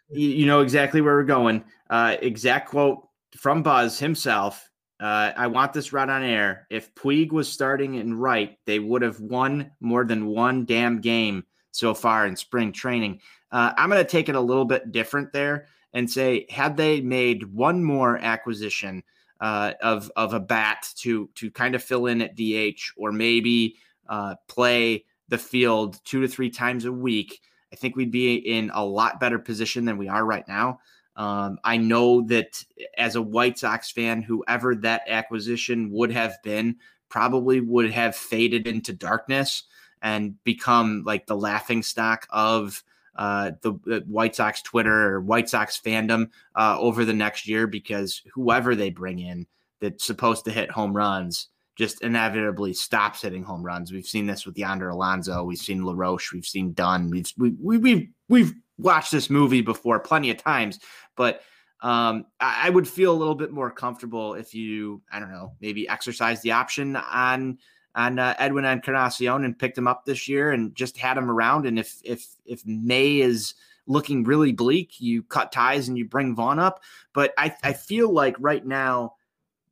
He, 0.09 0.35
you 0.35 0.45
know 0.45 0.59
exactly 0.59 0.99
where 1.01 1.15
we're 1.15 1.23
going. 1.23 1.63
Uh, 1.89 2.17
exact 2.21 2.69
quote 2.69 3.07
from 3.37 3.63
Buzz 3.63 3.97
himself. 3.97 4.69
Uh, 4.99 5.31
I 5.35 5.47
want 5.47 5.73
this 5.73 5.93
right 5.93 6.07
on 6.07 6.21
air. 6.21 6.67
If 6.69 6.93
Puig 6.95 7.31
was 7.31 7.51
starting 7.51 7.95
in 7.95 8.13
right, 8.13 8.57
they 8.65 8.77
would 8.77 9.01
have 9.01 9.19
won 9.19 9.71
more 9.79 10.05
than 10.05 10.27
one 10.27 10.65
damn 10.65 11.01
game 11.01 11.45
so 11.71 11.93
far 11.93 12.25
in 12.27 12.35
spring 12.35 12.71
training. 12.71 13.21
Uh, 13.51 13.73
I'm 13.77 13.89
going 13.89 14.03
to 14.03 14.09
take 14.09 14.29
it 14.29 14.35
a 14.35 14.41
little 14.41 14.65
bit 14.65 14.91
different 14.91 15.33
there 15.33 15.67
and 15.93 16.09
say, 16.09 16.45
had 16.49 16.77
they 16.77 17.01
made 17.01 17.53
one 17.53 17.83
more 17.83 18.17
acquisition 18.17 19.03
uh, 19.39 19.73
of 19.81 20.11
of 20.15 20.33
a 20.33 20.39
bat 20.39 20.87
to 20.97 21.29
to 21.35 21.49
kind 21.51 21.75
of 21.75 21.83
fill 21.83 22.05
in 22.05 22.21
at 22.21 22.35
DH 22.35 22.79
or 22.95 23.11
maybe 23.11 23.75
uh, 24.07 24.35
play 24.47 25.05
the 25.29 25.37
field 25.37 25.99
two 26.05 26.21
to 26.21 26.27
three 26.27 26.49
times 26.49 26.85
a 26.85 26.91
week, 26.91 27.41
I 27.73 27.75
think 27.75 27.95
we'd 27.95 28.11
be 28.11 28.35
in 28.35 28.69
a 28.73 28.85
lot 28.85 29.19
better 29.19 29.39
position 29.39 29.85
than 29.85 29.97
we 29.97 30.07
are 30.07 30.23
right 30.23 30.47
now. 30.47 30.79
Um, 31.15 31.59
I 31.63 31.77
know 31.77 32.21
that 32.27 32.63
as 32.97 33.15
a 33.15 33.21
White 33.21 33.59
Sox 33.59 33.91
fan, 33.91 34.21
whoever 34.21 34.75
that 34.75 35.03
acquisition 35.07 35.91
would 35.91 36.11
have 36.11 36.37
been 36.43 36.77
probably 37.09 37.59
would 37.59 37.91
have 37.91 38.15
faded 38.15 38.67
into 38.67 38.93
darkness 38.93 39.63
and 40.01 40.41
become 40.43 41.03
like 41.05 41.25
the 41.25 41.35
laughing 41.35 41.83
stock 41.83 42.27
of 42.29 42.83
uh, 43.15 43.51
the, 43.61 43.73
the, 43.85 44.03
White 44.07 44.35
Sox 44.35 44.61
Twitter 44.61 45.15
or 45.15 45.21
White 45.21 45.49
Sox 45.49 45.79
fandom 45.79 46.29
uh, 46.55 46.77
over 46.79 47.05
the 47.05 47.13
next 47.13 47.47
year 47.47 47.67
because 47.67 48.21
whoever 48.33 48.75
they 48.75 48.89
bring 48.89 49.19
in 49.19 49.45
that's 49.79 50.05
supposed 50.05 50.45
to 50.45 50.51
hit 50.51 50.71
home 50.71 50.95
runs 50.95 51.49
just 51.75 52.01
inevitably 52.03 52.73
stops 52.73 53.21
hitting 53.21 53.43
home 53.43 53.63
runs. 53.63 53.91
We've 53.91 54.05
seen 54.05 54.27
this 54.27 54.45
with 54.45 54.57
Yonder 54.57 54.89
Alonso. 54.89 55.43
We've 55.43 55.57
seen 55.57 55.83
LaRoche. 55.83 56.31
We've 56.31 56.45
seen 56.45 56.73
Dunn. 56.73 57.09
We've 57.09 57.31
we, 57.37 57.55
we, 57.59 57.77
we've 57.77 58.07
we've 58.29 58.53
watched 58.77 59.11
this 59.11 59.29
movie 59.29 59.61
before 59.61 59.99
plenty 59.99 60.31
of 60.31 60.37
times, 60.37 60.79
but 61.15 61.41
um, 61.81 62.25
I, 62.39 62.67
I 62.67 62.69
would 62.69 62.87
feel 62.87 63.11
a 63.11 63.17
little 63.17 63.35
bit 63.35 63.51
more 63.51 63.71
comfortable 63.71 64.35
if 64.35 64.53
you 64.53 65.01
I 65.11 65.19
don't 65.19 65.31
know 65.31 65.53
maybe 65.59 65.87
exercise 65.87 66.41
the 66.41 66.51
option 66.51 66.95
on 66.95 67.57
on 67.95 68.19
uh, 68.19 68.35
Edwin 68.39 68.65
Encarnacion 68.65 69.43
and 69.43 69.57
picked 69.57 69.77
him 69.77 69.87
up 69.87 70.05
this 70.05 70.27
year 70.27 70.51
and 70.51 70.75
just 70.75 70.97
had 70.97 71.17
him 71.17 71.29
around. 71.29 71.65
And 71.65 71.77
if 71.77 71.99
if 72.03 72.25
if 72.45 72.65
May 72.65 73.19
is 73.19 73.53
looking 73.87 74.23
really 74.23 74.53
bleak, 74.53 74.99
you 74.99 75.23
cut 75.23 75.51
ties 75.51 75.87
and 75.87 75.97
you 75.97 76.05
bring 76.05 76.35
Vaughn 76.35 76.59
up. 76.59 76.81
But 77.13 77.33
I 77.37 77.55
I 77.63 77.73
feel 77.73 78.11
like 78.11 78.35
right 78.39 78.65
now 78.65 79.15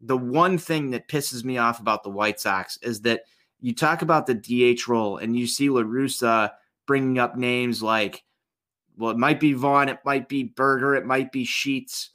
the 0.02 0.18
one 0.18 0.58
thing 0.58 0.92
that 0.92 1.08
pisses 1.08 1.44
me 1.44 1.58
off 1.58 1.80
about 1.80 2.04
the 2.04 2.10
White 2.10 2.40
Sox 2.40 2.78
is 2.82 3.02
that 3.02 3.24
you 3.60 3.74
talk 3.74 4.02
about 4.02 4.26
the 4.26 4.36
DH 4.76 4.88
role 4.88 5.18
and 5.18 5.38
you 5.38 5.46
see 5.46 5.70
La 5.70 5.82
Russa 5.82 6.52
bringing 6.88 7.20
up 7.20 7.36
names 7.36 7.84
like, 7.84 8.24
well, 8.98 9.12
it 9.12 9.18
might 9.18 9.40
be 9.40 9.54
Vaughn, 9.54 9.90
it 9.90 10.00
might 10.06 10.30
be 10.30 10.44
Burger, 10.44 10.96
it 10.96 11.06
might 11.06 11.32
be 11.32 11.44
Sheets. 11.44 12.12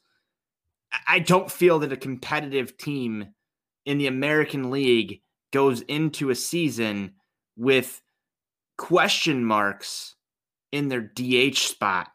I 1.07 1.19
don't 1.19 1.51
feel 1.51 1.81
that 1.81 1.93
a 1.93 1.97
competitive 1.97 2.77
team 2.77 3.35
in 3.85 3.99
the 3.99 4.07
American 4.07 4.71
League 4.71 5.21
goes 5.55 5.83
into 5.83 6.31
a 6.31 6.35
season 6.35 7.13
with 7.57 8.03
question 8.77 9.45
marks 9.45 10.17
in 10.73 10.89
their 10.89 11.01
DH 11.01 11.59
spot. 11.59 12.09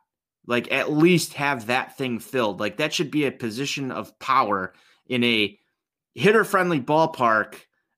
Like, 0.46 0.72
at 0.74 0.92
least 0.92 1.36
have 1.36 1.68
that 1.68 1.98
thing 1.98 2.20
filled. 2.20 2.60
Like, 2.60 2.78
that 2.78 2.94
should 2.94 3.12
be 3.12 3.26
a 3.26 3.32
position 3.32 3.92
of 3.92 4.18
power 4.20 4.74
in 5.08 5.24
a 5.24 5.58
hitter 6.16 6.44
friendly 6.44 6.82
ballpark 6.82 7.56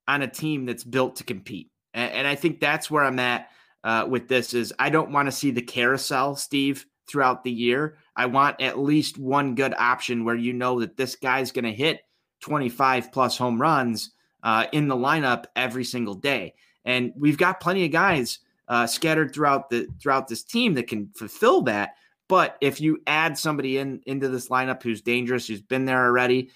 on 0.08 0.22
a 0.22 0.28
team 0.28 0.66
that's 0.68 0.84
built 0.84 1.16
to 1.16 1.24
compete. 1.24 1.72
And, 1.96 2.12
and 2.12 2.28
I 2.28 2.36
think 2.36 2.60
that's 2.60 2.92
where 2.92 3.04
I'm 3.04 3.20
at 3.20 3.50
uh, 3.84 4.06
with 4.08 4.28
this 4.28 4.54
is 4.54 4.72
I 4.78 4.92
don't 4.92 5.12
want 5.12 5.28
to 5.28 5.32
see 5.32 5.50
the 5.50 5.62
carousel, 5.64 6.36
Steve, 6.36 6.86
throughout 7.08 7.44
the 7.44 7.52
year. 7.52 7.98
I 8.16 8.28
want 8.28 8.62
at 8.62 8.78
least 8.78 9.18
one 9.18 9.56
good 9.56 9.74
option 9.74 10.24
where 10.24 10.36
you 10.36 10.54
know 10.54 10.82
that 10.82 10.98
this 10.98 11.16
guy's 11.16 11.52
going 11.52 11.66
to 11.66 11.74
hit 11.74 12.02
25 12.42 13.12
plus 13.12 13.40
home 13.40 13.60
runs 13.60 14.12
uh, 14.44 14.66
in 14.72 14.88
the 14.88 14.96
lineup 14.96 15.46
every 15.56 15.84
single 15.84 16.16
day. 16.16 16.54
And 16.86 17.14
we've 17.16 17.38
got 17.38 17.60
plenty 17.60 17.86
of 17.86 17.92
guys 17.92 18.40
uh, 18.68 18.88
scattered 18.88 19.34
throughout 19.34 19.70
the 19.70 19.88
throughout 20.02 20.28
this 20.28 20.44
team 20.44 20.74
that 20.76 20.88
can 20.88 21.10
fulfill 21.16 21.62
that. 21.64 21.92
But 22.28 22.58
if 22.62 22.80
you 22.80 23.02
add 23.08 23.38
somebody 23.38 23.78
in 23.78 24.02
into 24.06 24.30
this 24.30 24.48
lineup 24.48 24.82
who's 24.82 25.02
dangerous, 25.02 25.48
who's 25.48 25.62
been 25.62 25.86
there 25.86 26.06
already, 26.06 26.50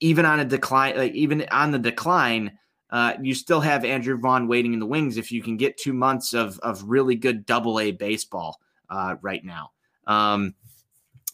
even 0.00 0.26
on 0.26 0.40
a 0.40 0.44
decline, 0.44 0.96
like 0.96 1.12
even 1.12 1.46
on 1.50 1.70
the 1.70 1.78
decline, 1.78 2.58
uh, 2.90 3.14
you 3.22 3.34
still 3.34 3.60
have 3.60 3.84
Andrew 3.84 4.18
Vaughn 4.18 4.48
waiting 4.48 4.72
in 4.72 4.80
the 4.80 4.86
wings 4.86 5.16
if 5.16 5.30
you 5.30 5.42
can 5.42 5.56
get 5.56 5.76
two 5.76 5.92
months 5.92 6.34
of 6.34 6.58
of 6.58 6.82
really 6.84 7.14
good 7.14 7.46
Double 7.46 7.78
A 7.78 7.92
baseball 7.92 8.60
uh, 8.90 9.14
right 9.22 9.44
now. 9.44 9.70
Um, 10.06 10.54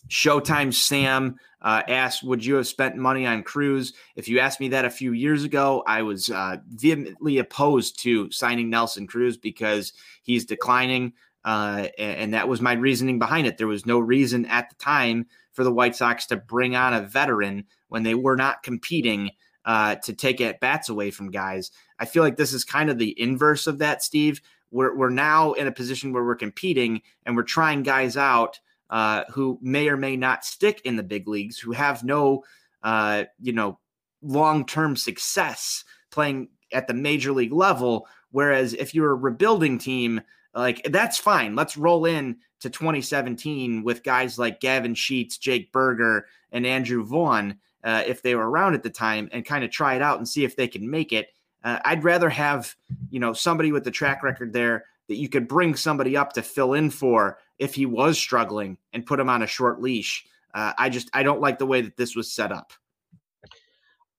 Showtime 0.09 0.73
Sam 0.73 1.37
uh, 1.61 1.83
asked, 1.89 2.23
"Would 2.23 2.45
you 2.45 2.57
have 2.57 2.67
spent 2.67 2.97
money 2.97 3.27
on 3.27 3.43
Cruz?" 3.43 3.93
If 4.17 4.29
you 4.29 4.39
asked 4.39 4.61
me 4.61 4.69
that 4.69 4.85
a 4.85 4.91
few 4.91 5.13
years 5.13 5.45
ago, 5.45 5.83
I 5.87 6.03
was 6.03 6.31
uh, 6.31 6.57
vehemently 6.69 7.39
opposed 7.39 7.99
to 8.03 8.31
signing 8.31 8.71
Nelson 8.71 9.07
Cruz 9.07 9.37
because 9.37 9.93
he's 10.23 10.45
declining, 10.45 11.13
uh, 11.45 11.89
and 11.99 12.35
that 12.35 12.49
was 12.49 12.61
my 12.61 12.73
reasoning 12.75 13.19
behind 13.19 13.47
it. 13.47 13.59
There 13.59 13.67
was 13.67 13.87
no 13.87 13.99
reason 13.99 14.47
at 14.47 14.69
the 14.69 14.77
time 14.77 15.27
for 15.53 15.65
the 15.65 15.73
White 15.73 15.97
Sox 15.97 16.27
to 16.27 16.37
bring 16.37 16.77
on 16.77 16.95
a 16.95 17.03
veteran 17.03 17.65
when 17.89 18.05
they 18.05 18.15
were 18.15 18.37
not 18.37 18.63
competing 18.63 19.31
uh, 19.65 19.97
to 19.97 20.13
take 20.13 20.41
at 20.41 20.61
bats 20.61 20.89
away 20.89 21.11
from 21.11 21.31
guys. 21.31 21.71
I 21.99 22.05
feel 22.05 22.23
like 22.23 22.37
this 22.37 22.53
is 22.53 22.65
kind 22.65 22.89
of 22.91 22.99
the 22.99 23.21
inverse 23.21 23.67
of 23.67 23.79
that, 23.79 24.03
Steve. 24.03 24.41
We're, 24.71 24.97
we're 24.97 25.11
now 25.11 25.53
in 25.55 25.67
a 25.67 25.73
position 25.73 26.13
where 26.13 26.25
we're 26.25 26.37
competing 26.37 27.03
and 27.27 27.37
we're 27.37 27.43
trying 27.43 27.83
guys 27.83 28.17
out 28.17 28.61
uh, 28.91 29.25
who 29.31 29.59
may 29.63 29.89
or 29.89 29.97
may 29.97 30.17
not 30.17 30.45
stick 30.45 30.81
in 30.85 30.97
the 30.97 31.03
big 31.03 31.29
leagues, 31.29 31.59
who 31.59 31.73
have 31.73 32.05
no, 32.05 32.45
uh, 32.83 33.25
you 33.41 33.53
know, 33.53 33.79
long 34.23 34.65
term 34.67 34.97
success 34.97 35.85
playing 36.11 36.49
at 36.73 36.87
the 36.87 36.95
major 36.95 37.33
league 37.33 37.53
level. 37.53 38.07
Whereas 38.31 38.75
if 38.75 38.95
you're 38.95 39.13
a 39.13 39.17
rebuilding 39.17 39.79
team, 39.79 40.21
like 40.55 40.83
that's 40.85 41.19
fine. 41.19 41.55
Let's 41.55 41.77
roll 41.77 42.05
in 42.05 42.39
to 42.61 42.71
2017 42.71 43.85
with 43.85 44.03
guys 44.03 44.39
like 44.39 44.61
Gavin 44.61 44.95
Sheets, 44.95 45.39
Jake 45.39 45.71
Burger, 45.73 46.27
and 46.51 46.67
Andrew 46.67 47.05
Vaughn 47.05 47.59
uh, 47.85 48.03
if 48.07 48.23
they 48.23 48.35
were 48.35 48.49
around 48.49 48.75
at 48.75 48.83
the 48.83 48.91
time 48.91 49.29
and 49.33 49.45
kind 49.45 49.65
of 49.65 49.71
try 49.71 49.95
it 49.95 50.03
out 50.03 50.19
and 50.19 50.29
see 50.29 50.45
if 50.45 50.57
they 50.57 50.69
can 50.69 50.91
make 50.91 51.13
it. 51.13 51.29
Uh, 51.63 51.79
I'd 51.85 52.05
rather 52.05 52.31
have 52.31 52.75
you 53.11 53.21
know 53.21 53.33
somebody 53.33 53.73
with 53.73 53.85
the 53.85 53.91
track 53.91 54.23
record 54.23 54.53
there 54.53 54.85
that 55.09 55.17
you 55.17 55.29
could 55.29 55.49
bring 55.49 55.75
somebody 55.75 56.17
up 56.17 56.33
to 56.35 56.43
fill 56.43 56.75
in 56.75 56.91
for 56.91 57.39
if 57.59 57.75
he 57.75 57.87
was 57.87 58.19
struggling 58.19 58.79
and 58.93 59.07
put 59.07 59.21
him 59.21 59.29
on 59.29 59.43
a 59.43 59.47
short 59.47 59.81
leash. 59.81 60.25
Uh, 60.55 60.73
I 60.79 60.89
just 60.89 61.11
I 61.13 61.23
don't 61.23 61.41
like 61.41 61.59
the 61.59 61.67
way 61.67 61.81
that 61.81 61.97
this 61.97 62.15
was 62.15 62.33
set 62.33 62.53
up. 62.53 62.73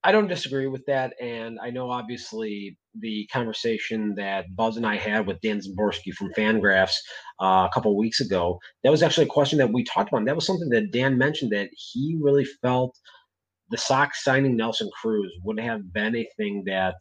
I 0.04 0.12
don't 0.14 0.28
disagree 0.28 0.68
with 0.68 0.86
that, 0.86 1.14
and 1.22 1.60
I 1.62 1.72
know 1.72 1.92
obviously 1.92 2.78
the 2.98 3.28
conversation 3.32 4.16
that 4.16 4.46
Buzz 4.56 4.78
and 4.78 4.86
I 4.86 4.96
had 4.96 5.28
with 5.28 5.42
Dan 5.42 5.60
Szymborski 5.60 6.14
from 6.14 6.32
Fangraphs 6.34 6.96
uh, 7.42 7.68
a 7.68 7.70
couple 7.74 7.96
weeks 7.98 8.20
ago. 8.22 8.60
That 8.84 8.92
was 8.92 9.04
actually 9.04 9.26
a 9.26 9.30
question 9.30 9.60
that 9.60 9.72
we 9.72 9.84
talked 9.84 10.10
about. 10.10 10.20
And 10.20 10.28
that 10.28 10.36
was 10.36 10.46
something 10.46 10.70
that 10.70 10.92
Dan 10.92 11.18
mentioned 11.18 11.52
that 11.52 11.70
he 11.76 12.18
really 12.22 12.46
felt 12.62 12.98
the 13.72 13.78
Sox 13.78 14.24
signing 14.24 14.56
Nelson 14.56 14.90
Cruz 15.02 15.32
would 15.44 15.60
have 15.60 15.94
been 15.94 16.16
a 16.16 16.28
thing 16.38 16.64
that 16.66 16.96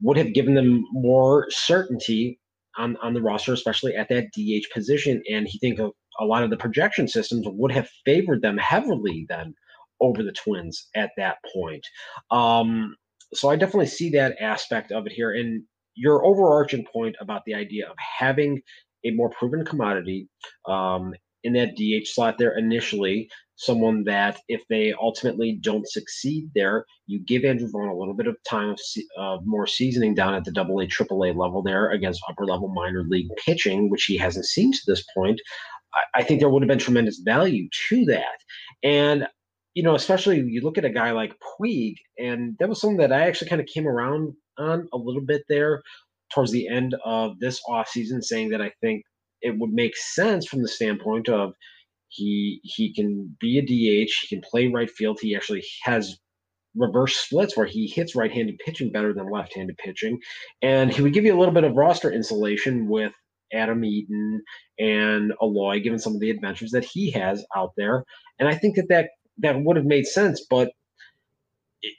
would 0.00 0.16
have 0.16 0.32
given 0.32 0.54
them 0.54 0.84
more 0.92 1.46
certainty 1.50 2.39
on, 2.76 2.96
on 3.02 3.14
the 3.14 3.22
roster, 3.22 3.52
especially 3.52 3.94
at 3.94 4.08
that 4.08 4.28
DH 4.36 4.72
position. 4.72 5.22
And 5.30 5.46
he 5.48 5.58
think 5.58 5.78
of 5.78 5.92
a 6.18 6.24
lot 6.24 6.42
of 6.42 6.50
the 6.50 6.56
projection 6.56 7.08
systems 7.08 7.46
would 7.48 7.72
have 7.72 7.88
favored 8.04 8.42
them 8.42 8.58
heavily 8.58 9.26
then 9.28 9.54
over 10.00 10.22
the 10.22 10.32
Twins 10.32 10.88
at 10.94 11.10
that 11.16 11.36
point. 11.54 11.86
Um, 12.30 12.96
so 13.34 13.48
I 13.48 13.56
definitely 13.56 13.86
see 13.86 14.10
that 14.10 14.36
aspect 14.40 14.92
of 14.92 15.06
it 15.06 15.12
here. 15.12 15.32
And 15.32 15.62
your 15.94 16.24
overarching 16.24 16.86
point 16.92 17.16
about 17.20 17.42
the 17.44 17.54
idea 17.54 17.86
of 17.88 17.96
having 17.98 18.62
a 19.04 19.10
more 19.12 19.30
proven 19.30 19.64
commodity 19.64 20.28
um, 20.68 21.14
in 21.42 21.52
that 21.54 21.76
DH 21.76 22.06
slot 22.06 22.38
there 22.38 22.56
initially, 22.56 23.28
someone 23.60 24.02
that 24.04 24.40
if 24.48 24.62
they 24.70 24.94
ultimately 24.98 25.58
don't 25.60 25.86
succeed 25.86 26.48
there, 26.54 26.86
you 27.06 27.20
give 27.20 27.44
Andrew 27.44 27.68
Vaughn 27.70 27.88
a 27.88 27.94
little 27.94 28.14
bit 28.14 28.26
of 28.26 28.36
time 28.48 28.74
of 29.18 29.40
more 29.44 29.66
seasoning 29.66 30.14
down 30.14 30.32
at 30.32 30.44
the 30.44 30.50
double 30.50 30.80
A, 30.80 30.86
triple 30.86 31.24
A 31.24 31.32
level 31.32 31.62
there 31.62 31.90
against 31.90 32.22
upper 32.26 32.46
level 32.46 32.68
minor 32.68 33.04
league 33.06 33.28
pitching, 33.44 33.90
which 33.90 34.04
he 34.04 34.16
hasn't 34.16 34.46
seen 34.46 34.72
to 34.72 34.80
this 34.86 35.04
point. 35.14 35.38
I, 35.94 36.20
I 36.20 36.22
think 36.22 36.40
there 36.40 36.48
would 36.48 36.62
have 36.62 36.68
been 36.68 36.78
tremendous 36.78 37.20
value 37.22 37.68
to 37.90 38.06
that. 38.06 38.38
And 38.82 39.26
you 39.74 39.82
know, 39.82 39.94
especially 39.94 40.40
you 40.40 40.62
look 40.62 40.78
at 40.78 40.86
a 40.86 40.90
guy 40.90 41.12
like 41.12 41.36
Puig, 41.60 41.96
and 42.18 42.56
that 42.58 42.68
was 42.68 42.80
something 42.80 42.96
that 42.96 43.12
I 43.12 43.26
actually 43.26 43.50
kind 43.50 43.60
of 43.60 43.68
came 43.68 43.86
around 43.86 44.32
on 44.58 44.88
a 44.92 44.96
little 44.96 45.22
bit 45.22 45.42
there 45.50 45.82
towards 46.32 46.50
the 46.50 46.66
end 46.66 46.96
of 47.04 47.38
this 47.40 47.60
offseason, 47.68 48.24
saying 48.24 48.48
that 48.50 48.62
I 48.62 48.72
think 48.80 49.02
it 49.42 49.58
would 49.58 49.70
make 49.70 49.96
sense 49.96 50.46
from 50.46 50.62
the 50.62 50.68
standpoint 50.68 51.28
of 51.28 51.52
he 52.10 52.60
he 52.64 52.92
can 52.92 53.36
be 53.40 53.58
a 53.58 53.62
DH, 53.62 54.12
he 54.20 54.26
can 54.28 54.42
play 54.42 54.66
right 54.68 54.90
field. 54.90 55.18
He 55.20 55.34
actually 55.34 55.64
has 55.84 56.18
reverse 56.76 57.16
splits 57.16 57.56
where 57.56 57.66
he 57.66 57.86
hits 57.86 58.14
right-handed 58.14 58.58
pitching 58.64 58.92
better 58.92 59.12
than 59.12 59.30
left-handed 59.30 59.76
pitching, 59.78 60.18
and 60.62 60.92
he 60.92 61.02
would 61.02 61.12
give 61.12 61.24
you 61.24 61.34
a 61.34 61.38
little 61.38 61.54
bit 61.54 61.64
of 61.64 61.74
roster 61.74 62.12
insulation 62.12 62.88
with 62.88 63.12
Adam 63.52 63.84
Eaton 63.84 64.42
and 64.78 65.32
Eloy, 65.42 65.80
given 65.80 65.98
some 65.98 66.14
of 66.14 66.20
the 66.20 66.30
adventures 66.30 66.70
that 66.70 66.84
he 66.84 67.10
has 67.12 67.44
out 67.56 67.70
there. 67.76 68.04
And 68.38 68.48
I 68.48 68.54
think 68.54 68.76
that 68.76 68.88
that 68.88 69.10
that 69.38 69.62
would 69.62 69.76
have 69.76 69.86
made 69.86 70.06
sense. 70.06 70.44
But 70.48 70.72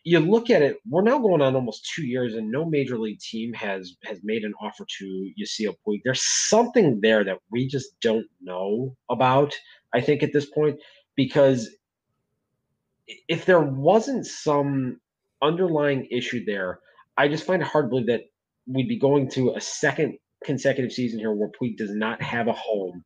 you 0.03 0.19
look 0.19 0.49
at 0.49 0.61
it, 0.61 0.77
we're 0.87 1.01
now 1.01 1.17
going 1.19 1.41
on 1.41 1.55
almost 1.55 1.89
two 1.95 2.05
years, 2.05 2.35
and 2.35 2.51
no 2.51 2.65
major 2.65 2.97
league 2.97 3.19
team 3.19 3.53
has 3.53 3.95
has 4.03 4.19
made 4.23 4.43
an 4.43 4.53
offer 4.61 4.85
to 4.99 5.31
Yasiel 5.39 5.75
Puig. 5.85 6.01
There's 6.03 6.23
something 6.23 6.99
there 7.01 7.23
that 7.23 7.39
we 7.51 7.67
just 7.67 7.99
don't 8.01 8.27
know 8.41 8.95
about. 9.09 9.53
I 9.93 10.01
think 10.01 10.23
at 10.23 10.33
this 10.33 10.45
point, 10.45 10.79
because 11.15 11.69
if 13.27 13.45
there 13.45 13.61
wasn't 13.61 14.25
some 14.25 14.99
underlying 15.41 16.07
issue 16.11 16.45
there, 16.45 16.79
I 17.17 17.27
just 17.27 17.45
find 17.45 17.61
it 17.61 17.67
hard 17.67 17.85
to 17.85 17.89
believe 17.89 18.07
that 18.07 18.23
we'd 18.67 18.87
be 18.87 18.99
going 18.99 19.29
to 19.31 19.55
a 19.55 19.61
second 19.61 20.17
consecutive 20.43 20.91
season 20.91 21.19
here 21.19 21.33
where 21.33 21.49
Puig 21.49 21.77
does 21.77 21.93
not 21.93 22.21
have 22.21 22.47
a 22.47 22.53
home 22.53 23.03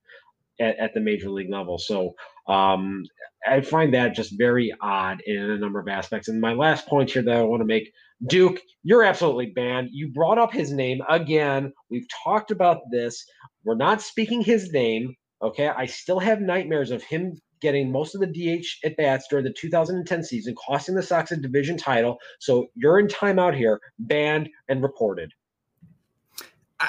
at, 0.60 0.78
at 0.78 0.94
the 0.94 1.00
major 1.00 1.30
league 1.30 1.52
level. 1.52 1.78
So 1.78 2.14
um, 2.48 3.04
I 3.48 3.62
find 3.62 3.94
that 3.94 4.16
just 4.16 4.38
very 4.38 4.74
odd 4.82 5.22
in 5.26 5.38
a 5.38 5.58
number 5.58 5.80
of 5.80 5.88
aspects. 5.88 6.28
And 6.28 6.42
my 6.42 6.54
last 6.54 6.88
point 6.88 7.12
here 7.12 7.24
that 7.24 7.38
I 7.38 7.44
want 7.44 7.62
to 7.62 7.66
make 7.66 7.92
Duke, 8.28 8.62
you're 8.84 9.04
absolutely 9.04 9.48
banned. 9.48 9.90
You 9.92 10.12
brought 10.12 10.38
up 10.38 10.54
his 10.54 10.72
name 10.72 11.02
again. 11.10 11.74
We've 11.90 12.08
talked 12.24 12.52
about 12.52 12.80
this. 12.92 13.26
We're 13.64 13.76
not 13.76 14.02
speaking 14.02 14.42
his 14.42 14.72
name. 14.72 15.16
Okay. 15.42 15.68
I 15.68 15.86
still 15.86 16.20
have 16.20 16.40
nightmares 16.40 16.92
of 16.92 17.04
him 17.04 17.40
getting 17.62 17.92
most 17.92 18.16
of 18.16 18.22
the 18.22 18.28
DH 18.28 18.66
at 18.86 18.98
bats 18.98 19.28
during 19.30 19.46
the 19.46 19.54
2010 19.54 20.24
season, 20.24 20.56
costing 20.68 20.96
the 20.96 21.04
Sox 21.04 21.32
a 21.32 21.38
division 21.38 21.78
title. 21.78 22.18
So 22.40 22.68
you're 22.76 23.00
in 23.00 23.08
timeout 23.08 23.56
here, 23.56 23.80
banned 24.00 24.50
and 24.70 24.82
reported. 24.82 25.32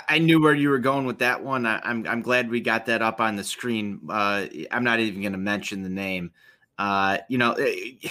I 0.09 0.19
knew 0.19 0.41
where 0.41 0.55
you 0.55 0.71
were 0.71 0.79
going 0.79 1.07
with 1.07 1.19
that 1.19 1.43
one. 1.43 1.67
I, 1.67 1.77
am 1.77 1.83
I'm, 1.85 2.07
I'm 2.07 2.23
glad 2.23 2.51
we 2.51 2.61
got 2.61 2.87
that 2.87 3.03
up 3.03 3.21
on 3.21 3.37
the 3.37 3.45
screen. 3.45 4.01
Uh, 4.09 4.47
I'm 4.71 4.85
not 4.85 5.01
even 5.01 5.21
going 5.21 5.33
to 5.33 5.39
mention 5.39 5.83
the 5.83 5.89
name. 5.89 6.33
Uh, 6.79 7.19
you 7.29 7.39
know, 7.39 7.53
it, 7.59 8.11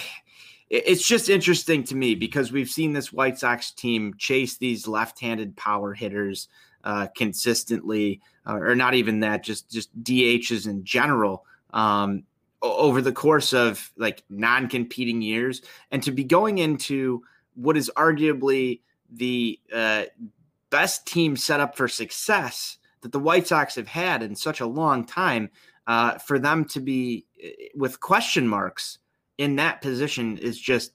it's 0.68 1.06
just 1.06 1.28
interesting 1.28 1.84
to 1.84 1.94
me 1.94 2.14
because 2.14 2.50
we've 2.50 2.70
seen 2.70 2.92
this 2.92 3.12
White 3.12 3.38
Sox 3.38 3.70
team 3.70 4.14
chase 4.18 4.56
these 4.56 4.88
left-handed 4.88 5.56
power 5.56 5.94
hitters 5.94 6.48
uh, 6.84 7.06
consistently, 7.16 8.20
uh, 8.46 8.56
or 8.56 8.74
not 8.74 8.94
even 8.94 9.20
that, 9.20 9.42
just 9.42 9.70
just 9.70 9.90
DHs 10.02 10.66
in 10.66 10.84
general 10.84 11.44
um, 11.72 12.24
over 12.62 13.00
the 13.00 13.12
course 13.12 13.52
of 13.52 13.92
like 13.96 14.24
non-competing 14.28 15.22
years, 15.22 15.62
and 15.90 16.02
to 16.02 16.10
be 16.10 16.24
going 16.24 16.58
into 16.58 17.22
what 17.54 17.76
is 17.76 17.90
arguably 17.96 18.80
the 19.12 19.58
uh, 19.72 20.04
best 20.70 21.06
team 21.06 21.36
set 21.36 21.60
up 21.60 21.76
for 21.76 21.88
success 21.88 22.78
that 23.02 23.12
the 23.12 23.18
White 23.18 23.46
Sox 23.46 23.74
have 23.76 23.88
had 23.88 24.22
in 24.22 24.34
such 24.34 24.60
a 24.60 24.66
long 24.66 25.04
time, 25.04 25.50
uh, 25.86 26.18
for 26.18 26.38
them 26.38 26.64
to 26.64 26.80
be 26.80 27.26
eh, 27.42 27.50
with 27.74 28.00
question 28.00 28.48
marks 28.48 28.98
in 29.38 29.56
that 29.56 29.80
position 29.80 30.38
is 30.38 30.58
just 30.58 30.92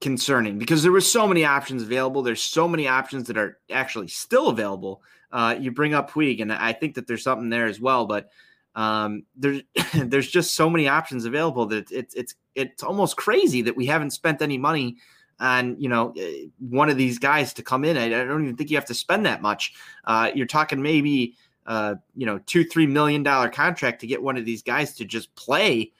concerning 0.00 0.58
because 0.58 0.82
there 0.82 0.92
were 0.92 1.00
so 1.00 1.26
many 1.26 1.44
options 1.44 1.82
available. 1.82 2.22
There's 2.22 2.42
so 2.42 2.68
many 2.68 2.86
options 2.86 3.26
that 3.28 3.38
are 3.38 3.58
actually 3.70 4.08
still 4.08 4.48
available. 4.48 5.02
Uh, 5.32 5.56
you 5.58 5.70
bring 5.70 5.94
up 5.94 6.10
Puig, 6.10 6.40
and 6.40 6.52
I 6.52 6.72
think 6.72 6.94
that 6.94 7.06
there's 7.06 7.22
something 7.22 7.48
there 7.48 7.66
as 7.66 7.80
well, 7.80 8.06
but 8.06 8.28
um, 8.74 9.24
there's 9.36 9.62
there's 9.94 10.30
just 10.30 10.54
so 10.54 10.70
many 10.70 10.88
options 10.88 11.24
available 11.24 11.66
that 11.66 11.90
it's 11.90 12.14
it's 12.14 12.34
it's 12.54 12.82
almost 12.82 13.16
crazy 13.16 13.62
that 13.62 13.76
we 13.76 13.86
haven't 13.86 14.10
spent 14.10 14.42
any 14.42 14.58
money 14.58 14.96
on 15.40 15.76
you 15.78 15.88
know 15.88 16.12
eh, 16.16 16.46
one 16.58 16.88
of 16.88 16.96
these 16.96 17.18
guys 17.18 17.52
to 17.54 17.62
come 17.62 17.84
in. 17.84 17.96
I, 17.96 18.06
I 18.06 18.24
don't 18.24 18.44
even 18.44 18.56
think 18.56 18.70
you 18.70 18.76
have 18.76 18.86
to 18.86 18.94
spend 18.94 19.26
that 19.26 19.42
much. 19.42 19.74
Uh, 20.04 20.30
you're 20.34 20.46
talking 20.46 20.82
maybe 20.82 21.34
uh, 21.66 21.96
you 22.14 22.26
know 22.26 22.38
two 22.46 22.64
three 22.64 22.86
million 22.86 23.22
dollar 23.22 23.48
contract 23.48 24.00
to 24.00 24.06
get 24.06 24.22
one 24.22 24.36
of 24.36 24.44
these 24.44 24.62
guys 24.62 24.94
to 24.94 25.04
just 25.04 25.34
play 25.34 25.92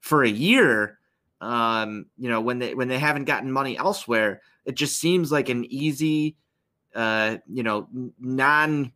for 0.00 0.24
a 0.24 0.28
year. 0.28 0.98
Um, 1.40 2.06
you 2.18 2.28
know 2.28 2.40
when 2.40 2.58
they 2.58 2.74
when 2.74 2.88
they 2.88 2.98
haven't 2.98 3.24
gotten 3.24 3.50
money 3.50 3.76
elsewhere, 3.76 4.42
it 4.64 4.74
just 4.74 4.98
seems 4.98 5.32
like 5.32 5.48
an 5.48 5.64
easy, 5.66 6.36
uh, 6.94 7.38
you 7.48 7.62
know, 7.62 7.88
non 8.20 8.92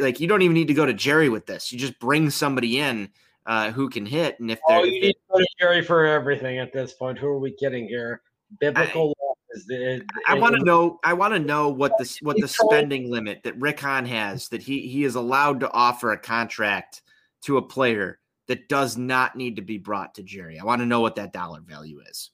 like 0.00 0.20
you 0.20 0.26
don't 0.26 0.42
even 0.42 0.54
need 0.54 0.68
to 0.68 0.74
go 0.74 0.86
to 0.86 0.92
Jerry 0.92 1.28
with 1.28 1.46
this. 1.46 1.72
You 1.72 1.78
just 1.78 1.98
bring 1.98 2.30
somebody 2.30 2.80
in 2.80 3.10
uh, 3.46 3.70
who 3.70 3.88
can 3.88 4.06
hit, 4.06 4.38
and 4.40 4.50
if 4.50 4.58
they're 4.66 4.78
oh, 4.78 4.84
you 4.84 5.00
need 5.00 5.12
to 5.12 5.18
go 5.32 5.38
to 5.38 5.46
Jerry 5.60 5.82
for 5.82 6.04
everything 6.04 6.58
at 6.58 6.72
this 6.72 6.94
point. 6.94 7.18
Who 7.18 7.28
are 7.28 7.38
we 7.38 7.52
kidding 7.52 7.88
here? 7.88 8.22
Biblical 8.60 9.14
I, 9.18 9.22
law 9.22 9.34
is 9.52 9.66
the, 9.66 10.04
I 10.26 10.34
want 10.34 10.56
to 10.56 10.64
know. 10.64 10.98
I 11.04 11.12
want 11.12 11.34
to 11.34 11.40
know 11.40 11.68
what 11.68 11.92
the 11.98 12.18
what 12.22 12.36
the 12.38 12.48
spending 12.48 13.10
limit 13.10 13.42
that 13.44 13.58
Rick 13.60 13.80
Hahn 13.80 14.06
has 14.06 14.48
that 14.48 14.62
he 14.62 14.86
he 14.88 15.04
is 15.04 15.14
allowed 15.14 15.60
to 15.60 15.70
offer 15.72 16.12
a 16.12 16.18
contract 16.18 17.02
to 17.42 17.58
a 17.58 17.62
player 17.62 18.18
that 18.48 18.68
does 18.68 18.96
not 18.96 19.36
need 19.36 19.56
to 19.56 19.62
be 19.62 19.78
brought 19.78 20.14
to 20.14 20.22
Jerry. 20.22 20.58
I 20.58 20.64
want 20.64 20.80
to 20.80 20.86
know 20.86 21.00
what 21.00 21.16
that 21.16 21.32
dollar 21.32 21.60
value 21.60 22.00
is. 22.08 22.30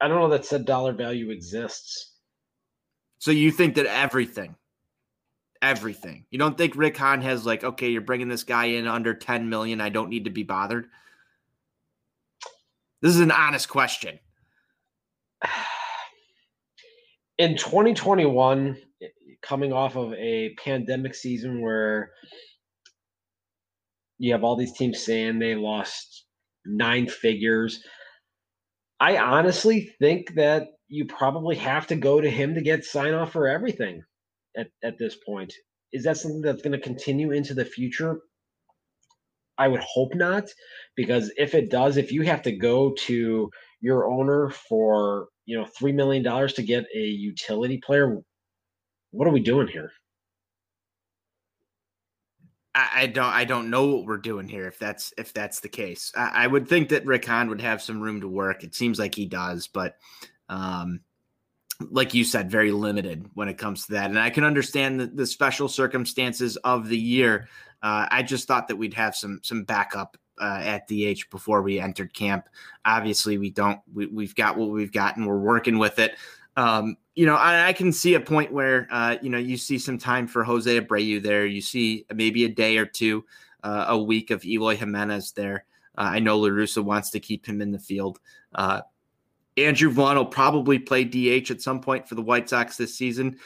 I 0.00 0.08
don't 0.08 0.18
know 0.18 0.28
that 0.30 0.46
said 0.46 0.64
dollar 0.64 0.92
value 0.92 1.30
exists. 1.30 2.12
So 3.18 3.30
you 3.30 3.50
think 3.50 3.74
that 3.74 3.86
everything, 3.86 4.56
everything, 5.60 6.24
you 6.30 6.38
don't 6.38 6.56
think 6.56 6.74
Rick 6.74 6.96
Hahn 6.96 7.20
has 7.20 7.44
like, 7.44 7.64
okay, 7.64 7.90
you're 7.90 8.00
bringing 8.00 8.28
this 8.28 8.44
guy 8.44 8.66
in 8.66 8.86
under 8.86 9.12
10 9.12 9.48
million. 9.48 9.80
I 9.80 9.90
don't 9.90 10.08
need 10.08 10.24
to 10.24 10.30
be 10.30 10.42
bothered. 10.42 10.86
This 13.02 13.14
is 13.14 13.20
an 13.20 13.30
honest 13.30 13.68
question. 13.68 14.18
In 17.40 17.56
2021, 17.56 18.76
coming 19.40 19.72
off 19.72 19.96
of 19.96 20.12
a 20.12 20.54
pandemic 20.62 21.14
season 21.14 21.62
where 21.62 22.10
you 24.18 24.32
have 24.32 24.44
all 24.44 24.56
these 24.56 24.76
teams 24.76 25.02
saying 25.02 25.38
they 25.38 25.54
lost 25.54 26.26
nine 26.66 27.08
figures, 27.08 27.82
I 29.00 29.16
honestly 29.16 29.90
think 29.98 30.34
that 30.34 30.66
you 30.88 31.06
probably 31.06 31.56
have 31.56 31.86
to 31.86 31.96
go 31.96 32.20
to 32.20 32.28
him 32.28 32.56
to 32.56 32.60
get 32.60 32.84
sign 32.84 33.14
off 33.14 33.32
for 33.32 33.48
everything 33.48 34.02
at, 34.54 34.66
at 34.84 34.98
this 34.98 35.16
point. 35.26 35.54
Is 35.94 36.04
that 36.04 36.18
something 36.18 36.42
that's 36.42 36.60
going 36.60 36.78
to 36.78 36.86
continue 36.86 37.30
into 37.30 37.54
the 37.54 37.64
future? 37.64 38.20
I 39.56 39.68
would 39.68 39.80
hope 39.80 40.14
not, 40.14 40.44
because 40.94 41.32
if 41.38 41.54
it 41.54 41.70
does, 41.70 41.96
if 41.96 42.12
you 42.12 42.20
have 42.20 42.42
to 42.42 42.52
go 42.52 42.92
to 43.06 43.48
your 43.80 44.06
owner 44.06 44.50
for 44.50 45.28
you 45.46 45.58
know 45.58 45.66
three 45.66 45.92
million 45.92 46.22
dollars 46.22 46.52
to 46.54 46.62
get 46.62 46.84
a 46.94 46.98
utility 46.98 47.78
player. 47.78 48.18
What 49.10 49.26
are 49.26 49.32
we 49.32 49.40
doing 49.40 49.68
here? 49.68 49.92
I, 52.72 53.06
don't 53.06 53.24
I 53.24 53.44
don't 53.44 53.68
know 53.68 53.86
what 53.86 54.06
we're 54.06 54.18
doing 54.18 54.48
here 54.48 54.68
if 54.68 54.78
that's 54.78 55.12
if 55.18 55.32
that's 55.32 55.60
the 55.60 55.68
case. 55.68 56.12
I, 56.16 56.44
I, 56.44 56.46
would 56.46 56.68
think 56.68 56.90
that 56.90 57.04
Rick 57.04 57.24
Hahn 57.24 57.48
would 57.48 57.60
have 57.60 57.82
some 57.82 58.00
room 58.00 58.20
to 58.20 58.28
work. 58.28 58.62
It 58.62 58.76
seems 58.76 58.98
like 58.98 59.14
he 59.14 59.26
does, 59.26 59.66
but 59.66 59.96
um, 60.48 61.00
like 61.90 62.14
you 62.14 62.24
said, 62.24 62.50
very 62.50 62.70
limited 62.70 63.28
when 63.34 63.48
it 63.48 63.58
comes 63.58 63.86
to 63.86 63.92
that. 63.92 64.10
And 64.10 64.18
I 64.18 64.30
can 64.30 64.44
understand 64.44 65.00
the, 65.00 65.06
the 65.06 65.26
special 65.26 65.68
circumstances 65.68 66.56
of 66.58 66.88
the 66.88 66.98
year. 66.98 67.48
Uh, 67.82 68.06
I 68.10 68.22
just 68.22 68.46
thought 68.46 68.68
that 68.68 68.76
we'd 68.76 68.94
have 68.94 69.16
some 69.16 69.40
some 69.42 69.64
backup 69.64 70.16
uh, 70.40 70.62
at 70.64 70.88
DH 70.88 71.30
before 71.30 71.62
we 71.62 71.78
entered 71.78 72.14
camp. 72.14 72.48
Obviously, 72.84 73.38
we 73.38 73.50
don't. 73.50 73.80
We, 73.92 74.24
have 74.24 74.34
got 74.34 74.56
what 74.56 74.70
we've 74.70 74.92
got, 74.92 75.16
and 75.16 75.26
we're 75.26 75.38
working 75.38 75.78
with 75.78 75.98
it. 75.98 76.16
Um, 76.56 76.96
you 77.14 77.26
know, 77.26 77.36
I, 77.36 77.68
I, 77.68 77.72
can 77.72 77.92
see 77.92 78.14
a 78.14 78.20
point 78.20 78.52
where 78.52 78.88
uh, 78.90 79.16
you 79.22 79.30
know 79.30 79.38
you 79.38 79.56
see 79.56 79.78
some 79.78 79.98
time 79.98 80.26
for 80.26 80.42
Jose 80.42 80.80
Abreu 80.80 81.22
there. 81.22 81.46
You 81.46 81.60
see 81.60 82.06
maybe 82.12 82.44
a 82.44 82.48
day 82.48 82.78
or 82.78 82.86
two, 82.86 83.24
uh, 83.62 83.86
a 83.88 83.98
week 83.98 84.30
of 84.30 84.44
Eloy 84.44 84.76
Jimenez 84.76 85.32
there. 85.32 85.64
Uh, 85.96 86.10
I 86.12 86.18
know 86.18 86.38
La 86.38 86.48
Russa 86.48 86.82
wants 86.82 87.10
to 87.10 87.20
keep 87.20 87.46
him 87.46 87.60
in 87.60 87.70
the 87.70 87.78
field. 87.78 88.20
Uh, 88.54 88.80
Andrew 89.56 89.90
Vaughn 89.90 90.16
will 90.16 90.24
probably 90.24 90.78
play 90.78 91.04
DH 91.04 91.50
at 91.50 91.60
some 91.60 91.80
point 91.80 92.08
for 92.08 92.14
the 92.14 92.22
White 92.22 92.48
Sox 92.48 92.76
this 92.76 92.96
season. 92.96 93.36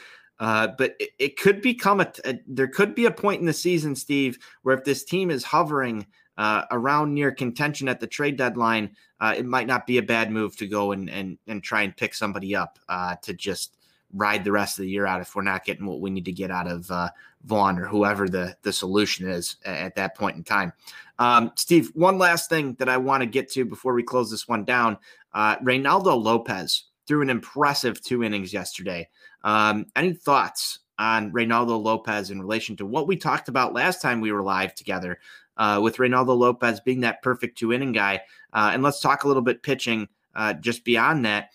Uh, 0.41 0.69
but 0.79 0.95
it, 0.99 1.11
it, 1.19 1.37
could 1.39 1.63
become 1.63 2.01
a, 2.01 2.13
a, 2.25 2.39
there 2.47 2.67
could 2.67 2.95
be 2.95 3.07
a 3.07 3.11
point 3.11 3.41
in 3.41 3.47
the 3.47 3.53
season, 3.53 3.95
Steve, 3.95 4.39
where 4.63 4.77
if 4.77 4.85
this 4.85 5.05
team 5.05 5.31
is 5.31 5.45
hovering 5.45 6.05
uh, 6.37 6.65
around 6.71 7.15
near 7.15 7.31
contention 7.33 7.89
at 7.89 8.01
the 8.01 8.07
trade 8.07 8.37
deadline, 8.37 8.97
uh, 9.21 9.35
it 9.37 9.47
might 9.47 9.67
not 9.67 9.87
be 9.87 9.99
a 9.99 10.03
bad 10.03 10.31
move 10.31 10.57
to 10.57 10.67
go 10.67 10.93
and 10.93 11.09
and 11.09 11.39
and 11.47 11.63
try 11.63 11.83
and 11.83 11.97
pick 11.97 12.15
somebody 12.15 12.55
up 12.55 12.79
uh, 12.89 13.17
to 13.23 13.33
just 13.33 13.77
ride 14.13 14.45
the 14.45 14.53
rest 14.53 14.79
of 14.79 14.85
the 14.85 14.91
year 14.91 15.07
out 15.07 15.21
if 15.21 15.35
we're 15.35 15.43
not 15.43 15.65
getting 15.65 15.87
what 15.87 16.01
we 16.01 16.11
need 16.11 16.25
to 16.25 16.33
get 16.33 16.51
out 16.51 16.69
of 16.69 16.89
uh, 16.91 17.09
Vaughn 17.45 17.79
or 17.79 17.87
whoever 17.87 18.29
the 18.29 18.57
the 18.63 18.73
solution 18.73 19.29
is 19.29 19.57
at 19.65 19.95
that 19.97 20.17
point 20.17 20.37
in 20.37 20.45
time. 20.45 20.73
Um, 21.19 21.53
Steve, 21.57 21.91
one 21.95 22.19
last 22.19 22.49
thing 22.49 22.75
that 22.75 22.89
I 22.89 22.97
want 22.97 23.23
to 23.23 23.27
get 23.27 23.51
to 23.53 23.65
before 23.65 23.95
we 23.95 24.03
close 24.03 24.31
this 24.31 24.49
one 24.49 24.65
down: 24.65 24.99
uh, 25.33 25.57
Reynaldo 25.59 26.21
Lopez 26.21 26.85
threw 27.07 27.23
an 27.23 27.31
impressive 27.31 28.01
two 28.03 28.25
innings 28.25 28.53
yesterday. 28.53 29.09
Um, 29.43 29.87
any 29.95 30.15
thoughts 30.15 30.81
on 30.99 31.33
Reynaldo 31.33 31.83
Lopez 31.83 32.31
in 32.31 32.41
relation 32.41 32.77
to 32.77 32.87
what 32.87 33.07
we 33.07 33.17
talked 33.17 33.49
about 33.49 33.75
last 33.75 34.01
time 34.01 34.21
we 34.21 34.33
were 34.33 34.43
live 34.43 34.75
together 34.75 35.19
uh, 35.57 35.81
with 35.83 35.97
Reynaldo 35.97 36.37
Lopez 36.37 36.81
being 36.81 37.01
that 37.01 37.23
perfect 37.23 37.59
two 37.59 37.73
inning 37.73 37.93
guy. 37.93 38.23
Uh, 38.53 38.71
and 38.73 38.83
let's 38.83 39.01
talk 39.01 39.25
a 39.25 39.29
little 39.29 39.43
bit 39.43 39.63
pitching 39.63 40.09
uh, 40.35 40.55
just 40.55 40.85
beyond 40.85 41.25
that. 41.25 41.51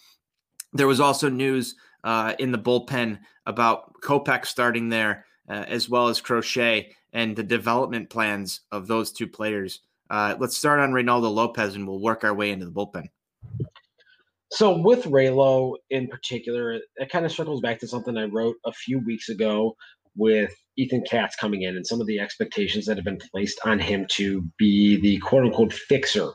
There 0.73 0.87
was 0.87 0.99
also 0.99 1.29
news 1.29 1.75
uh, 2.03 2.35
in 2.39 2.51
the 2.51 2.59
bullpen 2.59 3.19
about 3.45 4.01
Kopech 4.01 4.45
starting 4.45 4.89
there, 4.89 5.25
uh, 5.49 5.65
as 5.67 5.89
well 5.89 6.07
as 6.07 6.21
Crochet 6.21 6.95
and 7.11 7.35
the 7.35 7.43
development 7.43 8.09
plans 8.09 8.61
of 8.71 8.87
those 8.87 9.11
two 9.11 9.27
players. 9.27 9.81
Let's 10.09 10.57
start 10.57 10.79
on 10.79 10.91
Reynaldo 10.91 11.31
Lopez 11.33 11.75
and 11.75 11.87
we'll 11.87 12.01
work 12.01 12.23
our 12.23 12.33
way 12.33 12.51
into 12.51 12.65
the 12.65 12.71
bullpen. 12.71 13.07
So 14.51 14.75
with 14.75 15.03
Raylo 15.03 15.75
in 15.91 16.07
particular, 16.07 16.79
it 16.95 17.09
kind 17.11 17.25
of 17.25 17.31
circles 17.31 17.61
back 17.61 17.79
to 17.79 17.87
something 17.87 18.17
I 18.17 18.25
wrote 18.25 18.55
a 18.65 18.71
few 18.71 18.99
weeks 18.99 19.29
ago 19.29 19.75
with 20.15 20.53
Ethan 20.77 21.03
Katz 21.09 21.35
coming 21.35 21.63
in 21.63 21.75
and 21.75 21.85
some 21.85 22.01
of 22.01 22.07
the 22.07 22.19
expectations 22.19 22.85
that 22.85 22.97
have 22.97 23.05
been 23.05 23.19
placed 23.31 23.59
on 23.65 23.79
him 23.79 24.05
to 24.11 24.43
be 24.57 24.99
the 24.99 25.17
quote 25.19 25.43
unquote 25.45 25.73
fixer 25.73 26.31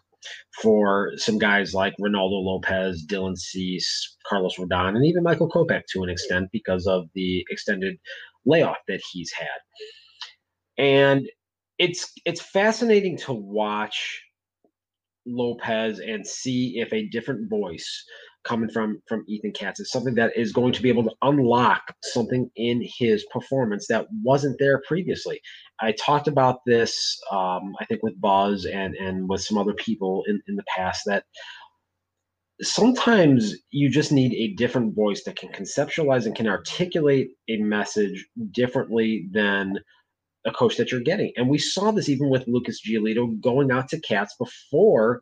for 0.62 1.12
some 1.16 1.38
guys 1.38 1.74
like 1.74 1.94
Reynaldo 2.00 2.42
Lopez, 2.42 3.04
Dylan 3.06 3.36
Cease, 3.36 4.16
Carlos 4.26 4.56
Rodon, 4.56 4.96
and 4.96 5.04
even 5.04 5.22
Michael 5.22 5.50
Kopech 5.50 5.82
to 5.92 6.02
an 6.02 6.10
extent 6.10 6.48
because 6.52 6.86
of 6.86 7.08
the 7.14 7.44
extended 7.50 7.96
layoff 8.46 8.78
that 8.88 9.00
he's 9.12 9.32
had. 9.32 9.48
And 10.78 11.28
it's 11.78 12.10
it's 12.24 12.40
fascinating 12.40 13.16
to 13.18 13.32
watch 13.32 14.22
Lopez 15.26 16.00
and 16.00 16.26
see 16.26 16.78
if 16.78 16.92
a 16.92 17.08
different 17.08 17.48
voice 17.50 18.04
coming 18.44 18.70
from 18.70 19.02
from 19.08 19.24
Ethan 19.26 19.52
Katz 19.52 19.80
is 19.80 19.90
something 19.90 20.14
that 20.14 20.36
is 20.36 20.52
going 20.52 20.72
to 20.72 20.82
be 20.82 20.88
able 20.88 21.04
to 21.04 21.14
unlock 21.22 21.94
something 22.02 22.50
in 22.56 22.86
his 22.98 23.24
performance 23.32 23.86
that 23.88 24.06
wasn't 24.22 24.58
there 24.58 24.82
previously. 24.86 25.40
I 25.80 25.92
talked 25.92 26.28
about 26.28 26.60
this, 26.66 27.18
um, 27.30 27.74
I 27.80 27.84
think, 27.86 28.02
with 28.02 28.20
Buzz 28.20 28.66
and 28.66 28.94
and 28.94 29.28
with 29.28 29.42
some 29.42 29.58
other 29.58 29.74
people 29.74 30.22
in 30.28 30.40
in 30.48 30.56
the 30.56 30.64
past 30.74 31.02
that 31.06 31.24
sometimes 32.62 33.54
you 33.70 33.88
just 33.88 34.12
need 34.12 34.32
a 34.34 34.54
different 34.54 34.94
voice 34.94 35.24
that 35.24 35.36
can 35.36 35.50
conceptualize 35.50 36.26
and 36.26 36.36
can 36.36 36.46
articulate 36.46 37.30
a 37.48 37.56
message 37.58 38.26
differently 38.52 39.28
than 39.32 39.78
a 40.46 40.52
coach 40.52 40.76
that 40.76 40.92
you're 40.92 41.00
getting. 41.00 41.32
And 41.36 41.48
we 41.48 41.58
saw 41.58 41.90
this 41.90 42.08
even 42.08 42.28
with 42.28 42.46
Lucas 42.46 42.80
Giolito 42.86 43.40
going 43.40 43.70
out 43.70 43.88
to 43.88 44.00
Katz 44.00 44.36
before 44.38 45.20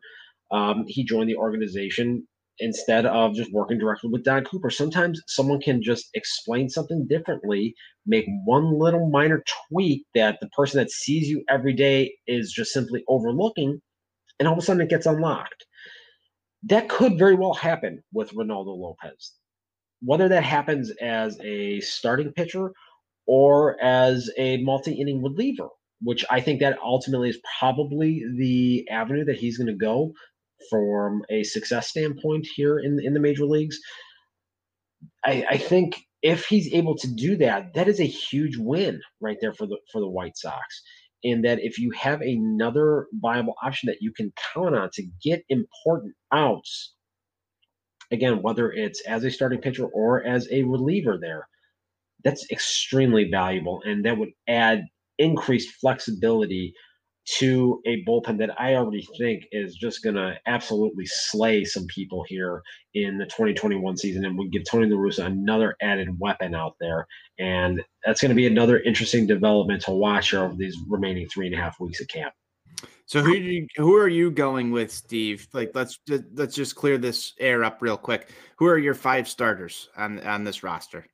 um, 0.51 0.83
he 0.87 1.03
joined 1.03 1.29
the 1.29 1.35
organization 1.35 2.27
instead 2.59 3.05
of 3.05 3.33
just 3.33 3.51
working 3.51 3.79
directly 3.79 4.09
with 4.11 4.23
Don 4.23 4.43
Cooper. 4.43 4.69
Sometimes 4.69 5.21
someone 5.27 5.59
can 5.59 5.81
just 5.81 6.09
explain 6.13 6.69
something 6.69 7.07
differently, 7.09 7.73
make 8.05 8.25
one 8.45 8.77
little 8.77 9.09
minor 9.09 9.43
tweak 9.69 10.05
that 10.15 10.37
the 10.39 10.49
person 10.49 10.79
that 10.79 10.91
sees 10.91 11.27
you 11.27 11.43
every 11.49 11.73
day 11.73 12.13
is 12.27 12.51
just 12.51 12.71
simply 12.71 13.03
overlooking, 13.07 13.79
and 14.39 14.47
all 14.47 14.53
of 14.53 14.59
a 14.59 14.61
sudden 14.61 14.81
it 14.81 14.89
gets 14.89 15.05
unlocked. 15.05 15.65
That 16.63 16.89
could 16.89 17.17
very 17.17 17.35
well 17.35 17.53
happen 17.53 18.03
with 18.13 18.31
Reynaldo 18.31 18.77
Lopez. 18.77 19.33
Whether 20.01 20.29
that 20.29 20.43
happens 20.43 20.91
as 21.01 21.39
a 21.41 21.79
starting 21.81 22.31
pitcher 22.31 22.71
or 23.25 23.81
as 23.81 24.29
a 24.37 24.57
multi-inning 24.57 25.23
reliever, 25.23 25.69
which 26.01 26.25
I 26.29 26.41
think 26.41 26.59
that 26.59 26.77
ultimately 26.83 27.29
is 27.29 27.39
probably 27.59 28.23
the 28.37 28.87
avenue 28.89 29.25
that 29.25 29.37
he's 29.37 29.57
going 29.57 29.67
to 29.67 29.73
go 29.73 30.13
from 30.69 31.23
a 31.29 31.43
success 31.43 31.89
standpoint 31.89 32.47
here 32.55 32.79
in 32.79 32.99
in 33.03 33.13
the 33.13 33.19
major 33.19 33.45
leagues. 33.45 33.79
I, 35.25 35.45
I 35.51 35.57
think 35.57 36.01
if 36.21 36.45
he's 36.45 36.73
able 36.73 36.95
to 36.97 37.07
do 37.13 37.35
that, 37.37 37.73
that 37.73 37.87
is 37.87 37.99
a 37.99 38.05
huge 38.05 38.57
win 38.57 39.01
right 39.21 39.37
there 39.41 39.53
for 39.53 39.67
the 39.67 39.77
for 39.91 39.99
the 39.99 40.09
White 40.09 40.37
Sox. 40.37 40.81
And 41.25 41.45
that 41.45 41.59
if 41.61 41.79
you 41.79 41.91
have 41.91 42.21
another 42.21 43.07
viable 43.13 43.55
option 43.63 43.87
that 43.87 44.01
you 44.01 44.11
can 44.11 44.33
count 44.53 44.75
on 44.75 44.89
to 44.93 45.07
get 45.23 45.45
important 45.47 46.13
outs, 46.33 46.93
again, 48.11 48.41
whether 48.41 48.71
it's 48.71 49.01
as 49.07 49.23
a 49.23 49.31
starting 49.31 49.61
pitcher 49.61 49.85
or 49.85 50.23
as 50.25 50.47
a 50.51 50.63
reliever 50.63 51.17
there, 51.19 51.47
that's 52.23 52.45
extremely 52.51 53.29
valuable. 53.29 53.81
And 53.85 54.05
that 54.05 54.17
would 54.17 54.31
add 54.47 54.83
increased 55.17 55.75
flexibility 55.79 56.73
to 57.25 57.81
a 57.85 58.03
bullpen 58.03 58.37
that 58.39 58.59
I 58.59 58.75
already 58.75 59.07
think 59.17 59.45
is 59.51 59.75
just 59.75 60.03
going 60.03 60.15
to 60.15 60.35
absolutely 60.45 61.05
slay 61.05 61.63
some 61.63 61.85
people 61.87 62.23
here 62.27 62.61
in 62.93 63.17
the 63.17 63.25
2021 63.25 63.97
season 63.97 64.25
and 64.25 64.37
would 64.37 64.51
give 64.51 64.63
Tony 64.69 64.87
La 64.87 64.97
Russa 64.97 65.25
another 65.25 65.75
added 65.81 66.19
weapon 66.19 66.53
out 66.53 66.75
there. 66.79 67.07
And 67.39 67.81
that's 68.05 68.21
going 68.21 68.29
to 68.29 68.35
be 68.35 68.47
another 68.47 68.79
interesting 68.79 69.25
development 69.25 69.83
to 69.83 69.91
watch 69.91 70.33
over 70.33 70.53
these 70.55 70.77
remaining 70.89 71.27
three 71.27 71.47
and 71.47 71.55
a 71.55 71.57
half 71.57 71.79
weeks 71.79 72.01
of 72.01 72.07
camp. 72.07 72.33
So 73.05 73.21
who 73.21 73.35
you, 73.35 73.67
who 73.75 73.95
are 73.95 74.07
you 74.07 74.31
going 74.31 74.71
with, 74.71 74.91
Steve? 74.91 75.47
Like 75.53 75.71
let's 75.75 75.99
let's 76.33 76.55
just 76.55 76.75
clear 76.75 76.97
this 76.97 77.33
air 77.39 77.63
up 77.63 77.81
real 77.81 77.97
quick. 77.97 78.29
Who 78.57 78.65
are 78.65 78.77
your 78.77 78.93
five 78.93 79.27
starters 79.27 79.89
on 79.97 80.19
on 80.21 80.43
this 80.45 80.63
roster? 80.63 81.05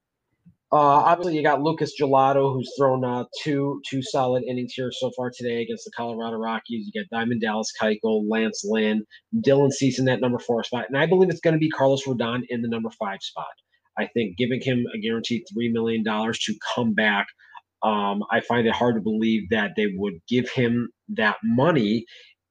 Uh, 0.72 0.78
obviously, 0.78 1.36
you 1.36 1.42
got 1.42 1.64
Lucas 1.64 1.94
Giolito, 2.00 2.54
who's 2.54 2.72
thrown 2.78 3.04
uh, 3.04 3.24
two 3.42 3.82
two 3.88 4.04
solid 4.04 4.44
innings 4.44 4.74
here 4.74 4.92
so 4.92 5.10
far 5.18 5.32
today 5.36 5.64
against 5.64 5.84
the 5.86 5.92
Colorado 5.98 6.38
Rockies. 6.38 6.86
You 6.86 6.92
get 6.92 7.10
Diamond 7.10 7.42
Dallas 7.42 7.74
Keuchel, 7.82 8.30
Lance 8.30 8.64
Lynn, 8.64 9.04
Dylan 9.36 9.72
Cease 9.72 9.98
in 9.98 10.06
that 10.06 10.22
number 10.22 10.38
four 10.38 10.64
spot, 10.64 10.86
and 10.88 10.98
I 10.98 11.08
believe 11.08 11.30
it's 11.30 11.40
going 11.40 11.56
to 11.56 11.60
be 11.60 11.72
Carlos 11.72 12.04
Rodon 12.04 12.42
in 12.50 12.62
the 12.62 12.68
number 12.68 12.92
five 13.00 13.18
spot. 13.22 13.48
I 13.98 14.08
think 14.14 14.38
giving 14.38 14.62
him 14.62 14.86
a 14.94 15.00
guaranteed 15.00 15.44
three 15.52 15.72
million 15.72 16.04
dollars 16.04 16.38
to 16.42 16.54
come 16.76 16.94
back, 16.94 17.26
um, 17.82 18.24
I 18.32 18.42
find 18.42 18.68
it 18.68 18.74
hard 18.76 18.94
to 18.96 19.02
believe 19.02 19.50
that 19.50 19.72
they 19.76 19.88
would 19.96 20.20
give 20.28 20.52
him 20.52 20.90
that 21.16 21.38
money 21.44 22.06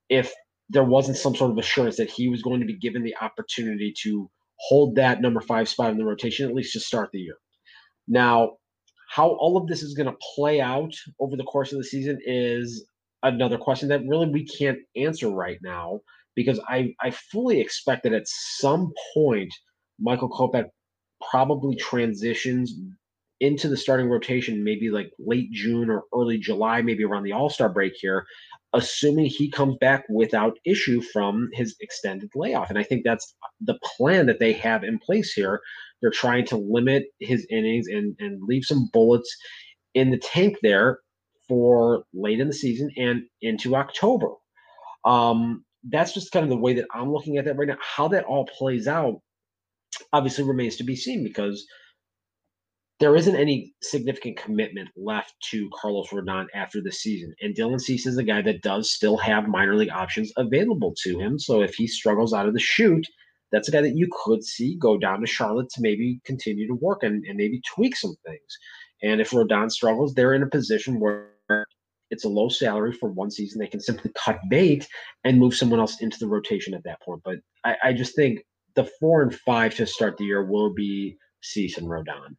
if 0.08 0.32
there 0.70 0.84
wasn't 0.84 1.18
some 1.18 1.36
sort 1.36 1.52
of 1.52 1.58
assurance 1.58 1.96
that 1.98 2.10
he 2.10 2.28
was 2.28 2.42
going 2.42 2.58
to 2.60 2.66
be 2.66 2.76
given 2.76 3.04
the 3.04 3.14
opportunity 3.20 3.94
to 4.02 4.28
hold 4.58 4.96
that 4.96 5.20
number 5.20 5.40
five 5.40 5.68
spot 5.68 5.92
in 5.92 5.98
the 5.98 6.04
rotation 6.04 6.48
at 6.48 6.54
least 6.54 6.72
to 6.72 6.80
start 6.80 7.10
the 7.12 7.20
year. 7.20 7.36
Now, 8.08 8.56
how 9.08 9.28
all 9.28 9.56
of 9.56 9.66
this 9.66 9.82
is 9.82 9.94
going 9.94 10.06
to 10.06 10.16
play 10.34 10.60
out 10.60 10.94
over 11.20 11.36
the 11.36 11.44
course 11.44 11.72
of 11.72 11.78
the 11.78 11.84
season 11.84 12.18
is 12.24 12.86
another 13.22 13.58
question 13.58 13.88
that 13.88 14.06
really 14.06 14.28
we 14.28 14.44
can't 14.44 14.78
answer 14.96 15.28
right 15.28 15.58
now 15.62 16.00
because 16.34 16.60
I, 16.68 16.94
I 17.00 17.10
fully 17.10 17.60
expect 17.60 18.04
that 18.04 18.12
at 18.12 18.28
some 18.28 18.92
point 19.14 19.52
Michael 19.98 20.30
Kopech 20.30 20.66
probably 21.30 21.74
transitions 21.76 22.74
into 23.40 23.68
the 23.68 23.76
starting 23.76 24.08
rotation, 24.08 24.64
maybe 24.64 24.90
like 24.90 25.10
late 25.18 25.50
June 25.52 25.90
or 25.90 26.04
early 26.14 26.38
July, 26.38 26.82
maybe 26.82 27.04
around 27.04 27.22
the 27.24 27.32
All 27.32 27.50
Star 27.50 27.68
break 27.68 27.94
here, 27.96 28.26
assuming 28.72 29.26
he 29.26 29.50
comes 29.50 29.76
back 29.80 30.04
without 30.08 30.58
issue 30.64 31.00
from 31.00 31.48
his 31.52 31.76
extended 31.80 32.30
layoff. 32.34 32.70
And 32.70 32.78
I 32.78 32.82
think 32.82 33.04
that's 33.04 33.34
the 33.60 33.78
plan 33.96 34.26
that 34.26 34.40
they 34.40 34.52
have 34.54 34.84
in 34.84 34.98
place 34.98 35.32
here 35.32 35.60
they're 36.00 36.10
trying 36.10 36.46
to 36.46 36.56
limit 36.56 37.06
his 37.20 37.46
innings 37.50 37.88
and, 37.88 38.14
and 38.18 38.40
leave 38.42 38.64
some 38.64 38.88
bullets 38.92 39.34
in 39.94 40.10
the 40.10 40.18
tank 40.18 40.56
there 40.62 41.00
for 41.48 42.04
late 42.14 42.40
in 42.40 42.46
the 42.46 42.54
season 42.54 42.90
and 42.96 43.22
into 43.42 43.74
October. 43.74 44.28
Um, 45.04 45.64
that's 45.88 46.12
just 46.12 46.32
kind 46.32 46.44
of 46.44 46.50
the 46.50 46.56
way 46.56 46.74
that 46.74 46.86
I'm 46.92 47.12
looking 47.12 47.38
at 47.38 47.44
that 47.46 47.56
right 47.56 47.68
now. 47.68 47.78
How 47.80 48.08
that 48.08 48.24
all 48.24 48.46
plays 48.46 48.86
out 48.86 49.20
obviously 50.12 50.44
remains 50.44 50.76
to 50.76 50.84
be 50.84 50.96
seen 50.96 51.24
because 51.24 51.66
there 53.00 53.14
isn't 53.14 53.36
any 53.36 53.74
significant 53.80 54.36
commitment 54.36 54.88
left 54.96 55.34
to 55.50 55.70
Carlos 55.72 56.08
Rodon 56.08 56.46
after 56.54 56.80
the 56.80 56.90
season. 56.90 57.32
And 57.40 57.54
Dylan 57.54 57.80
Cease 57.80 58.06
is 58.06 58.18
a 58.18 58.24
guy 58.24 58.42
that 58.42 58.62
does 58.62 58.90
still 58.90 59.16
have 59.18 59.48
minor 59.48 59.76
league 59.76 59.90
options 59.90 60.32
available 60.36 60.94
to 61.02 61.18
him. 61.18 61.38
So 61.38 61.62
if 61.62 61.74
he 61.74 61.86
struggles 61.86 62.34
out 62.34 62.48
of 62.48 62.54
the 62.54 62.60
chute, 62.60 63.06
that's 63.52 63.68
a 63.68 63.70
guy 63.70 63.82
that 63.82 63.96
you 63.96 64.08
could 64.24 64.44
see 64.44 64.76
go 64.76 64.98
down 64.98 65.20
to 65.20 65.26
Charlotte 65.26 65.70
to 65.70 65.80
maybe 65.80 66.20
continue 66.24 66.66
to 66.66 66.74
work 66.74 67.02
and, 67.02 67.24
and 67.24 67.36
maybe 67.36 67.62
tweak 67.74 67.96
some 67.96 68.16
things. 68.26 68.58
And 69.02 69.20
if 69.20 69.30
Rodon 69.30 69.70
struggles, 69.70 70.14
they're 70.14 70.34
in 70.34 70.42
a 70.42 70.48
position 70.48 70.98
where 70.98 71.30
it's 72.10 72.24
a 72.24 72.28
low 72.28 72.48
salary 72.48 72.92
for 72.92 73.10
one 73.10 73.30
season. 73.30 73.60
They 73.60 73.68
can 73.68 73.80
simply 73.80 74.10
cut 74.16 74.40
bait 74.48 74.88
and 75.24 75.38
move 75.38 75.54
someone 75.54 75.78
else 75.78 76.00
into 76.00 76.18
the 76.18 76.26
rotation 76.26 76.74
at 76.74 76.82
that 76.84 77.00
point. 77.02 77.22
But 77.24 77.36
I, 77.64 77.76
I 77.84 77.92
just 77.92 78.16
think 78.16 78.40
the 78.74 78.90
four 78.98 79.22
and 79.22 79.34
five 79.34 79.74
to 79.76 79.86
start 79.86 80.16
the 80.16 80.24
year 80.24 80.44
will 80.44 80.74
be 80.74 81.16
Cease 81.42 81.78
and 81.78 81.86
Rodon. 81.86 82.36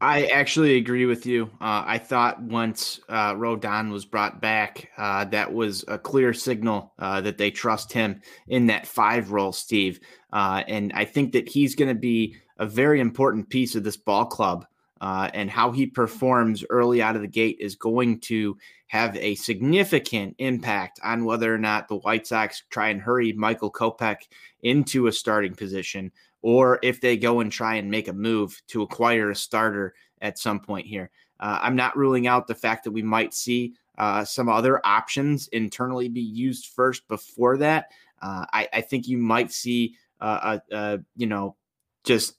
I 0.00 0.26
actually 0.26 0.76
agree 0.76 1.06
with 1.06 1.26
you. 1.26 1.44
Uh, 1.60 1.84
I 1.86 1.98
thought 1.98 2.42
once 2.42 3.00
uh, 3.08 3.34
Rodon 3.34 3.90
was 3.90 4.04
brought 4.04 4.40
back, 4.40 4.90
uh, 4.96 5.24
that 5.26 5.52
was 5.52 5.84
a 5.88 5.98
clear 5.98 6.32
signal 6.32 6.92
uh, 6.98 7.20
that 7.22 7.38
they 7.38 7.50
trust 7.50 7.92
him 7.92 8.20
in 8.46 8.66
that 8.66 8.86
five 8.86 9.30
role, 9.30 9.52
Steve. 9.52 10.00
Uh, 10.32 10.62
and 10.68 10.92
I 10.94 11.04
think 11.04 11.32
that 11.32 11.48
he's 11.48 11.74
going 11.74 11.88
to 11.88 11.94
be 11.94 12.36
a 12.58 12.66
very 12.66 13.00
important 13.00 13.48
piece 13.48 13.74
of 13.74 13.84
this 13.84 13.96
ball 13.96 14.26
club. 14.26 14.66
Uh, 15.00 15.28
and 15.34 15.50
how 15.50 15.70
he 15.70 15.86
performs 15.86 16.64
early 16.70 17.02
out 17.02 17.16
of 17.16 17.20
the 17.20 17.28
gate 17.28 17.58
is 17.60 17.74
going 17.74 18.18
to 18.20 18.56
have 18.86 19.14
a 19.16 19.34
significant 19.34 20.34
impact 20.38 20.98
on 21.02 21.24
whether 21.24 21.52
or 21.52 21.58
not 21.58 21.88
the 21.88 21.96
White 21.96 22.26
Sox 22.26 22.62
try 22.70 22.88
and 22.88 23.02
hurry 23.02 23.32
Michael 23.32 23.70
Kopech 23.70 24.28
into 24.62 25.06
a 25.06 25.12
starting 25.12 25.54
position 25.54 26.10
or 26.44 26.78
if 26.82 27.00
they 27.00 27.16
go 27.16 27.40
and 27.40 27.50
try 27.50 27.76
and 27.76 27.90
make 27.90 28.06
a 28.06 28.12
move 28.12 28.60
to 28.68 28.82
acquire 28.82 29.30
a 29.30 29.34
starter 29.34 29.94
at 30.20 30.38
some 30.38 30.60
point 30.60 30.86
here. 30.86 31.10
Uh, 31.40 31.58
I'm 31.62 31.74
not 31.74 31.96
ruling 31.96 32.26
out 32.26 32.46
the 32.46 32.54
fact 32.54 32.84
that 32.84 32.90
we 32.90 33.00
might 33.00 33.32
see 33.32 33.72
uh, 33.96 34.26
some 34.26 34.50
other 34.50 34.78
options 34.84 35.48
internally 35.48 36.10
be 36.10 36.20
used 36.20 36.66
first 36.66 37.08
before 37.08 37.56
that. 37.56 37.92
Uh, 38.20 38.44
I, 38.52 38.68
I, 38.74 38.80
think 38.82 39.08
you 39.08 39.16
might 39.16 39.52
see, 39.52 39.96
uh, 40.20 40.58
you 41.16 41.26
know, 41.26 41.56
just 42.04 42.34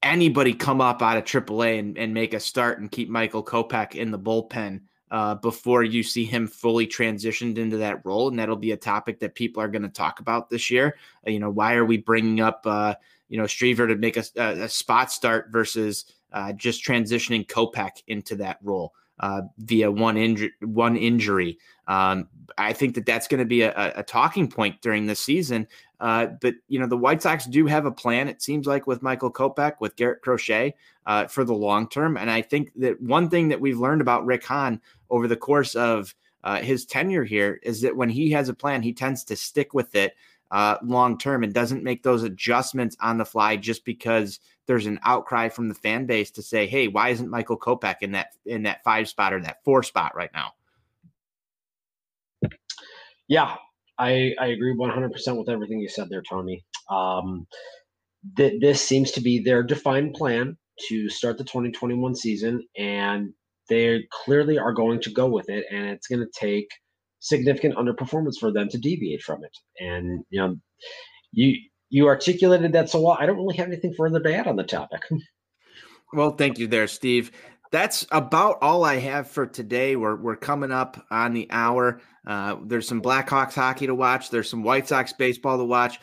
anybody 0.00 0.54
come 0.54 0.80
up 0.80 1.02
out 1.02 1.16
of 1.16 1.24
AAA 1.24 1.80
and, 1.80 1.98
and 1.98 2.14
make 2.14 2.34
a 2.34 2.40
start 2.40 2.78
and 2.78 2.90
keep 2.90 3.08
Michael 3.08 3.44
Kopech 3.44 3.96
in 3.96 4.12
the 4.12 4.18
bullpen 4.18 4.82
uh, 5.12 5.34
before 5.34 5.84
you 5.84 6.02
see 6.02 6.24
him 6.24 6.48
fully 6.48 6.86
transitioned 6.86 7.58
into 7.58 7.76
that 7.76 8.04
role. 8.04 8.28
And 8.28 8.38
that'll 8.38 8.56
be 8.56 8.72
a 8.72 8.78
topic 8.78 9.20
that 9.20 9.34
people 9.34 9.62
are 9.62 9.68
going 9.68 9.82
to 9.82 9.90
talk 9.90 10.20
about 10.20 10.48
this 10.48 10.70
year. 10.70 10.96
Uh, 11.26 11.30
you 11.30 11.38
know, 11.38 11.50
why 11.50 11.74
are 11.74 11.84
we 11.84 11.98
bringing 11.98 12.40
up, 12.40 12.62
uh, 12.64 12.94
you 13.28 13.36
know, 13.36 13.44
Stiever 13.44 13.86
to 13.86 13.96
make 13.96 14.16
a, 14.16 14.24
a 14.36 14.68
spot 14.70 15.12
start 15.12 15.48
versus 15.52 16.06
uh, 16.32 16.54
just 16.54 16.82
transitioning 16.82 17.46
Kopech 17.46 18.02
into 18.06 18.36
that 18.36 18.58
role? 18.62 18.94
Uh, 19.20 19.42
via 19.58 19.88
one 19.90 20.16
injury, 20.16 20.50
one 20.62 20.96
injury. 20.96 21.58
Um, 21.86 22.28
I 22.56 22.72
think 22.72 22.94
that 22.94 23.06
that's 23.06 23.28
going 23.28 23.38
to 23.38 23.44
be 23.44 23.62
a, 23.62 23.92
a, 23.94 24.02
talking 24.02 24.48
point 24.48 24.80
during 24.80 25.06
the 25.06 25.14
season 25.14 25.68
Uh, 26.02 26.26
but 26.40 26.56
you 26.66 26.80
know 26.80 26.88
the 26.88 26.96
White 26.96 27.22
Sox 27.22 27.46
do 27.46 27.64
have 27.66 27.86
a 27.86 27.92
plan. 27.92 28.26
It 28.26 28.42
seems 28.42 28.66
like 28.66 28.88
with 28.88 29.02
Michael 29.02 29.32
Kopech, 29.32 29.74
with 29.78 29.94
Garrett 29.94 30.20
Crochet 30.20 30.74
uh, 31.06 31.28
for 31.28 31.44
the 31.44 31.54
long 31.54 31.88
term. 31.88 32.16
And 32.16 32.28
I 32.28 32.42
think 32.42 32.72
that 32.76 33.00
one 33.00 33.30
thing 33.30 33.48
that 33.48 33.60
we've 33.60 33.78
learned 33.78 34.00
about 34.00 34.26
Rick 34.26 34.44
Hahn 34.44 34.80
over 35.10 35.28
the 35.28 35.36
course 35.36 35.76
of 35.76 36.12
uh, 36.42 36.56
his 36.56 36.84
tenure 36.84 37.22
here 37.22 37.60
is 37.62 37.82
that 37.82 37.96
when 37.96 38.08
he 38.08 38.32
has 38.32 38.48
a 38.48 38.54
plan, 38.54 38.82
he 38.82 38.92
tends 38.92 39.22
to 39.22 39.36
stick 39.36 39.74
with 39.74 39.94
it 39.94 40.16
uh, 40.50 40.76
long 40.82 41.18
term 41.18 41.44
and 41.44 41.54
doesn't 41.54 41.84
make 41.84 42.02
those 42.02 42.24
adjustments 42.24 42.96
on 43.00 43.16
the 43.16 43.24
fly 43.24 43.56
just 43.56 43.84
because 43.84 44.40
there's 44.66 44.86
an 44.86 44.98
outcry 45.04 45.48
from 45.48 45.68
the 45.68 45.74
fan 45.76 46.04
base 46.06 46.32
to 46.32 46.42
say, 46.42 46.66
"Hey, 46.66 46.88
why 46.88 47.10
isn't 47.10 47.30
Michael 47.30 47.56
Kopech 47.56 47.98
in 48.00 48.10
that 48.10 48.34
in 48.44 48.64
that 48.64 48.82
five 48.82 49.08
spot 49.08 49.32
or 49.32 49.40
that 49.42 49.62
four 49.64 49.84
spot 49.84 50.16
right 50.16 50.32
now?" 50.34 50.54
Yeah, 53.28 53.56
I 53.98 54.34
I 54.40 54.46
agree 54.48 54.74
100% 54.74 55.38
with 55.38 55.48
everything 55.48 55.80
you 55.80 55.88
said 55.88 56.08
there, 56.10 56.22
Tony. 56.28 56.64
Um, 56.90 57.46
th- 58.36 58.60
this 58.60 58.80
seems 58.80 59.10
to 59.12 59.20
be 59.20 59.40
their 59.40 59.62
defined 59.62 60.14
plan 60.14 60.56
to 60.88 61.08
start 61.08 61.38
the 61.38 61.44
2021 61.44 62.14
season, 62.14 62.66
and 62.76 63.32
they 63.68 64.06
clearly 64.24 64.58
are 64.58 64.72
going 64.72 65.00
to 65.02 65.10
go 65.10 65.28
with 65.28 65.48
it, 65.48 65.66
and 65.70 65.86
it's 65.86 66.06
going 66.06 66.20
to 66.20 66.30
take 66.38 66.68
significant 67.20 67.76
underperformance 67.76 68.38
for 68.38 68.52
them 68.52 68.68
to 68.68 68.78
deviate 68.78 69.22
from 69.22 69.44
it. 69.44 69.56
And 69.80 70.24
you 70.30 70.40
know, 70.40 70.56
you 71.32 71.56
you 71.90 72.06
articulated 72.06 72.72
that 72.72 72.90
so 72.90 73.00
well. 73.00 73.16
I 73.18 73.26
don't 73.26 73.36
really 73.36 73.56
have 73.56 73.68
anything 73.68 73.94
further 73.96 74.20
to 74.20 74.34
add 74.34 74.46
on 74.46 74.56
the 74.56 74.64
topic. 74.64 75.02
Well, 76.14 76.32
thank 76.32 76.58
you 76.58 76.66
there, 76.66 76.88
Steve. 76.88 77.32
That's 77.72 78.06
about 78.12 78.58
all 78.60 78.84
I 78.84 78.98
have 78.98 79.28
for 79.28 79.46
today. 79.46 79.96
We're 79.96 80.16
we're 80.16 80.36
coming 80.36 80.70
up 80.70 81.04
on 81.10 81.32
the 81.32 81.48
hour. 81.50 82.00
Uh, 82.26 82.56
there's 82.64 82.86
some 82.86 83.00
Blackhawks 83.02 83.54
hockey 83.54 83.86
to 83.86 83.94
watch. 83.94 84.30
There's 84.30 84.48
some 84.48 84.62
White 84.62 84.86
Sox 84.86 85.14
baseball 85.14 85.56
to 85.56 85.64
watch. 85.64 85.98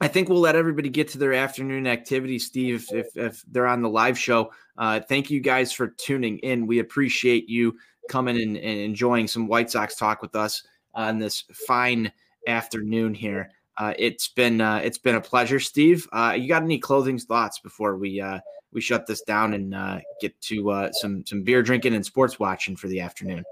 I 0.00 0.06
think 0.06 0.28
we'll 0.28 0.38
let 0.38 0.54
everybody 0.54 0.88
get 0.88 1.08
to 1.08 1.18
their 1.18 1.34
afternoon 1.34 1.88
activities, 1.88 2.46
Steve, 2.46 2.86
if, 2.92 3.08
if 3.16 3.42
they're 3.50 3.66
on 3.66 3.82
the 3.82 3.88
live 3.88 4.16
show. 4.16 4.52
Uh, 4.76 5.00
thank 5.00 5.28
you 5.28 5.40
guys 5.40 5.72
for 5.72 5.88
tuning 5.88 6.38
in. 6.38 6.68
We 6.68 6.78
appreciate 6.78 7.48
you 7.48 7.76
coming 8.08 8.40
and, 8.40 8.56
and 8.56 8.78
enjoying 8.78 9.26
some 9.26 9.48
White 9.48 9.72
Sox 9.72 9.96
talk 9.96 10.22
with 10.22 10.36
us 10.36 10.62
on 10.94 11.18
this 11.18 11.42
fine 11.66 12.12
afternoon 12.46 13.14
here. 13.14 13.50
Uh, 13.76 13.94
it's 13.98 14.28
been 14.28 14.60
uh, 14.60 14.80
it's 14.84 14.98
been 14.98 15.16
a 15.16 15.20
pleasure, 15.20 15.58
Steve. 15.58 16.08
Uh, 16.12 16.36
you 16.38 16.48
got 16.48 16.62
any 16.62 16.78
closing 16.78 17.18
thoughts 17.18 17.58
before 17.58 17.96
we 17.96 18.20
uh, 18.20 18.38
we 18.72 18.80
shut 18.80 19.06
this 19.06 19.22
down 19.22 19.54
and 19.54 19.74
uh, 19.74 20.00
get 20.20 20.38
to 20.42 20.70
uh, 20.70 20.92
some 20.92 21.24
some 21.26 21.42
beer 21.42 21.62
drinking 21.62 21.94
and 21.94 22.04
sports 22.04 22.38
watching 22.38 22.76
for 22.76 22.88
the 22.88 23.00
afternoon? 23.00 23.44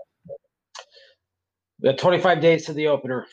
We 1.82 1.90
The 1.90 1.96
25 1.96 2.40
days 2.40 2.64
to 2.66 2.72
the 2.72 2.88
opener 2.88 3.26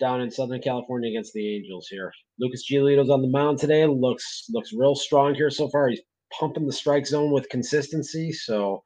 down 0.00 0.20
in 0.20 0.30
Southern 0.30 0.60
California 0.60 1.10
against 1.10 1.32
the 1.32 1.56
Angels 1.56 1.88
here. 1.88 2.12
Lucas 2.38 2.68
Giolito's 2.70 3.10
on 3.10 3.22
the 3.22 3.28
mound 3.28 3.58
today. 3.58 3.86
Looks 3.86 4.46
looks 4.50 4.72
real 4.72 4.94
strong 4.94 5.34
here 5.34 5.50
so 5.50 5.68
far. 5.68 5.88
He's 5.88 6.00
pumping 6.38 6.66
the 6.66 6.72
strike 6.72 7.06
zone 7.06 7.32
with 7.32 7.48
consistency. 7.48 8.32
So 8.32 8.82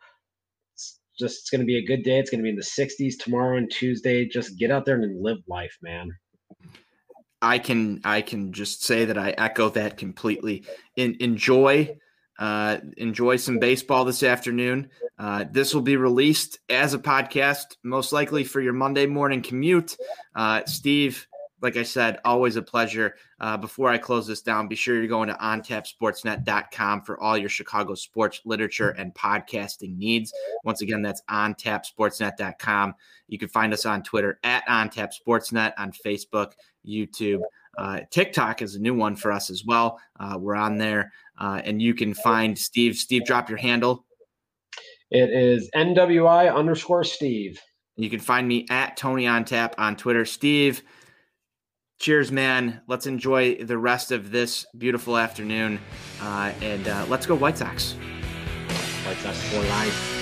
it's 0.74 1.00
just 1.18 1.40
it's 1.40 1.50
going 1.50 1.60
to 1.60 1.66
be 1.66 1.78
a 1.78 1.86
good 1.86 2.02
day. 2.02 2.18
It's 2.18 2.30
going 2.30 2.40
to 2.40 2.44
be 2.44 2.50
in 2.50 2.56
the 2.56 2.62
60s 2.62 3.14
tomorrow 3.18 3.56
and 3.56 3.70
Tuesday. 3.70 4.26
Just 4.26 4.58
get 4.58 4.70
out 4.70 4.84
there 4.84 4.96
and 4.96 5.22
live 5.22 5.38
life, 5.48 5.76
man. 5.82 6.10
I 7.40 7.58
can 7.58 8.00
I 8.04 8.22
can 8.22 8.52
just 8.52 8.84
say 8.84 9.04
that 9.04 9.18
I 9.18 9.30
echo 9.30 9.68
that 9.70 9.96
completely. 9.96 10.64
In, 10.96 11.16
enjoy 11.20 11.96
uh, 12.38 12.78
enjoy 12.96 13.36
some 13.36 13.58
baseball 13.58 14.04
this 14.04 14.22
afternoon. 14.22 14.90
Uh, 15.18 15.44
this 15.50 15.74
will 15.74 15.82
be 15.82 15.96
released 15.96 16.58
as 16.68 16.94
a 16.94 16.98
podcast, 16.98 17.76
most 17.82 18.12
likely 18.12 18.44
for 18.44 18.60
your 18.60 18.72
Monday 18.72 19.06
morning 19.06 19.42
commute. 19.42 19.96
Uh, 20.34 20.62
Steve, 20.66 21.26
like 21.62 21.76
I 21.76 21.84
said, 21.84 22.18
always 22.24 22.56
a 22.56 22.62
pleasure. 22.62 23.14
Uh, 23.40 23.56
before 23.56 23.88
I 23.88 23.98
close 23.98 24.26
this 24.26 24.42
down, 24.42 24.66
be 24.66 24.74
sure 24.74 24.96
you're 24.96 25.06
going 25.06 25.28
to 25.28 25.34
ontapsportsnet.com 25.34 27.02
for 27.02 27.20
all 27.20 27.38
your 27.38 27.48
Chicago 27.48 27.94
sports 27.94 28.40
literature 28.44 28.90
and 28.90 29.14
podcasting 29.14 29.96
needs. 29.96 30.32
Once 30.64 30.82
again, 30.82 31.02
that's 31.02 31.22
ontapsportsnet.com. 31.30 32.94
You 33.28 33.38
can 33.38 33.48
find 33.48 33.72
us 33.72 33.86
on 33.86 34.02
Twitter 34.02 34.40
at 34.42 34.66
ontapsportsnet, 34.66 35.72
on 35.78 35.92
Facebook, 35.92 36.52
YouTube. 36.86 37.42
Uh, 37.78 38.00
TikTok 38.10 38.62
is 38.62 38.74
a 38.74 38.78
new 38.80 38.94
one 38.94 39.16
for 39.16 39.32
us 39.32 39.50
as 39.50 39.64
well. 39.64 39.98
Uh, 40.18 40.36
we're 40.38 40.54
on 40.54 40.78
there, 40.78 41.12
uh, 41.38 41.60
and 41.64 41.80
you 41.80 41.94
can 41.94 42.14
find 42.14 42.58
Steve. 42.58 42.96
Steve, 42.96 43.24
drop 43.24 43.48
your 43.48 43.58
handle. 43.58 44.04
It 45.10 45.30
is 45.30 45.70
NWI 45.74 46.54
underscore 46.54 47.04
Steve. 47.04 47.60
You 47.96 48.08
can 48.08 48.20
find 48.20 48.48
me 48.48 48.66
at 48.70 48.96
Tony 48.96 49.26
on 49.26 49.44
Tap 49.44 49.74
on 49.78 49.96
Twitter. 49.96 50.24
Steve, 50.24 50.82
cheers, 52.00 52.32
man. 52.32 52.80
Let's 52.88 53.06
enjoy 53.06 53.56
the 53.56 53.76
rest 53.76 54.12
of 54.12 54.30
this 54.30 54.66
beautiful 54.78 55.18
afternoon, 55.18 55.78
uh, 56.20 56.52
and 56.62 56.88
uh, 56.88 57.06
let's 57.08 57.26
go 57.26 57.34
White 57.34 57.58
Sox. 57.58 57.92
White 59.04 59.18
Sox 59.18 59.42
for 59.50 59.60
life. 59.60 60.21